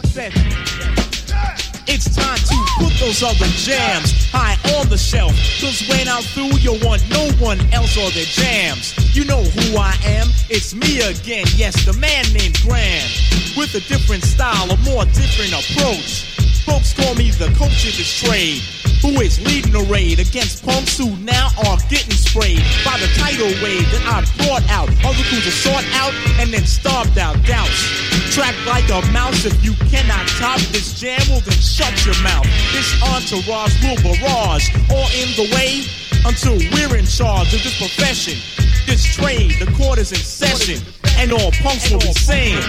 It's 1.90 2.16
time 2.16 2.38
to 2.38 2.58
put 2.78 2.94
those 3.02 3.24
other 3.24 3.50
jams 3.58 4.30
high 4.30 4.54
on 4.78 4.88
the 4.88 4.98
shelf. 4.98 5.34
Cause 5.60 5.82
when 5.90 6.08
I'm 6.08 6.22
through, 6.22 6.62
you'll 6.62 6.78
want 6.86 7.02
no 7.10 7.26
one 7.42 7.60
else 7.74 7.98
or 7.98 8.12
their 8.12 8.30
jams. 8.30 8.94
You 9.16 9.26
know 9.26 9.42
who 9.42 9.78
I 9.78 9.98
am? 10.06 10.28
It's 10.50 10.76
me 10.76 11.02
again. 11.02 11.46
Yes, 11.56 11.74
the 11.86 11.94
man 11.98 12.24
named 12.38 12.62
Grand. 12.62 13.10
With 13.58 13.74
a 13.74 13.82
different 13.90 14.24
style, 14.24 14.70
a 14.70 14.78
more 14.86 15.06
different 15.06 15.58
approach. 15.58 16.30
Folks 16.62 16.94
call 16.94 17.16
me 17.16 17.32
the 17.32 17.50
coach 17.58 17.90
of 17.90 17.98
this 17.98 18.22
trade. 18.22 18.62
Who 19.04 19.20
is 19.20 19.36
leading 19.44 19.74
the 19.74 19.84
raid 19.92 20.24
against 20.24 20.64
punks 20.64 20.98
who 20.98 21.12
now 21.18 21.52
are 21.68 21.76
getting 21.92 22.16
sprayed 22.16 22.64
by 22.88 22.96
the 23.04 23.12
tidal 23.20 23.52
wave 23.60 23.84
that 23.92 24.04
I 24.08 24.24
brought 24.40 24.64
out. 24.72 24.88
Other 25.04 25.28
crews 25.28 25.44
are 25.44 25.60
sought 25.60 25.84
out 25.92 26.16
and 26.40 26.56
then 26.56 26.64
starved 26.64 27.18
out, 27.20 27.36
doused. 27.44 27.84
Trapped 28.32 28.64
like 28.66 28.88
a 28.88 29.04
mouse. 29.12 29.44
If 29.44 29.60
you 29.60 29.76
cannot 29.92 30.24
top 30.40 30.64
this 30.72 30.96
jam, 30.96 31.20
well 31.28 31.44
then 31.44 31.60
shut 31.60 31.92
your 32.08 32.16
mouth. 32.24 32.48
This 32.72 32.96
entourage 33.04 33.76
will 33.84 34.00
barrage 34.00 34.72
all 34.88 35.12
in 35.20 35.28
the 35.36 35.52
way 35.52 35.84
until 36.24 36.56
we're 36.72 36.96
in 36.96 37.06
charge 37.06 37.52
of 37.52 37.60
this 37.60 37.76
profession. 37.76 38.40
This 38.88 39.04
trade, 39.04 39.60
the 39.60 39.68
court 39.76 40.00
is 40.00 40.12
in 40.12 40.24
session, 40.24 40.80
and 41.20 41.34
all 41.34 41.52
punks 41.60 41.92
will 41.92 42.00
be 42.00 42.14
saying. 42.14 42.64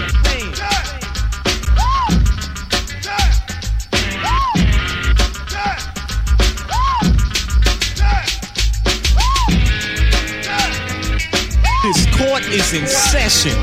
Court 12.35 12.53
is 12.53 12.73
in 12.73 12.85
session. 12.85 13.55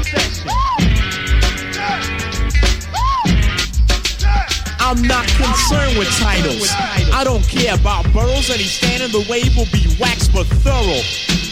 I'm 4.80 5.02
not 5.02 5.26
concerned 5.26 5.98
with 5.98 6.08
titles. 6.18 6.70
I 7.12 7.22
don't 7.22 7.46
care 7.46 7.74
about 7.74 8.10
boroughs. 8.14 8.48
Any 8.48 8.64
stand 8.64 9.02
in 9.02 9.12
the 9.12 9.26
way 9.28 9.42
will 9.56 9.68
be 9.72 9.84
waxed 10.00 10.32
but 10.32 10.46
thorough. 10.64 11.02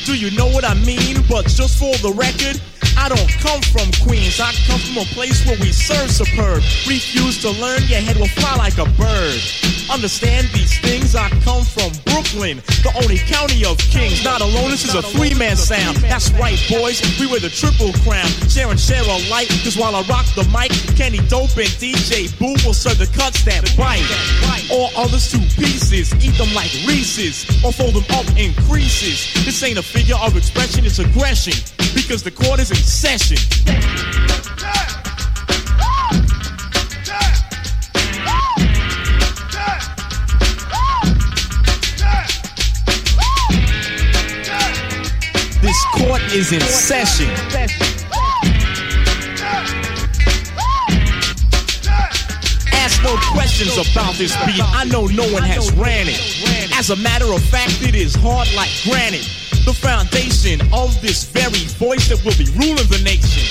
Do 0.07 0.17
you 0.17 0.31
know 0.37 0.47
what 0.47 0.65
I 0.65 0.73
mean? 0.75 1.23
But 1.29 1.47
just 1.47 1.79
for 1.79 1.93
the 1.99 2.13
record, 2.17 2.61
I 2.97 3.11
don't 3.11 3.31
come 3.45 3.61
from 3.69 3.93
Queens. 4.07 4.41
I 4.41 4.53
come 4.67 4.81
from 4.81 4.99
a 5.03 5.07
place 5.13 5.45
where 5.45 5.59
we 5.61 5.73
serve 5.73 6.11
superb. 6.11 6.63
Refuse 6.89 7.43
to 7.43 7.51
learn, 7.51 7.83
your 7.85 8.01
head 8.01 8.17
will 8.17 8.33
fly 8.41 8.57
like 8.57 8.79
a 8.79 8.89
bird. 8.97 9.41
Understand 9.91 10.47
these 10.55 10.79
things? 10.79 11.17
I 11.17 11.29
come 11.43 11.65
from 11.65 11.91
Brooklyn, 12.07 12.63
the 12.87 12.93
only 13.03 13.19
county 13.19 13.65
of 13.67 13.77
kings. 13.79 14.23
Not 14.23 14.41
alone, 14.41 14.71
this 14.71 14.85
is 14.87 14.95
a 14.95 15.03
three 15.03 15.35
man 15.35 15.57
sound. 15.57 15.97
That's 15.99 16.31
right, 16.39 16.59
boys. 16.71 17.03
We 17.19 17.27
wear 17.27 17.41
the 17.41 17.51
triple 17.51 17.93
crown. 18.07 18.31
Share 18.47 18.71
and 18.71 18.79
share 18.79 19.03
alike. 19.03 19.49
Cause 19.67 19.77
while 19.77 19.97
I 19.97 20.03
rock 20.07 20.27
the 20.39 20.47
mic, 20.55 20.71
Kenny 20.97 21.19
Dope 21.27 21.59
and 21.59 21.75
DJ 21.83 22.31
Boo 22.39 22.55
will 22.65 22.73
serve 22.73 22.99
the 22.99 23.11
cuts 23.19 23.43
that 23.45 23.67
bite. 23.77 24.07
All 24.71 24.91
others 24.97 25.31
two 25.31 25.43
pieces. 25.59 26.15
Eat 26.23 26.39
them 26.39 26.55
like 26.55 26.71
Reese's 26.87 27.43
or 27.65 27.73
fold 27.73 27.95
them 27.95 28.07
up 28.15 28.27
in 28.39 28.55
creases. 28.71 29.27
This 29.45 29.61
ain't 29.65 29.79
a 29.79 29.83
figure 29.83 30.17
of 30.23 30.37
expression, 30.37 30.87
it's 30.87 31.01
aggression. 31.01 31.59
Because 31.95 32.23
the 32.23 32.31
court 32.31 32.61
is 32.61 32.71
in 32.71 32.77
session. 32.79 33.39
This 33.67 35.10
is 46.33 46.53
in 46.53 46.61
session. 46.61 47.29
Ask 52.73 53.03
no 53.03 53.17
questions 53.33 53.75
about 53.77 54.15
this 54.15 54.37
beat. 54.47 54.63
I 54.63 54.85
know 54.85 55.07
no 55.07 55.27
one 55.33 55.43
has 55.43 55.73
ran 55.73 56.07
it. 56.09 56.21
As 56.79 56.91
a 56.91 56.97
matter 56.97 57.33
of 57.33 57.43
fact, 57.43 57.83
it 57.83 57.95
is 57.95 58.15
hard 58.15 58.53
like 58.55 58.71
granite. 58.85 59.27
The 59.65 59.75
foundation 59.75 60.61
of 60.73 61.01
this 61.03 61.25
very 61.25 61.67
voice 61.79 62.09
that 62.09 62.25
will 62.25 62.37
be 62.39 62.47
ruling 62.55 62.87
the 62.87 63.01
nation. 63.03 63.43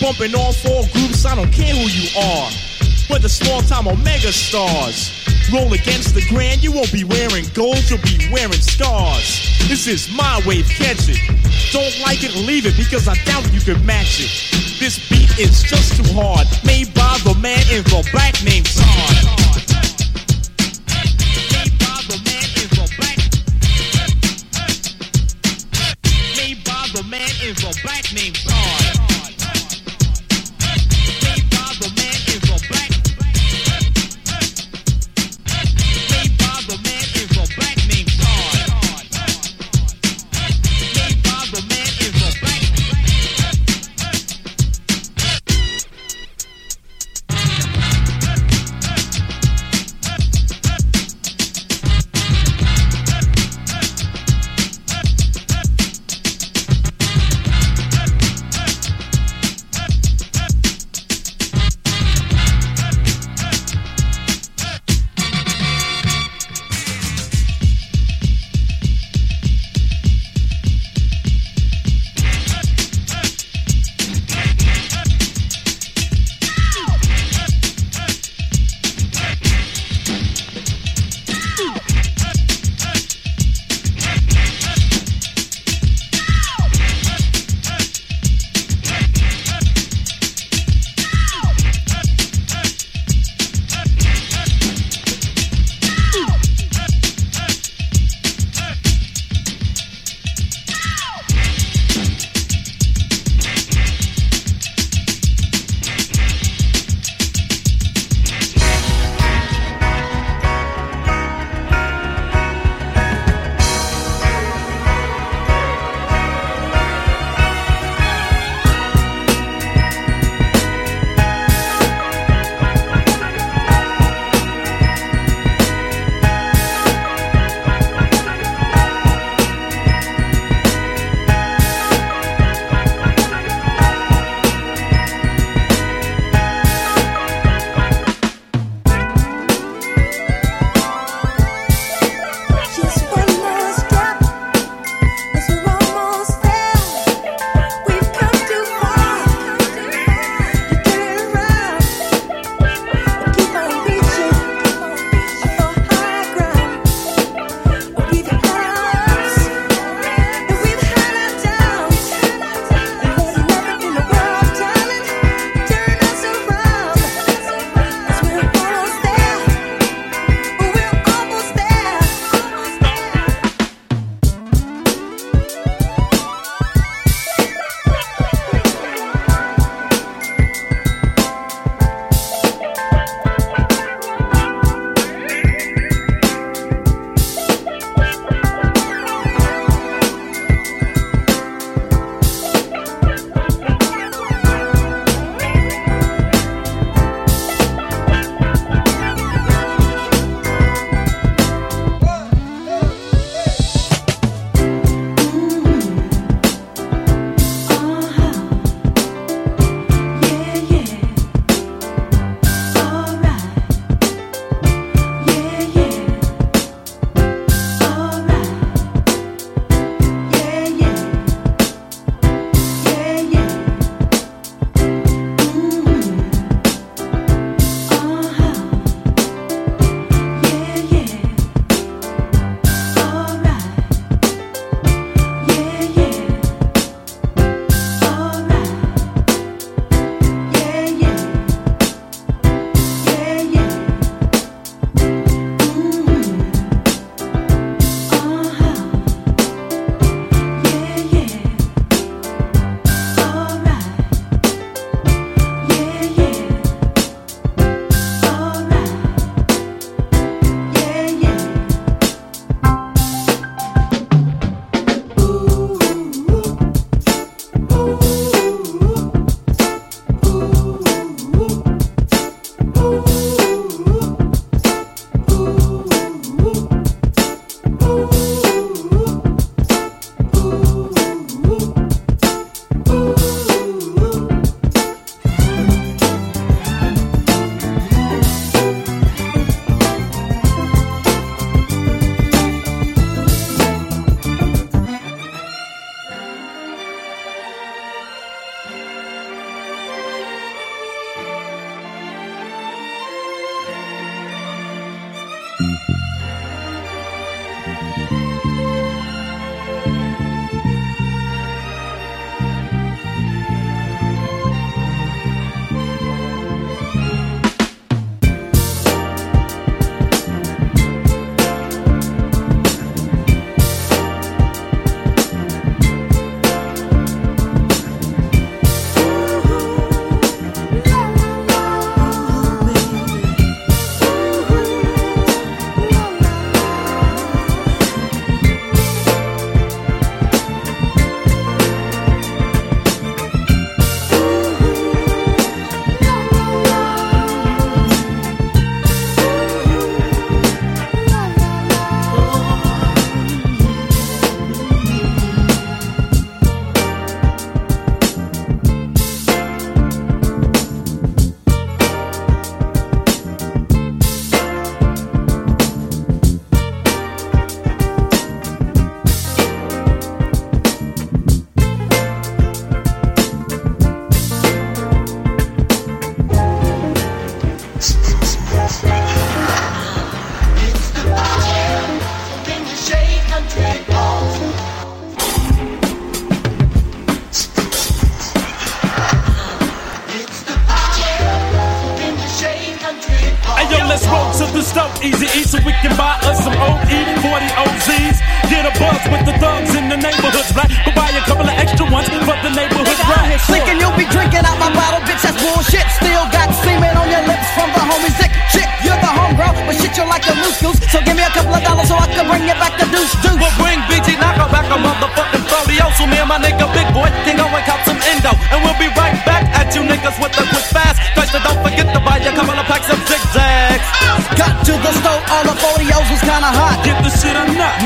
Bumping 0.00 0.34
all 0.34 0.52
four 0.52 0.84
groups, 0.92 1.24
I 1.24 1.34
don't 1.34 1.52
care 1.52 1.74
who 1.74 1.88
you 1.88 2.08
are. 2.20 2.50
We're 3.10 3.18
the 3.18 3.28
small 3.28 3.60
time 3.62 3.88
Omega 3.88 4.32
stars. 4.32 5.10
Roll 5.52 5.72
against 5.72 6.14
the 6.14 6.24
grand, 6.28 6.62
you 6.62 6.70
won't 6.70 6.92
be 6.92 7.02
wearing 7.02 7.44
gold, 7.54 7.82
you'll 7.90 7.98
be 8.06 8.30
wearing 8.30 8.62
scars. 8.62 9.50
This 9.66 9.88
is 9.88 10.14
my 10.14 10.40
wave, 10.46 10.68
catch 10.68 11.08
it. 11.08 11.18
Don't 11.72 11.98
like 12.06 12.22
it, 12.22 12.34
leave 12.46 12.66
it, 12.66 12.76
because 12.76 13.08
I 13.08 13.14
doubt 13.24 13.52
you 13.52 13.60
can 13.60 13.84
match 13.84 14.20
it. 14.20 14.30
This 14.78 15.08
beat 15.10 15.36
is 15.40 15.60
just 15.64 15.96
too 15.96 16.06
hard, 16.14 16.46
made 16.64 16.94
by 16.94 17.18
the 17.24 17.34
man 17.42 17.58
in 17.74 17.82
the 17.82 18.08
black 18.12 18.40
named 18.44 18.70
the 26.94 27.08
man 27.08 27.30
in 27.42 27.54
the 27.54 27.80
back 27.84 28.04
named 28.12 28.49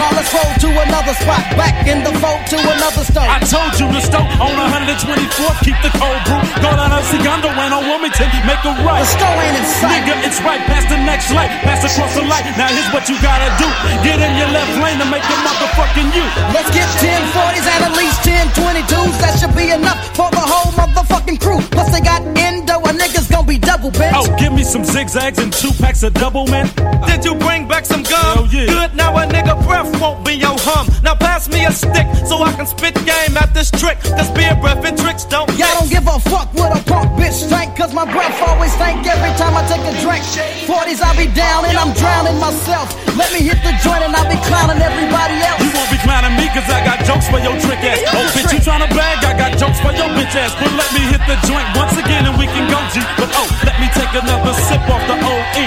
Now 0.05 0.21
let's 0.21 0.37
roll 0.37 0.53
to 0.61 0.69
another 0.85 1.17
spot. 1.17 1.41
Back 1.57 1.89
in 1.89 2.05
the 2.05 2.13
fold 2.21 2.45
to 2.53 2.61
another 2.61 3.09
stove. 3.09 3.25
I 3.25 3.41
told 3.41 3.73
you 3.81 3.89
to 3.89 4.01
stoke 4.05 4.29
on 4.37 4.53
124th. 4.53 5.65
Keep 5.65 5.81
the 5.81 5.89
cold 5.97 6.21
brew. 6.29 6.45
Go 6.61 6.77
down 6.77 6.93
a 6.93 7.01
Segundo 7.09 7.49
and 7.49 7.73
a 7.73 7.81
Wilmington. 7.81 8.29
Make 8.45 8.61
a 8.69 8.77
right. 8.85 9.01
The 9.01 9.09
store 9.17 9.39
ain't 9.41 9.57
in 9.57 9.65
sight. 9.65 10.05
Nigga, 10.05 10.29
it's 10.29 10.45
right 10.45 10.61
past 10.69 10.93
the 10.93 11.01
next 11.09 11.33
light. 11.33 11.49
Pass 11.65 11.89
across 11.89 12.13
the 12.13 12.21
light. 12.29 12.45
Now 12.61 12.69
here's 12.69 12.85
what 12.93 13.09
you 13.09 13.17
gotta 13.25 13.49
do. 13.57 13.65
Get 14.05 14.21
in 14.21 14.33
your 14.37 14.53
left 14.53 14.77
lane 14.85 15.01
to 15.01 15.09
make 15.09 15.25
a 15.25 15.37
motherfucking 15.41 16.13
you. 16.13 16.27
Let's 16.53 16.69
get 16.69 16.85
1040s 17.01 17.65
and 17.65 17.81
at 17.89 17.95
least 17.97 18.21
1022s. 18.29 19.17
That 19.25 19.41
should 19.41 19.57
be 19.57 19.73
enough 19.73 20.05
for 20.13 20.29
the 20.29 20.45
whole 20.45 20.69
motherfucking 20.77 21.41
crew. 21.41 21.65
Plus 21.73 21.89
they 21.89 22.05
got 22.05 22.21
endo 22.37 22.77
and 22.85 23.01
niggas 23.01 23.33
gon' 23.45 23.55
be 23.55 23.59
double, 23.59 23.91
bitch. 23.91 24.13
Oh, 24.15 24.37
give 24.39 24.53
me 24.53 24.65
some 24.65 24.85
zigzags 24.85 25.39
and 25.39 25.53
two 25.53 25.71
packs 25.81 26.03
of 26.03 26.15
double, 26.15 26.47
man. 26.47 26.67
Did 27.07 27.25
you 27.25 27.35
bring 27.35 27.69
back 27.69 27.85
some 27.85 28.03
gum? 28.03 28.39
Oh, 28.39 28.49
yeah. 28.51 28.67
Good, 28.67 28.97
now 28.97 29.17
a 29.17 29.27
nigga 29.27 29.55
breath 29.67 29.89
won't 30.01 30.25
be 30.25 30.35
your 30.35 30.57
hum. 30.59 30.89
Now 31.03 31.15
pass 31.15 31.49
me 31.49 31.65
a 31.65 31.73
stick 31.73 32.07
so 32.27 32.43
I 32.43 32.53
can 32.53 32.67
spit 32.67 32.95
game 33.05 33.37
at 33.37 33.53
this 33.53 33.71
trick. 33.71 34.01
Cause 34.01 34.31
beer 34.33 34.57
breath 34.61 34.85
and 34.85 34.97
tricks 34.97 35.25
don't 35.25 35.49
Y'all 35.59 35.69
don't 35.81 35.91
give 35.91 36.07
a 36.07 36.19
fuck 36.21 36.49
what 36.55 36.73
a 36.73 36.81
punk 36.85 37.13
bitch 37.21 37.45
think. 37.49 37.77
Cause 37.77 37.93
my 37.93 38.05
breath 38.09 38.41
always 38.49 38.73
stank 38.73 39.07
every 39.07 39.33
time 39.37 39.53
I 39.53 39.63
take 39.69 39.85
a 39.85 39.95
drink. 40.01 40.25
40s, 40.65 41.03
I'll 41.03 41.17
be 41.17 41.29
down 41.35 41.65
and 41.67 41.77
I'm 41.77 41.93
drowning 41.95 42.39
myself. 42.41 42.89
Let 43.17 43.33
me 43.33 43.45
hit 43.45 43.61
the 43.61 43.77
joint 43.85 44.03
and 44.03 44.17
I'll 44.17 44.31
be 44.31 44.41
clowning 44.49 44.81
everybody 44.81 45.37
else. 45.45 45.61
You 45.61 45.71
won't 45.77 45.91
be 45.93 46.01
clowning 46.01 46.35
me 46.41 46.49
cause 46.57 46.67
I 46.71 46.81
got 46.83 47.05
jokes 47.05 47.29
for 47.29 47.39
your 47.39 47.55
trick 47.61 47.83
ass. 47.85 48.01
Oh, 48.09 48.25
bitch, 48.33 48.53
you 48.57 48.61
tryna 48.65 48.89
bag? 48.95 49.21
I 49.21 49.37
got 49.37 49.59
jokes 49.59 49.79
for 49.85 49.93
your 49.93 50.09
bitch 50.17 50.33
ass. 50.33 50.57
But 50.57 50.73
let 50.73 50.89
me 50.97 51.03
hit 51.13 51.23
the 51.29 51.37
joint 51.45 51.69
once 51.77 51.95
again 51.99 52.25
and 52.25 52.39
we 52.41 52.47
can 52.47 52.65
go 52.71 52.79
deep. 52.95 53.07
But 53.19 53.34
oh. 53.37 53.49
Let 53.65 53.81
me 53.81 53.89
take 53.95 54.13
another 54.15 54.55
sip 54.55 54.83
off 54.89 55.03
the 55.07 55.17
OE. 55.19 55.67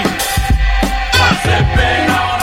I'm 1.20 1.36
sipping 1.44 2.10
on 2.10 2.37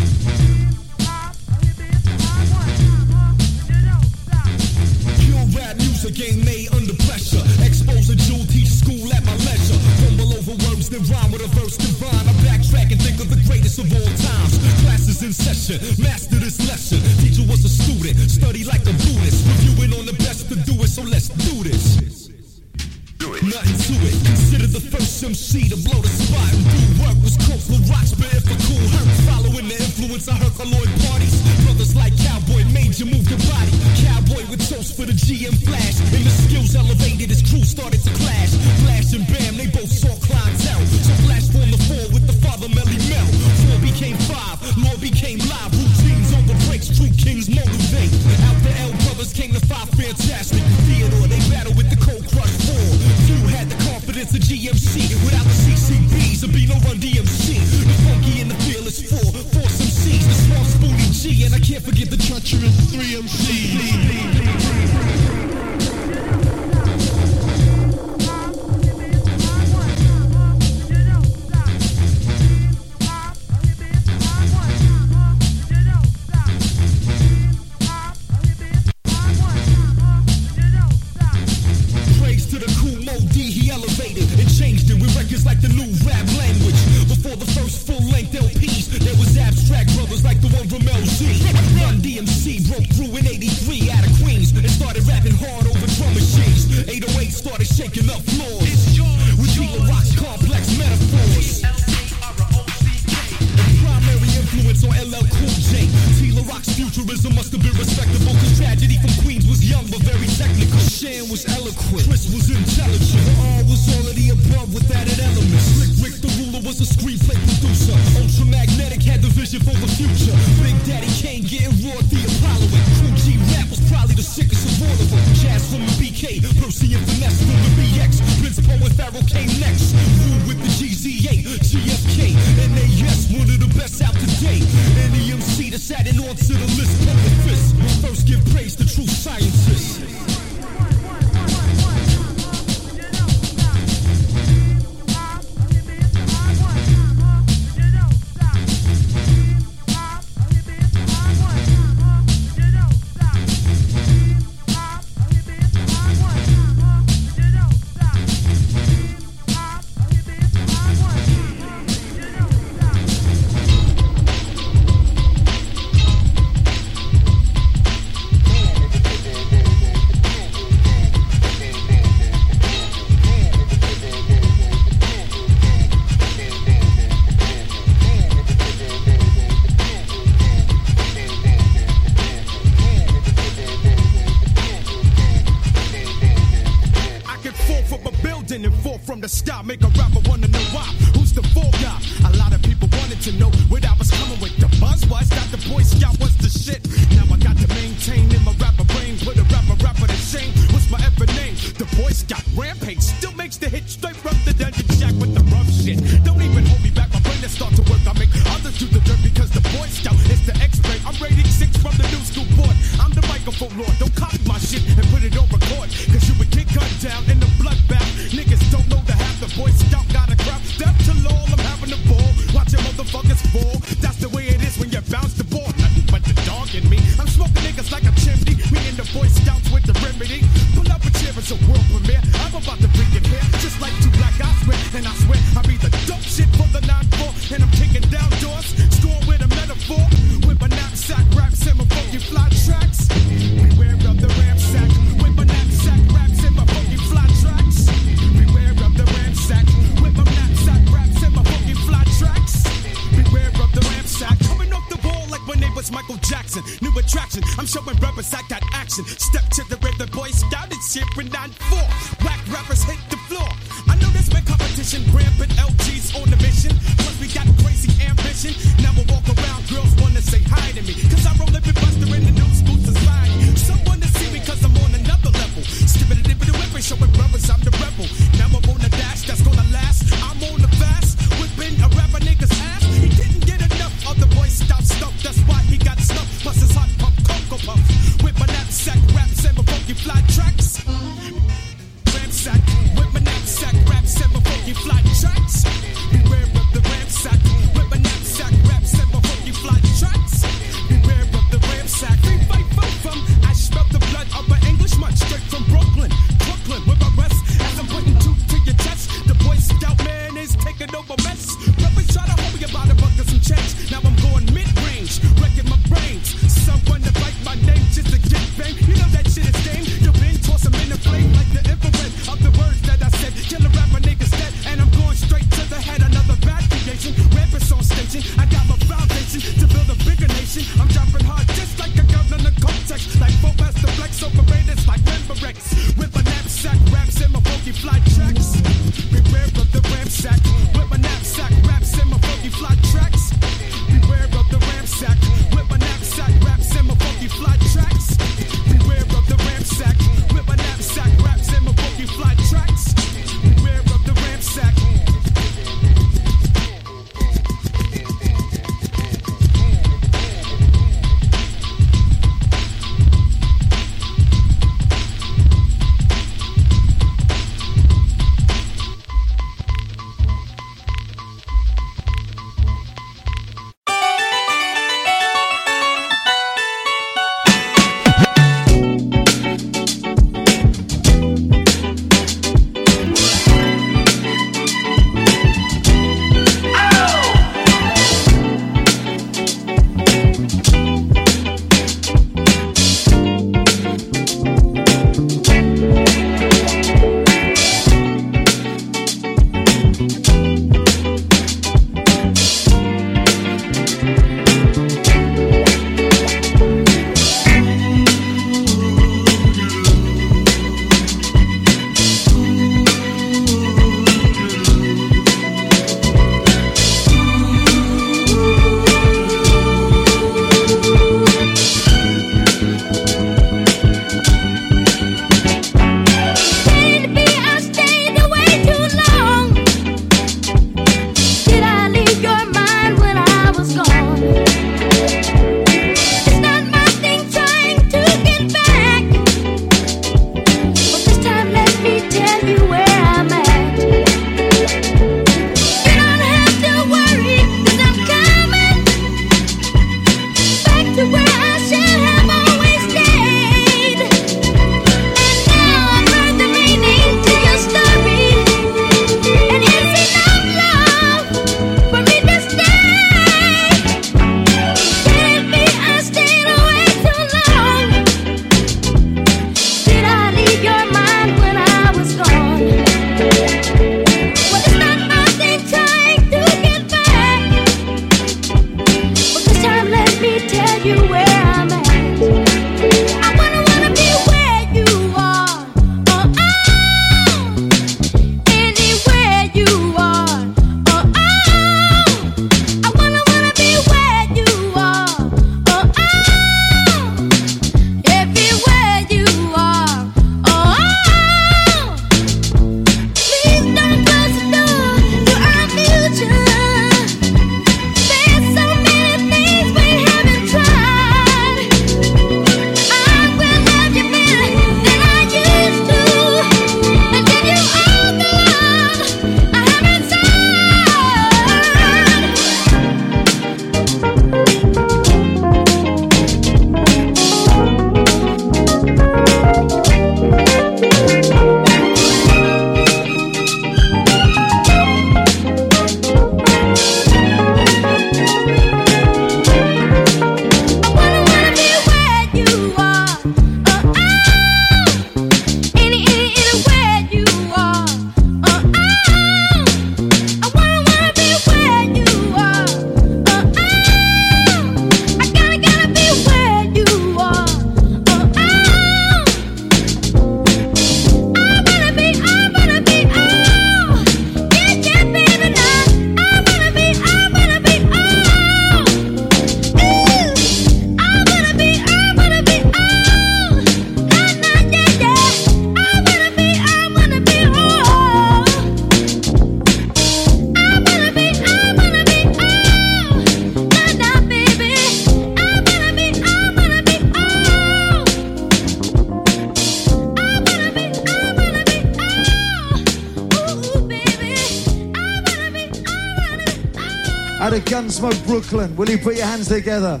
Out 598.02 598.26
Brooklyn. 598.26 598.74
Will 598.76 598.88
you 598.88 598.98
put 598.98 599.16
your 599.16 599.26
hands 599.26 599.48
together 599.48 600.00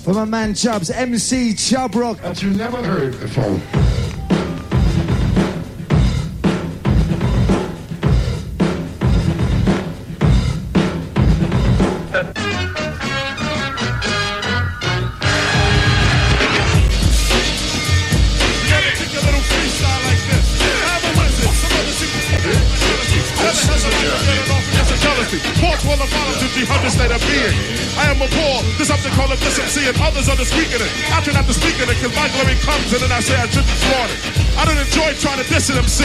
for 0.00 0.14
my 0.14 0.24
man 0.24 0.54
Chubbs, 0.54 0.90
MC 0.90 1.54
Chubb 1.54 1.94
Rock? 1.94 2.20
That 2.22 2.42
you 2.42 2.50
never 2.50 2.82
heard 2.82 3.18
before. 3.20 3.60
An 35.70 35.78
MC. 35.82 36.04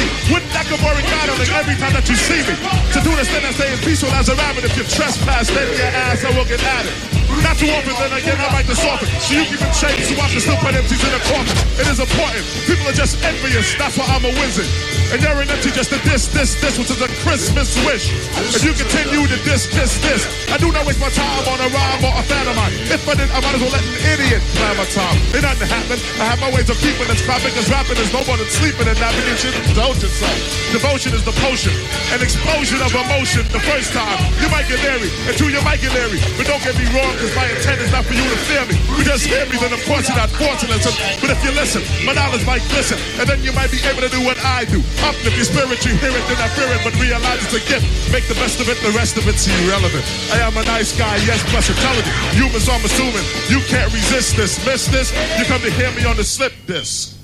That 0.54 0.66
go 0.68 0.78
boring 0.82 1.06
battling 1.06 1.52
every 1.54 1.78
time 1.78 1.94
that 1.94 2.08
you 2.10 2.18
see 2.18 2.42
me? 2.44 2.56
To 2.96 3.00
do 3.04 3.12
this, 3.14 3.30
then 3.30 3.46
I 3.46 3.52
say 3.54 3.70
as 3.70 3.82
peaceful 3.84 4.10
as 4.18 4.30
a 4.30 4.36
rabbit. 4.36 4.66
If 4.66 4.74
you 4.78 4.84
trespass, 4.84 5.52
then 5.54 5.68
your 5.76 5.92
ass, 6.08 6.24
I 6.26 6.32
will 6.34 6.48
get 6.48 6.64
at 6.64 6.86
it. 6.88 7.22
Not 7.40 7.56
too 7.56 7.72
often, 7.72 7.96
then 7.96 8.12
again, 8.12 8.38
I 8.40 8.52
might 8.52 8.68
just 8.68 8.84
soften. 8.84 9.08
So 9.24 9.36
you 9.36 9.46
keep 9.48 9.62
in 9.62 9.72
shape, 9.72 9.96
so 10.04 10.14
I 10.20 10.28
can 10.28 10.42
still 10.44 10.60
put 10.60 10.76
empties 10.76 11.00
in 11.00 11.12
the 11.12 11.22
coffin. 11.32 11.56
It 11.80 11.88
is 11.88 12.00
important. 12.00 12.44
People 12.68 12.86
are 12.92 12.98
just 12.98 13.20
envious, 13.24 13.72
that's 13.80 13.96
why 13.96 14.08
I'm 14.12 14.26
a 14.28 14.34
wizard. 14.40 14.68
And 15.12 15.20
you're 15.20 15.40
an 15.40 15.48
empty 15.48 15.72
just 15.72 15.92
a 15.92 16.00
this, 16.08 16.28
this, 16.32 16.56
this, 16.60 16.80
which 16.80 16.92
is 16.92 17.00
a 17.04 17.11
Christmas 17.22 17.78
wish. 17.86 18.10
If 18.58 18.66
you 18.66 18.74
continue 18.74 19.30
to 19.30 19.38
diss, 19.46 19.70
diss, 19.70 20.02
this, 20.02 20.26
I 20.50 20.58
do 20.58 20.74
not 20.74 20.86
waste 20.90 21.00
my 21.00 21.14
time 21.14 21.46
on 21.46 21.62
a 21.62 21.70
rhyme 21.70 22.02
or 22.02 22.14
a 22.18 22.24
fan 22.26 22.50
of 22.50 22.56
mine. 22.58 22.74
If 22.90 23.06
I 23.06 23.14
did, 23.14 23.30
I 23.30 23.40
might 23.40 23.54
as 23.54 23.62
well 23.62 23.70
let 23.70 23.86
an 23.86 23.96
idiot 24.02 24.42
plan 24.58 24.74
my 24.76 24.88
time. 24.90 25.22
It 25.38 25.46
doesn't 25.46 25.70
happen. 25.70 26.02
I 26.18 26.26
have 26.26 26.42
my 26.42 26.50
ways 26.50 26.66
of 26.74 26.82
keeping 26.82 27.06
this 27.06 27.22
crowd 27.22 27.46
because 27.46 27.70
rapping 27.70 28.02
is 28.02 28.10
no 28.10 28.26
more 28.26 28.42
than 28.42 28.50
sleeping 28.50 28.90
and 28.90 28.98
napping 28.98 29.28
and 29.30 29.38
shit. 29.38 29.54
Indulge 29.70 30.02
yourself. 30.02 30.34
Devotion 30.74 31.14
is 31.14 31.22
the 31.22 31.36
potion. 31.38 31.78
An 32.10 32.26
explosion 32.26 32.82
of 32.82 32.90
emotion 32.90 33.46
the 33.54 33.62
first 33.70 33.94
time. 33.94 34.18
You 34.42 34.50
might 34.50 34.66
get 34.66 34.82
leery, 34.82 35.14
and 35.30 35.38
two, 35.38 35.54
you 35.54 35.62
might 35.62 35.78
get 35.78 35.94
leery. 35.94 36.18
But 36.42 36.50
don't 36.50 36.64
get 36.66 36.74
me 36.74 36.90
wrong, 36.90 37.14
because 37.14 37.38
my 37.38 37.46
intent 37.54 37.86
is 37.86 37.94
not 37.94 38.02
for 38.10 38.18
you 38.18 38.26
to 38.26 38.40
fear 38.50 38.66
me. 38.66 38.81
You 39.02 39.10
just 39.10 39.26
hear 39.26 39.50
me, 39.50 39.58
then 39.58 39.74
of 39.74 39.82
course 39.90 40.06
you're 40.06 40.22
not 40.22 40.30
fortunate. 40.30 40.78
So, 40.86 40.94
but 41.18 41.34
if 41.34 41.42
you 41.42 41.50
listen, 41.58 41.82
my 42.06 42.14
knowledge 42.14 42.46
might 42.46 42.62
glisten, 42.70 43.02
and 43.18 43.26
then 43.26 43.42
you 43.42 43.50
might 43.50 43.74
be 43.74 43.82
able 43.90 44.06
to 44.06 44.14
do 44.14 44.22
what 44.22 44.38
I 44.46 44.70
do. 44.70 44.78
Uplift 45.02 45.34
your 45.34 45.50
spirit, 45.50 45.82
you 45.82 45.98
hear 45.98 46.14
it, 46.14 46.22
then 46.30 46.38
I 46.38 46.46
fear 46.54 46.70
it, 46.70 46.86
but 46.86 46.94
realize 47.02 47.42
it's 47.42 47.58
a 47.58 47.66
gift. 47.66 47.82
Make 48.14 48.30
the 48.30 48.38
best 48.38 48.62
of 48.62 48.70
it, 48.70 48.78
the 48.86 48.94
rest 48.94 49.18
of 49.18 49.26
it's 49.26 49.50
irrelevant. 49.66 50.06
I 50.30 50.46
am 50.46 50.54
a 50.54 50.62
nice 50.70 50.94
guy, 50.94 51.18
yes, 51.26 51.42
plus 51.50 51.74
intelligent. 51.74 52.14
Humans, 52.38 52.70
I'm 52.70 52.86
assuming 52.86 53.26
you 53.50 53.66
can't 53.66 53.90
resist 53.90 54.38
this. 54.38 54.64
Miss 54.70 54.86
this, 54.86 55.10
you 55.34 55.46
come 55.46 55.62
to 55.62 55.72
hear 55.72 55.90
me 55.98 56.06
on 56.06 56.16
the 56.16 56.24
slip 56.24 56.54
disc. 56.68 57.18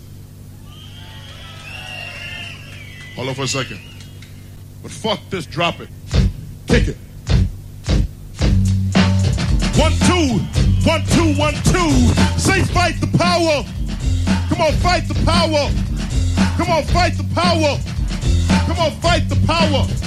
Hold 3.14 3.30
on 3.30 3.36
for 3.36 3.44
a 3.44 3.48
second. 3.48 3.80
But 4.82 4.90
fuck 4.90 5.20
this, 5.30 5.46
drop 5.46 5.80
it. 5.80 5.90
Kick 6.66 6.88
it. 6.88 6.98
One, 10.88 11.04
two, 11.08 11.34
one, 11.38 11.54
two. 11.66 11.92
Say 12.40 12.64
fight 12.64 12.96
the 13.02 13.10
power. 13.18 13.66
Come 14.48 14.62
on, 14.62 14.72
fight 14.80 15.06
the 15.08 15.16
power. 15.26 15.70
Come 16.56 16.70
on, 16.72 16.84
fight 16.84 17.18
the 17.18 17.26
power. 17.36 17.78
Come 18.66 18.80
on, 18.80 18.92
fight 19.02 19.28
the 19.28 19.36
power. 19.46 20.07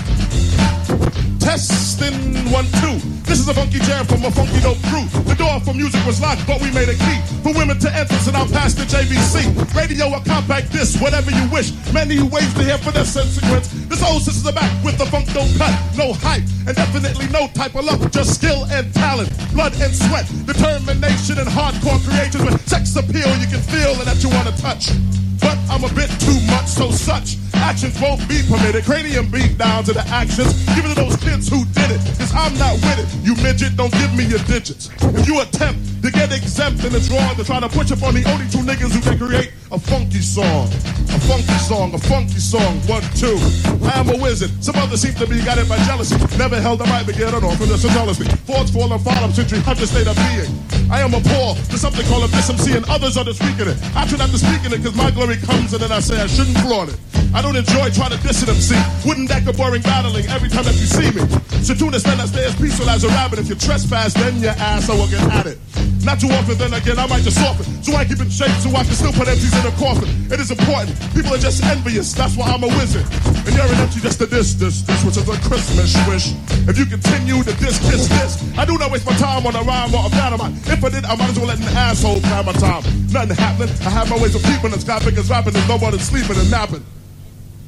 Testing 1.50 2.14
one, 2.54 2.62
two. 2.78 2.94
This 3.26 3.42
is 3.42 3.48
a 3.48 3.54
funky 3.54 3.80
jam 3.82 4.06
from 4.06 4.22
a 4.22 4.30
funky 4.30 4.62
dope 4.62 4.78
crew. 4.86 5.02
The 5.26 5.34
door 5.34 5.58
for 5.58 5.74
music 5.74 5.98
was 6.06 6.22
locked, 6.22 6.46
but 6.46 6.62
we 6.62 6.70
made 6.70 6.86
a 6.86 6.94
key 6.94 7.18
for 7.42 7.50
women 7.50 7.74
to 7.80 7.90
enter, 7.90 8.14
and 8.14 8.36
I'm 8.38 8.46
past 8.54 8.78
the 8.78 8.86
JVC. 8.86 9.50
Radio 9.74 10.14
or 10.14 10.22
compact 10.22 10.70
disc, 10.70 11.02
whatever 11.02 11.32
you 11.32 11.42
wish. 11.50 11.74
Many 11.92 12.22
ways 12.22 12.54
to 12.54 12.62
hear 12.62 12.78
for 12.78 12.92
this 12.92 13.18
sequence. 13.18 13.66
This 13.90 13.98
old 13.98 14.22
sisters 14.22 14.46
back 14.54 14.70
with 14.84 14.96
the 14.96 15.06
funk 15.06 15.26
don't 15.34 15.50
cut, 15.58 15.74
no 15.98 16.12
hype, 16.22 16.46
and 16.70 16.76
definitely 16.76 17.26
no 17.34 17.48
type 17.48 17.74
of 17.74 17.82
luck. 17.82 17.98
Just 18.12 18.38
skill 18.38 18.70
and 18.70 18.86
talent, 18.94 19.34
blood 19.50 19.74
and 19.82 19.90
sweat, 19.90 20.30
determination 20.46 21.34
and 21.42 21.50
hardcore 21.50 21.98
creations 22.06 22.46
with 22.46 22.62
sex 22.70 22.94
appeal 22.94 23.26
you 23.42 23.50
can 23.50 23.58
feel 23.66 23.98
and 23.98 24.06
that 24.06 24.22
you 24.22 24.30
want 24.30 24.46
to 24.46 24.54
touch. 24.62 24.94
But 25.40 25.58
I'm 25.70 25.84
a 25.84 25.92
bit 25.94 26.10
too 26.20 26.38
much, 26.46 26.66
so 26.66 26.90
such 26.90 27.36
actions 27.54 28.00
won't 28.00 28.26
be 28.28 28.42
permitted. 28.48 28.84
Cranium 28.84 29.30
beat 29.30 29.56
down 29.58 29.84
to 29.84 29.92
the 29.92 30.04
actions. 30.08 30.52
Give 30.74 30.84
it 30.84 30.94
to 30.94 30.94
those 30.94 31.16
kids 31.16 31.48
who 31.48 31.64
did 31.76 31.90
it, 31.90 32.00
cause 32.18 32.32
I'm 32.34 32.56
not 32.58 32.74
with 32.82 32.98
it. 32.98 33.08
You 33.24 33.34
midget, 33.42 33.76
don't 33.76 33.92
give 33.92 34.12
me 34.14 34.24
your 34.24 34.40
digits. 34.50 34.90
If 35.00 35.26
you 35.26 35.40
attempt 35.40 36.02
to 36.02 36.10
get 36.10 36.32
exempt, 36.32 36.82
then 36.82 36.94
it's 36.94 37.08
wrong 37.10 37.34
to 37.36 37.44
try 37.44 37.60
to 37.60 37.68
push 37.68 37.92
up 37.92 38.02
on 38.02 38.14
the 38.14 38.24
only 38.32 38.48
two 38.48 38.64
niggas 38.64 38.92
who 38.92 39.00
can 39.00 39.18
create 39.18 39.52
a 39.70 39.78
funky 39.78 40.20
song. 40.20 40.66
A 41.14 41.20
funky 41.28 41.58
song, 41.62 41.94
a 41.94 41.98
funky 41.98 42.40
song, 42.40 42.80
one, 42.88 43.02
two. 43.14 43.38
I 43.86 44.00
am 44.00 44.08
a 44.08 44.16
wizard. 44.16 44.50
Some 44.64 44.76
others 44.76 45.02
seem 45.02 45.14
to 45.14 45.26
be 45.26 45.42
guided 45.44 45.68
by 45.68 45.78
jealousy. 45.84 46.16
Never 46.38 46.60
held 46.60 46.80
a 46.80 46.86
mic 46.86 47.06
to 47.06 47.12
get 47.12 47.34
it 47.34 47.44
off 47.44 47.56
from 47.56 47.68
the 47.68 47.76
jealousy. 47.76 48.24
Forts 48.46 48.70
fall 48.70 48.92
and 48.92 49.02
fall, 49.02 49.30
century, 49.30 49.60
hundred 49.60 49.88
state 49.88 50.06
of 50.06 50.16
being. 50.16 50.79
I 50.90 51.00
am 51.02 51.14
a 51.14 51.20
poor 51.22 51.54
to 51.54 51.78
something 51.78 52.04
called 52.06 52.24
a 52.24 52.28
SMC, 52.34 52.76
and 52.76 52.84
others 52.90 53.16
are 53.16 53.22
just 53.22 53.38
speaking 53.38 53.68
it. 53.68 53.78
I 53.94 54.06
try 54.10 54.18
not 54.18 54.30
to 54.30 54.38
speak 54.38 54.66
in 54.66 54.72
it 54.74 54.82
because 54.82 54.96
my 54.96 55.10
glory 55.10 55.36
comes 55.36 55.72
and 55.72 55.80
then 55.80 55.92
I 55.92 56.00
say 56.00 56.20
I 56.20 56.26
shouldn't 56.26 56.58
flaunt 56.58 56.90
it. 56.90 56.98
I 57.32 57.40
don't 57.40 57.54
enjoy 57.54 57.90
trying 57.90 58.10
to 58.10 58.18
diss 58.26 58.42
an 58.42 58.50
MC. 58.50 58.74
Wouldn't 59.06 59.28
that 59.28 59.46
go 59.46 59.52
boring 59.52 59.82
battling 59.82 60.26
every 60.26 60.48
time 60.48 60.64
that 60.64 60.74
you 60.74 60.86
see 60.90 61.14
me? 61.14 61.22
So 61.62 61.74
then 61.74 62.20
I 62.20 62.26
stay 62.26 62.44
as 62.44 62.56
peaceful 62.56 62.90
as 62.90 63.04
a 63.04 63.08
rabbit. 63.08 63.38
If 63.38 63.48
you 63.48 63.54
trespass, 63.54 64.14
then 64.14 64.42
your 64.42 64.50
ass 64.58 64.90
I 64.90 64.94
will 64.96 65.06
get 65.06 65.22
at 65.30 65.46
it. 65.46 65.58
Not 66.02 66.18
too 66.18 66.28
often, 66.32 66.56
then 66.56 66.72
again, 66.72 66.98
I 66.98 67.06
might 67.06 67.22
just 67.22 67.36
soften. 67.36 67.64
So 67.84 67.94
I 67.94 68.04
keep 68.04 68.20
in 68.20 68.30
shape 68.30 68.52
so 68.64 68.70
I 68.70 68.84
can 68.84 68.96
still 68.96 69.12
put 69.12 69.28
empties 69.28 69.52
in 69.52 69.66
a 69.66 69.74
coffin. 69.76 70.08
It 70.32 70.40
is 70.40 70.50
important. 70.50 70.96
People 71.12 71.34
are 71.34 71.42
just 71.42 71.62
envious. 71.64 72.12
That's 72.14 72.36
why 72.36 72.48
I'm 72.48 72.64
a 72.64 72.68
wizard. 72.68 73.04
And 73.44 73.52
you're 73.52 73.68
an 73.68 73.84
MC 73.84 74.00
just 74.00 74.18
to 74.20 74.26
diss, 74.26 74.54
this, 74.54 74.82
this, 74.82 75.04
which 75.04 75.16
is 75.16 75.28
a 75.28 75.36
Christmas 75.44 75.92
wish. 76.08 76.32
If 76.68 76.78
you 76.78 76.86
continue 76.86 77.42
to 77.44 77.52
diss, 77.60 77.78
kiss 77.90 78.08
this, 78.08 78.40
I 78.56 78.64
do 78.64 78.78
not 78.78 78.90
waste 78.90 79.04
my 79.04 79.12
time 79.16 79.46
on 79.46 79.54
a 79.54 79.62
rhyme 79.62 79.94
or 79.94 80.06
a 80.06 80.10
pantomime. 80.10 80.56
If 80.64 80.82
I 80.82 80.88
did, 80.88 81.04
I 81.04 81.14
might 81.16 81.30
as 81.30 81.38
well 81.38 81.48
let 81.48 81.58
an 81.58 81.68
asshole 81.76 82.20
plan 82.20 82.46
my 82.46 82.52
time. 82.52 82.82
Nothing 83.12 83.36
happening. 83.36 83.74
I 83.84 83.90
have 83.90 84.08
my 84.08 84.16
ways 84.16 84.34
of 84.34 84.42
keeping 84.42 84.70
the 84.70 84.80
sky 84.80 85.04
because 85.04 85.28
rapping 85.28 85.54
is 85.54 85.68
no 85.68 85.76
more 85.78 85.90
than 85.90 86.00
sleeping 86.00 86.36
and 86.36 86.50
napping. 86.50 86.84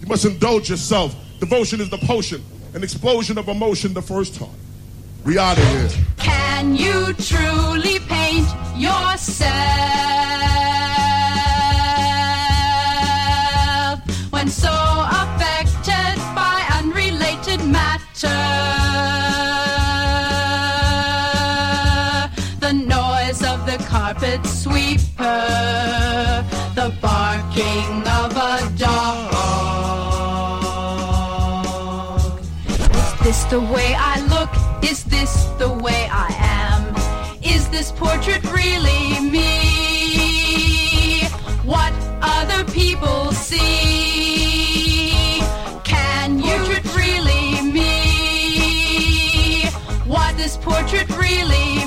You 0.01 0.07
must 0.07 0.25
indulge 0.25 0.71
yourself. 0.71 1.15
Devotion 1.39 1.81
is 1.81 1.91
the 1.91 1.99
potion. 1.99 2.43
An 2.75 2.83
explosion 2.83 3.37
of 3.37 3.49
emotion 3.49 3.93
the 3.93 4.01
first 4.01 4.37
time. 4.37 4.57
We 5.25 5.39
out 5.39 5.57
of 5.57 5.65
here. 5.69 5.89
Can 6.17 6.75
you 6.75 7.13
truly 7.15 8.01
paint 8.01 8.49
yourself 8.77 9.53
when 14.31 14.49
so 14.49 14.73
affected 15.23 16.17
by 16.35 16.67
unrelated 16.79 17.65
matter? 17.65 18.41
The 22.59 22.73
noise 22.73 23.45
of 23.45 23.65
the 23.65 23.79
carpet 23.89 24.45
sweeper, 24.45 25.47
the 26.75 26.93
barking 27.01 28.09
of 28.09 28.37
a 28.37 28.59
dog. 28.77 29.31
Is 32.69 33.13
this 33.23 33.45
the 33.45 33.61
way 33.61 33.95
I? 33.95 34.12
Is 34.93 35.05
this 35.05 35.45
the 35.57 35.73
way 35.73 36.07
I 36.13 36.29
am? 36.61 36.95
Is 37.43 37.67
this 37.71 37.91
portrait 37.93 38.45
really 38.53 39.21
me? 39.21 41.23
What 41.65 41.95
other 42.21 42.63
people 42.71 43.33
see? 43.33 45.41
Can 45.83 46.41
you 46.41 46.57
portrait 46.75 46.85
really 46.95 47.63
me? 47.73 49.63
What 50.05 50.37
this 50.37 50.59
portrait 50.59 51.09
really 51.17 51.82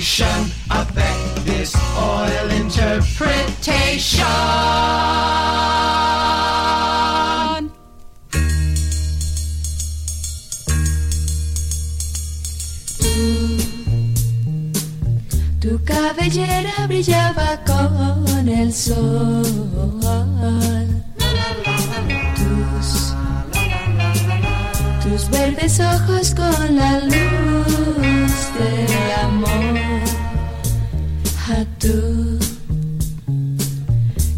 relation 0.00 0.50
affect 0.70 1.44
this 1.44 1.76
oil 1.98 2.50
interpretation. 2.52 4.24
Tu 15.60 15.84
cabellera 15.84 16.86
brillaba 16.86 17.60
con 17.66 18.48
el 18.48 18.72
sol. 18.72 19.42
Tus, 22.40 23.14
tus 25.02 25.30
verdes 25.30 25.78
ojos 25.80 26.34
con 26.34 26.76
la 26.76 27.00
luz 27.00 27.19
tú. 31.80 32.38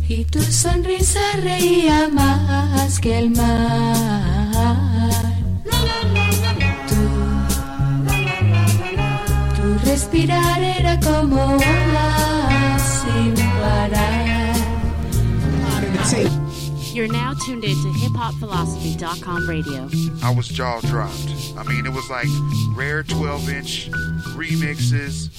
Y 0.09 0.25
tu 0.27 0.41
sonrisa 0.43 1.21
reía 1.43 2.09
más 2.09 3.01
que 3.01 3.19
el 3.19 3.31
mar. 3.31 5.23
Tu 9.57 9.79
respirar 9.85 10.63
era 10.63 10.99
como 11.01 11.57
olas 11.57 12.83
sin 13.03 13.35
parar. 13.61 14.53
You're 16.93 17.09
now 17.09 17.33
tuned 17.47 17.65
in 17.65 17.75
to 17.75 17.89
hiphopphilosophy.com 17.89 19.49
radio. 19.49 19.89
I 20.23 20.31
was 20.35 20.47
jaw 20.47 20.79
dropped. 20.83 21.33
I 21.57 21.63
mean, 21.65 21.87
it 21.87 21.93
was 21.93 22.11
like 22.11 22.29
rare 22.77 23.03
12 23.03 23.49
inch 23.49 23.91
remixes, 24.37 25.31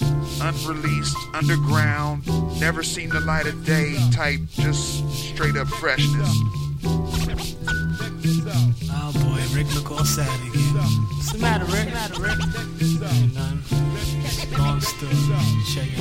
unreleased, 0.44 1.16
underground, 1.34 2.28
never 2.60 2.84
seen 2.84 3.10
the 3.10 3.22
light 3.22 3.48
of 3.48 3.66
day 3.66 3.96
type, 4.12 4.42
just 4.50 5.10
straight 5.10 5.56
up 5.56 5.68
freshness. 5.68 6.30
Oh 8.92 9.12
boy, 9.24 9.42
Rick 9.56 9.74
look 9.76 9.92
all 9.92 10.04
sad 10.04 10.28
again. 10.48 10.76
What's 10.76 11.32
the 11.32 11.38
matter, 11.40 11.66
Rick? 11.66 11.94
What's 11.94 12.18
the 12.18 12.20
matter, 12.20 12.22
Rick? 12.22 12.40
None. 13.34 13.64
Long. 14.58 14.80
Check 15.74 15.88
it 15.88 16.00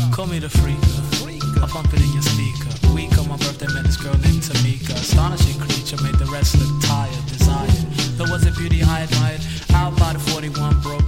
out. 0.00 0.12
Call 0.12 0.26
me 0.26 0.38
the 0.38 0.48
freaker. 0.48 0.98
Uh. 0.98 1.60
I'll 1.62 1.68
pump 1.68 1.92
it 1.94 2.00
in 2.00 2.12
your 2.12 2.22
speaker. 2.22 2.68
Week 2.94 3.16
on 3.18 3.28
my 3.28 3.36
birthday, 3.36 3.66
met 3.72 3.84
this 3.84 3.96
girl 3.96 4.14
named 4.18 4.42
Tamika. 4.42 4.94
Astonishing 4.94 5.60
creature, 5.60 6.02
made 6.02 6.16
the 6.16 6.26
rest 6.26 6.58
look 6.58 6.82
tired, 6.82 7.26
desired. 7.26 7.70
There 8.18 8.26
was 8.26 8.46
a 8.46 8.50
beauty 8.52 8.82
I 8.82 9.02
admired. 9.02 9.40
Out 9.74 9.96
by 9.98 10.12
the 10.12 10.18
41, 10.18 10.80
broke, 10.80 11.01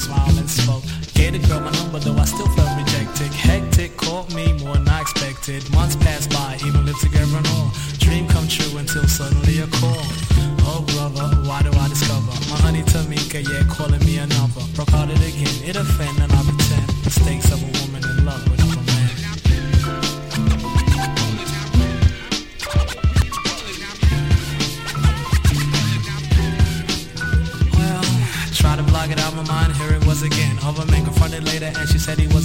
smile 0.00 0.38
and 0.38 0.48
spoke. 0.48 0.82
Gave 1.14 1.32
the 1.32 1.46
girl 1.46 1.60
my 1.60 1.70
number, 1.72 1.98
though 1.98 2.16
I 2.16 2.24
still 2.24 2.48
felt 2.56 2.72
rejected. 2.78 3.32
Hectic, 3.32 3.96
caught 3.96 4.32
me 4.34 4.52
more 4.64 4.74
than 4.74 4.88
I 4.88 5.02
expected. 5.02 5.70
Months 5.72 5.96
passed 5.96 6.30
by, 6.30 6.56
even 6.66 6.86
lived 6.86 7.00
together 7.00 7.36
and 7.36 7.46
all. 7.48 7.70
Dream 7.98 8.26
come 8.28 8.48
true 8.48 8.78
until 8.78 9.06
suddenly 9.06 9.60
a 9.60 9.66
call. 9.66 10.19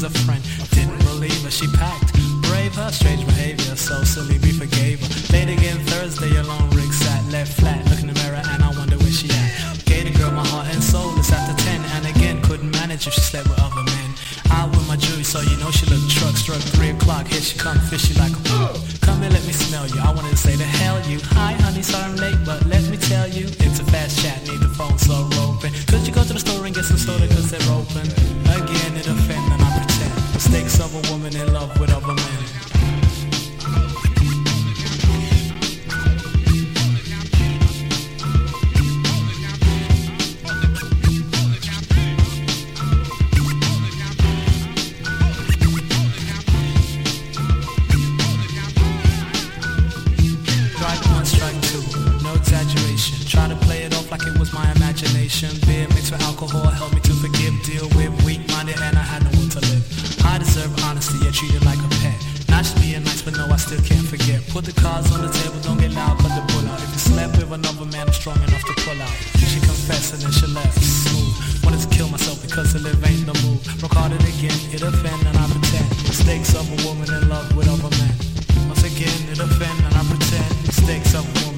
A 0.06 0.10
friend. 0.10 0.44
Didn't 0.69 0.99
believe 0.99 1.41
her, 1.44 1.49
she 1.49 1.68
packed. 1.73 2.14
Brave 2.44 2.76
her, 2.76 2.91
strange 2.91 3.26
behavior, 3.26 3.76
so 3.76 4.03
silly 4.03 4.38
we 4.40 4.52
forgave 4.52 5.02
her. 5.02 5.10
Late 5.34 5.49
again 5.49 5.80
Thursday, 5.90 6.30
alone 6.38 6.69
Rick 6.72 6.94
sat, 6.94 7.26
left 7.32 7.60
flat, 7.60 7.84
look 7.90 7.99
in 7.99 8.07
the 8.07 8.18
mirror 8.22 8.41
and 8.52 8.64
I 8.64 8.69
wonder 8.77 8.98
where 8.98 9.11
she 9.11 9.30
at. 9.30 9.84
Gave 9.86 10.06
the 10.06 10.14
girl 10.18 10.32
my 10.32 10.45
heart 10.48 10.68
and 10.69 10.84
soul, 10.84 11.18
it's 11.18 11.32
after 11.32 11.57
10, 11.64 11.82
and 11.95 12.06
again 12.06 12.41
couldn't 12.44 12.72
manage 12.72 13.07
if 13.07 13.14
she 13.14 13.22
slept 13.22 13.49
with 13.49 13.60
other 13.60 13.84
men. 13.84 14.10
Out 14.52 14.69
with 14.69 14.88
my 14.88 14.95
jewelry, 14.95 15.23
so 15.23 15.41
you 15.41 15.57
know 15.57 15.72
she 15.72 15.86
looked 15.88 16.11
truck, 16.11 16.36
struck 16.38 16.61
3 16.77 16.90
o'clock, 16.90 17.27
here 17.27 17.41
she 17.41 17.57
come, 17.57 17.80
fishy 17.90 18.14
like 18.19 18.32
a 18.32 18.44
can't 63.85 64.07
forget. 64.09 64.41
Put 64.49 64.65
the 64.65 64.73
cards 64.73 65.13
on 65.13 65.21
the 65.21 65.31
table, 65.31 65.61
don't 65.61 65.77
get 65.77 65.93
loud, 65.93 66.17
cut 66.17 66.33
the 66.33 66.43
bull 66.51 66.65
out. 66.65 66.81
If 66.81 66.89
you 66.91 67.01
slept 67.13 67.37
with 67.37 67.51
another 67.53 67.85
man, 67.85 68.07
I'm 68.09 68.13
strong 68.13 68.41
enough 68.41 68.65
to 68.65 68.73
pull 68.81 68.97
out. 68.97 69.15
She 69.37 69.61
confessed 69.61 70.13
and 70.17 70.21
then 70.25 70.33
she 70.33 70.47
left. 70.49 70.73
Smooth. 70.81 71.63
Wanted 71.63 71.81
to 71.85 71.89
kill 71.93 72.09
myself 72.09 72.41
because 72.41 72.73
to 72.73 72.79
live 72.79 72.97
ain't 73.05 73.25
no 73.29 73.33
move. 73.45 73.61
Recorded 73.81 74.21
again, 74.25 74.57
it 74.73 74.81
offend 74.81 75.21
and 75.29 75.37
I 75.37 75.45
pretend. 75.47 75.87
Mistakes 76.09 76.57
of 76.57 76.65
a 76.65 76.77
woman 76.83 77.07
in 77.13 77.29
love 77.29 77.47
with 77.55 77.69
other 77.69 77.93
men. 78.01 78.13
Once 78.67 78.83
again, 78.83 79.19
it 79.29 79.39
offend 79.39 79.77
and 79.85 79.93
I 79.93 80.03
pretend. 80.09 80.49
Mistakes 80.65 81.13
of 81.13 81.23
a 81.23 81.33
woman 81.45 81.55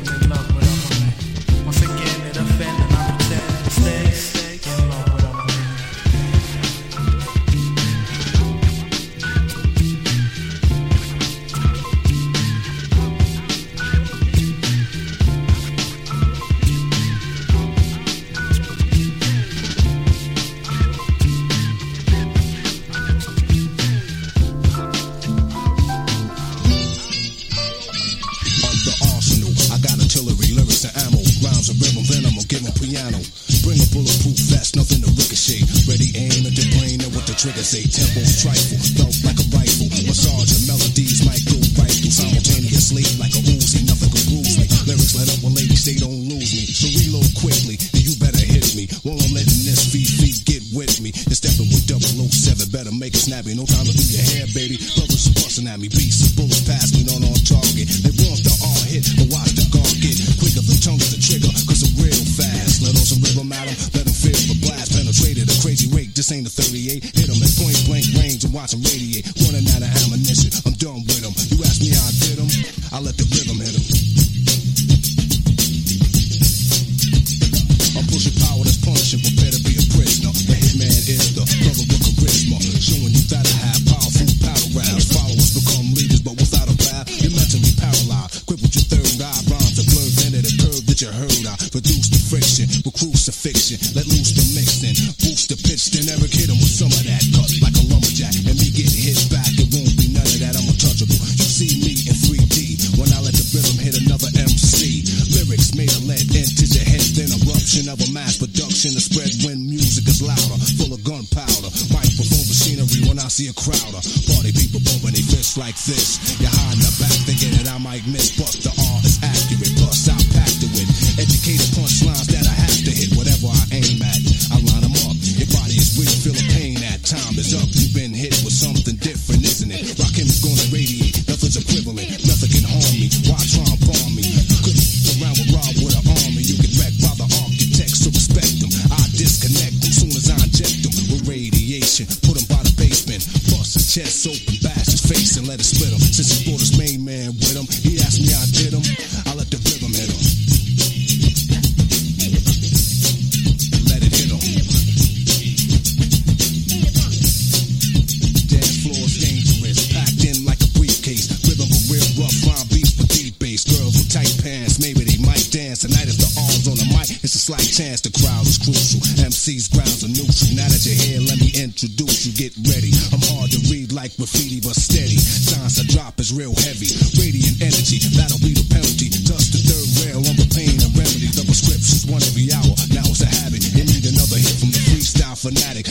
Real 161.87 162.03
rough 162.19 162.35
bomb 162.43 162.67
beats 162.67 162.99
with 162.99 163.07
deep 163.15 163.39
bass. 163.39 163.63
Girls 163.63 163.95
with 163.95 164.11
tight 164.11 164.27
pants, 164.43 164.75
maybe 164.75 165.07
they 165.07 165.15
might 165.23 165.47
dance. 165.55 165.87
Tonight 165.87 166.11
if 166.11 166.19
the 166.19 166.27
arms 166.35 166.67
on 166.67 166.75
the 166.75 166.87
mic. 166.91 167.07
It's 167.23 167.31
a 167.31 167.39
slight 167.39 167.63
chance. 167.63 168.03
The 168.03 168.11
crowd 168.11 168.43
is 168.43 168.59
crucial. 168.59 168.99
MC's 169.23 169.71
grounds 169.71 170.03
are 170.03 170.11
neutral. 170.11 170.51
Now 170.51 170.67
that 170.67 170.83
you're 170.83 170.99
here, 170.99 171.23
let 171.23 171.39
me 171.39 171.47
introduce 171.55 172.27
you. 172.27 172.35
Get 172.35 172.51
ready. 172.67 172.91
I'm 173.15 173.23
hard 173.31 173.55
to 173.55 173.59
read 173.71 173.95
like 173.95 174.11
graffiti, 174.19 174.59
but 174.59 174.75
steady. 174.75 175.15
Signs 175.15 175.79
I 175.79 175.87
drop 175.87 176.19
is 176.19 176.35
real 176.35 176.51
heavy. 176.67 176.91
Radiant 177.15 177.63
energy, 177.63 178.03
that'll 178.19 178.43
be 178.43 178.51
the 178.51 178.67
penalty. 178.67 179.07
Dust 179.23 179.55
the 179.55 179.63
third 179.63 179.87
rail 180.03 180.19
on 180.27 180.35
the 180.35 180.47
pain 180.51 180.75
and 180.83 180.91
remedy. 180.91 181.31
The 181.31 181.47
prescription's 181.47 182.03
one 182.03 182.19
every 182.19 182.51
hour. 182.51 182.75
Now 182.91 183.07
it's 183.07 183.23
a 183.23 183.31
habit. 183.31 183.63
You 183.63 183.87
need 183.87 184.03
another 184.03 184.35
hit 184.35 184.59
from 184.59 184.75
the 184.75 184.83
freestyle 184.91 185.39
fanatic. 185.39 185.87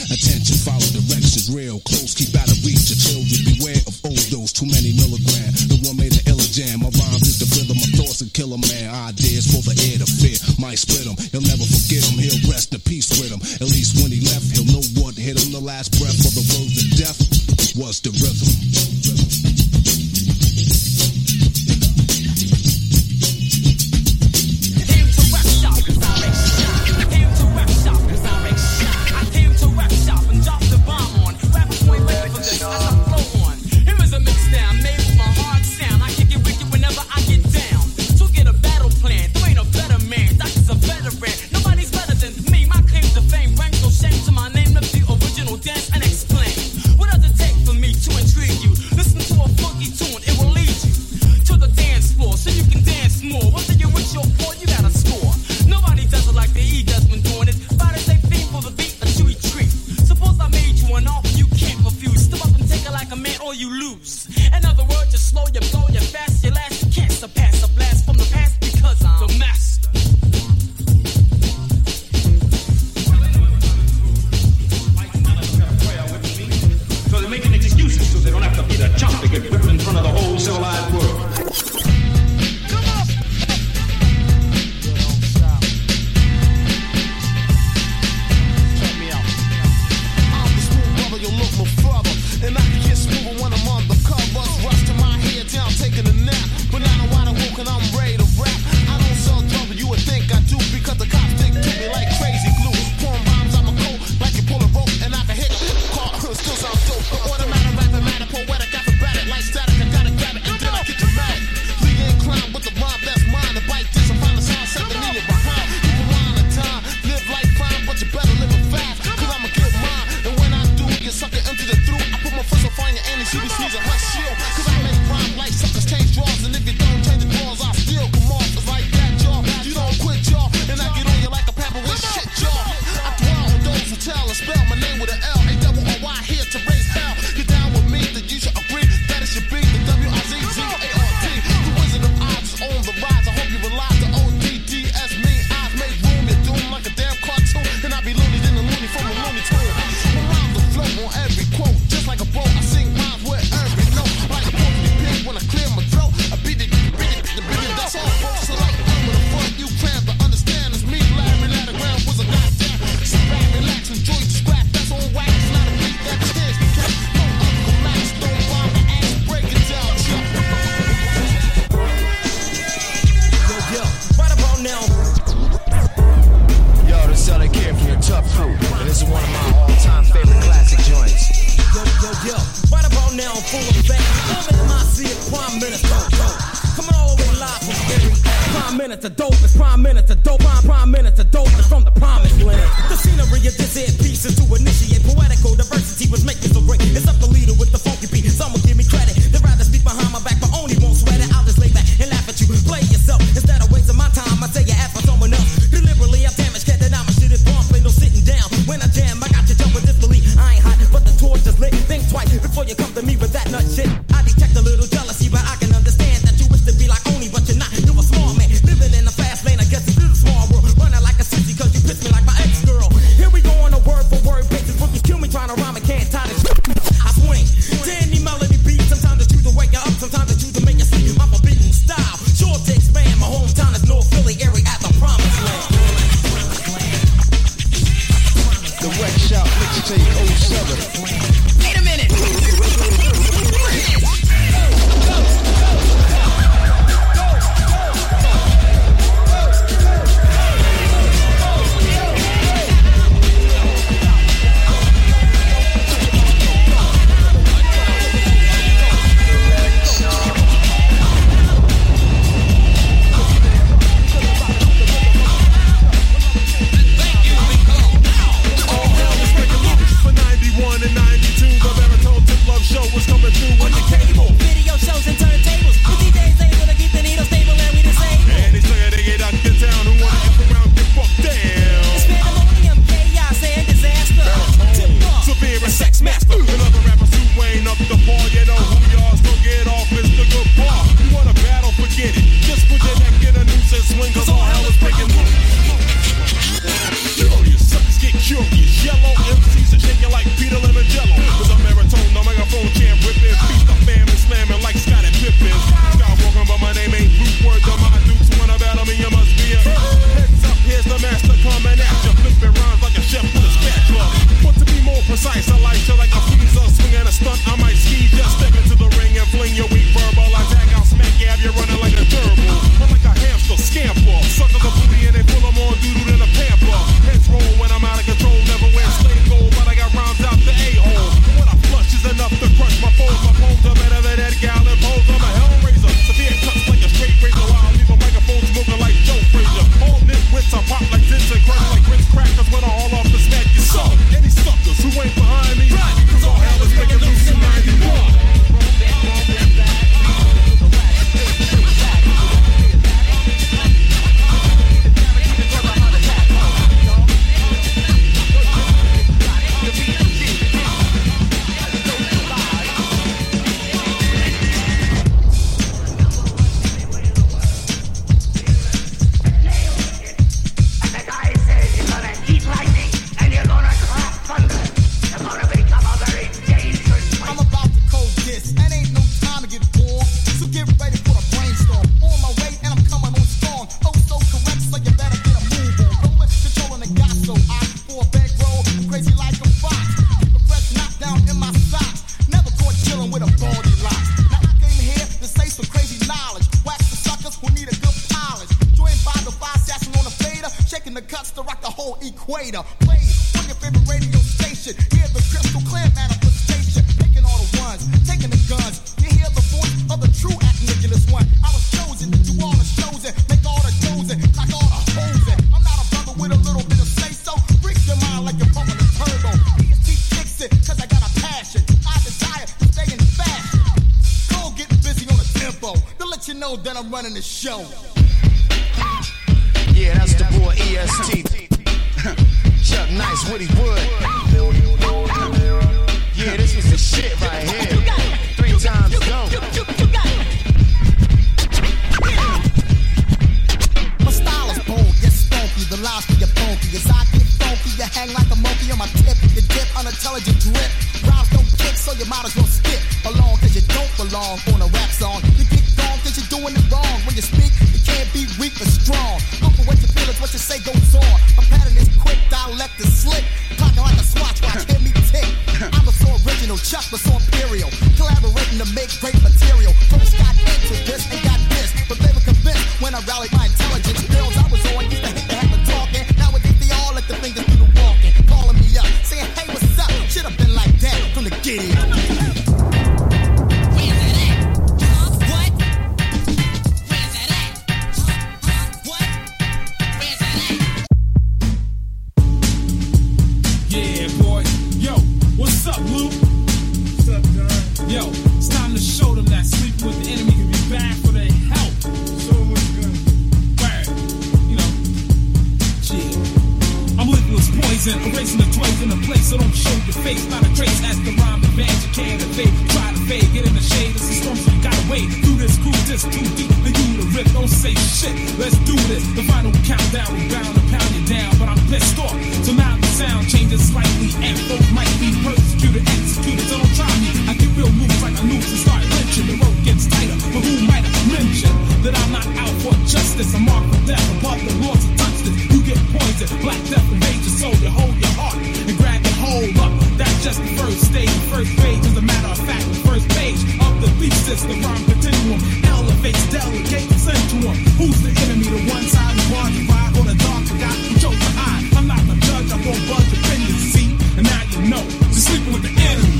blazing, 507.77 508.11
erasing 508.11 508.39
the 508.39 508.49
growth 508.57 508.81
in 508.81 508.89
the 508.89 508.99
place. 509.05 509.29
So 509.29 509.37
don't 509.37 509.53
show 509.53 509.73
your 509.85 509.97
face, 510.01 510.25
not 510.29 510.41
a 510.41 510.49
trace. 510.55 510.81
Ask 510.83 511.03
the 511.03 511.13
rhyme, 511.21 511.41
the 511.41 511.51
band, 511.53 511.77
you 511.83 511.89
can't 511.93 512.21
evade. 512.21 512.53
try 512.73 512.89
to 512.93 512.99
fade. 513.05 513.27
Get 513.33 513.45
in 513.45 513.53
the 513.53 513.61
shade, 513.61 513.93
it's 513.93 514.09
a 514.09 514.13
storm, 514.13 514.37
so 514.37 514.51
you 514.51 514.61
gotta 514.61 514.83
wait. 514.89 515.07
Through 515.21 515.37
this 515.37 515.57
cool, 515.61 515.77
this 515.85 516.03
too 516.03 516.25
deep 516.35 516.51
for 516.63 516.71
you 516.73 516.87
to 516.97 517.05
rip. 517.13 517.27
Don't 517.33 517.47
say 517.47 517.73
shit, 517.73 518.15
let's 518.39 518.57
do 518.65 518.75
this. 518.89 519.05
The 519.13 519.23
final 519.23 519.51
countdown, 519.65 520.09
we 520.13 520.25
bound 520.29 520.53
to 520.57 520.63
pound 520.73 520.96
down, 521.07 521.31
but 521.39 521.47
I'm 521.47 521.59
pissed 521.71 521.97
off. 521.99 522.11
So 522.43 522.51
now 522.51 522.75
the 522.75 522.91
sound 522.91 523.31
changes 523.31 523.71
slightly, 523.71 524.11
and 524.19 524.35
folk 524.51 524.63
might 524.75 524.91
be 524.99 525.15
persecuted, 525.23 525.87
executed. 525.87 526.43
So 526.51 526.59
don't 526.59 526.75
try 526.75 526.91
me. 526.99 527.11
I 527.31 527.33
get 527.39 527.47
real 527.55 527.71
moves 527.71 527.95
like 528.03 528.15
a 528.19 528.23
noose 528.27 528.51
and 528.51 528.59
start 528.59 528.83
lynching. 528.83 529.27
The 529.31 529.35
rope 529.39 529.55
gets 529.63 529.87
tighter, 529.87 530.19
but 530.35 530.43
who 530.43 530.67
might 530.67 530.83
have 530.83 531.07
mentioned 531.07 531.55
that 531.87 531.95
I'm 531.95 532.11
not 532.11 532.27
out 532.43 532.55
for 532.59 532.75
justice? 532.83 533.31
I'm 533.31 533.47
marked 533.47 533.71
for 533.71 533.81
death, 533.87 534.03
above 534.19 534.39
the 534.43 534.53
laws 534.59 534.83
of 534.83 534.93
justice. 534.99 535.35
You 535.47 535.59
get 535.63 535.79
poisoned, 535.95 536.31
black 536.43 536.59
death 536.67 536.87
invades 536.91 537.23
your 537.23 537.35
soul. 537.39 537.55
You 537.63 537.71
hold 537.71 537.95
your 537.95 538.13
heart 538.19 538.35
and 538.35 538.75
grab 538.75 538.99
your 538.99 539.17
hold 539.23 539.55
up. 539.63 539.71
That's 539.95 540.19
just 540.23 540.43
the 540.43 540.51
first 540.59 540.91
stage. 540.91 541.07
The 541.07 541.27
first 541.31 541.51
page 541.63 541.83
As 541.87 541.95
a 541.95 542.03
matter 542.03 542.31
of 542.35 542.41
fact. 542.43 542.67
The 542.67 542.83
first 542.83 543.07
page. 543.15 543.39
Uh, 543.63 543.66
the 543.81 543.89
thesis, 543.99 544.41
the 544.43 544.55
rhyme 544.63 544.83
continuum 544.85 545.41
elevates, 545.65 546.25
delegates, 546.31 546.95
send 547.01 547.23
to 547.29 547.37
him. 547.47 547.57
Who's 547.77 547.99
the 548.01 548.11
enemy? 548.25 548.49
The 548.49 548.61
one 548.71 548.83
side 548.89 549.15
who 549.17 549.23
barred 549.33 549.53
the 549.53 549.99
or 549.99 550.05
the 550.05 550.17
dark 550.17 550.43
forgot 550.49 550.75
who 550.75 550.93
chose 550.97 551.19
to 551.19 551.31
hide. 551.37 551.63
I'm 551.77 551.87
not 551.87 552.01
the 552.09 552.15
judge, 552.25 552.49
I 552.51 552.57
won't 552.65 552.81
budge 552.89 553.11
opinions, 553.13 553.63
see? 553.73 553.93
And 554.17 554.25
now 554.25 554.41
you 554.49 554.61
know, 554.69 554.81
you're 554.81 555.25
sleeping 555.25 555.53
with 555.53 555.63
the 555.63 555.73
enemy. 555.73 556.13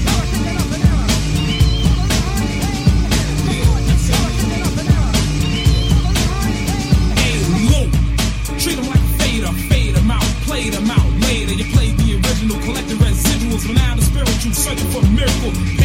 Treat 8.57 8.79
him 8.79 8.87
like 8.89 9.05
fader, 9.21 9.53
fade 9.69 9.95
out, 9.95 10.21
played 10.43 10.75
out 10.75 11.09
later. 11.29 11.53
You 11.53 11.71
played 11.71 11.95
the 11.97 12.19
original, 12.19 12.59
collected 12.65 12.97
residuals. 12.97 13.65
But 13.65 13.75
now 13.77 13.95
the 13.95 14.01
spiritual 14.01 14.51
searching 14.51 14.89
for 14.89 15.05
a 15.05 15.09
miracle. 15.09 15.76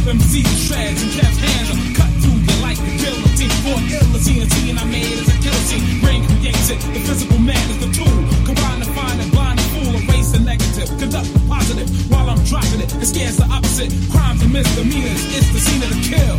Flip 0.00 0.16
MC's 0.16 0.68
trash 0.68 0.96
and 0.96 1.12
Jeff 1.12 1.36
Hanna. 1.36 1.76
Cut 1.92 2.08
through 2.24 2.40
you 2.40 2.56
like 2.64 2.80
a 2.80 2.92
guillotine. 2.96 3.52
For 3.60 3.76
ill 3.76 4.16
is 4.16 4.24
TNT 4.24 4.72
and 4.72 4.78
I 4.80 4.84
made 4.88 5.12
as 5.12 5.28
a 5.28 5.36
guillotine. 5.44 6.00
Brain 6.00 6.24
creates 6.24 6.72
it. 6.72 6.80
The 6.80 7.00
physical 7.04 7.36
man 7.36 7.60
is 7.68 7.84
the 7.84 7.90
tool. 7.92 8.16
Combine 8.48 8.80
to 8.80 8.88
find 8.96 9.20
a 9.20 9.26
blind 9.28 9.60
fool. 9.76 9.92
Erase 10.00 10.32
the 10.32 10.40
negative. 10.40 10.88
Conduct 10.96 11.28
the 11.36 11.42
positive 11.44 11.88
while 12.08 12.30
I'm 12.32 12.40
dropping 12.48 12.80
it. 12.80 12.88
It 12.96 13.08
scares 13.12 13.36
the 13.36 13.44
opposite. 13.52 13.92
Crimes 14.08 14.40
and 14.40 14.52
misdemeanors. 14.52 15.20
It's 15.36 15.52
the 15.52 15.60
scene 15.60 15.84
of 15.84 15.92
the 15.92 16.00
kill. 16.00 16.38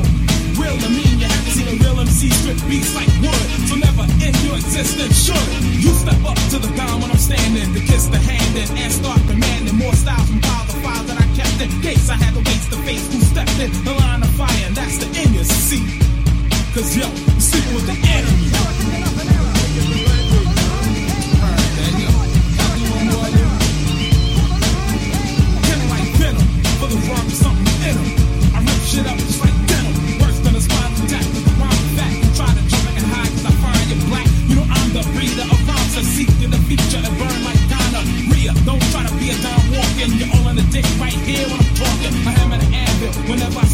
Real 0.58 0.78
to 0.82 0.90
mean 0.90 1.22
you 1.22 1.30
haven't 1.30 1.54
seen 1.54 1.70
a 1.70 1.78
real 1.78 2.02
MC 2.02 2.34
strip 2.34 2.58
beats 2.66 2.98
like 2.98 3.14
wood. 3.22 3.46
So 3.70 3.78
never 3.78 4.10
in 4.26 4.34
your 4.42 4.58
existence 4.58 5.22
should 5.22 5.48
you 5.78 5.94
step 6.02 6.18
up 6.26 6.40
to 6.50 6.58
the 6.58 6.72
ground 6.74 7.06
when 7.06 7.14
I'm 7.14 7.22
standing 7.22 7.70
to 7.78 7.82
kiss 7.86 8.10
the 8.10 8.18
hand 8.18 8.58
and 8.58 8.90
start 8.90 9.22
demanding 9.30 9.78
more 9.78 9.94
style 9.94 10.26
from 10.26 10.42
father 10.42 10.71
in 11.62 11.82
case 11.82 12.10
I 12.10 12.16
had 12.16 12.34
to 12.34 12.40
waste 12.40 12.70
the 12.72 12.78
face 12.78 13.14
who 13.14 13.20
stepped 13.22 13.60
in 13.60 13.72
the 13.84 13.94
line 13.94 14.24
of 14.24 14.30
fire, 14.32 14.66
and 14.66 14.76
that's 14.76 14.98
the 14.98 15.06
end 15.20 15.36
you 15.36 15.44
see. 15.44 15.84
Cause 16.74 16.98
yo, 16.98 17.08
sleep 17.40 17.66
with 17.76 17.86
the 17.86 17.98
enemy. 18.08 19.41
Whenever 43.32 43.60
I 43.60 43.71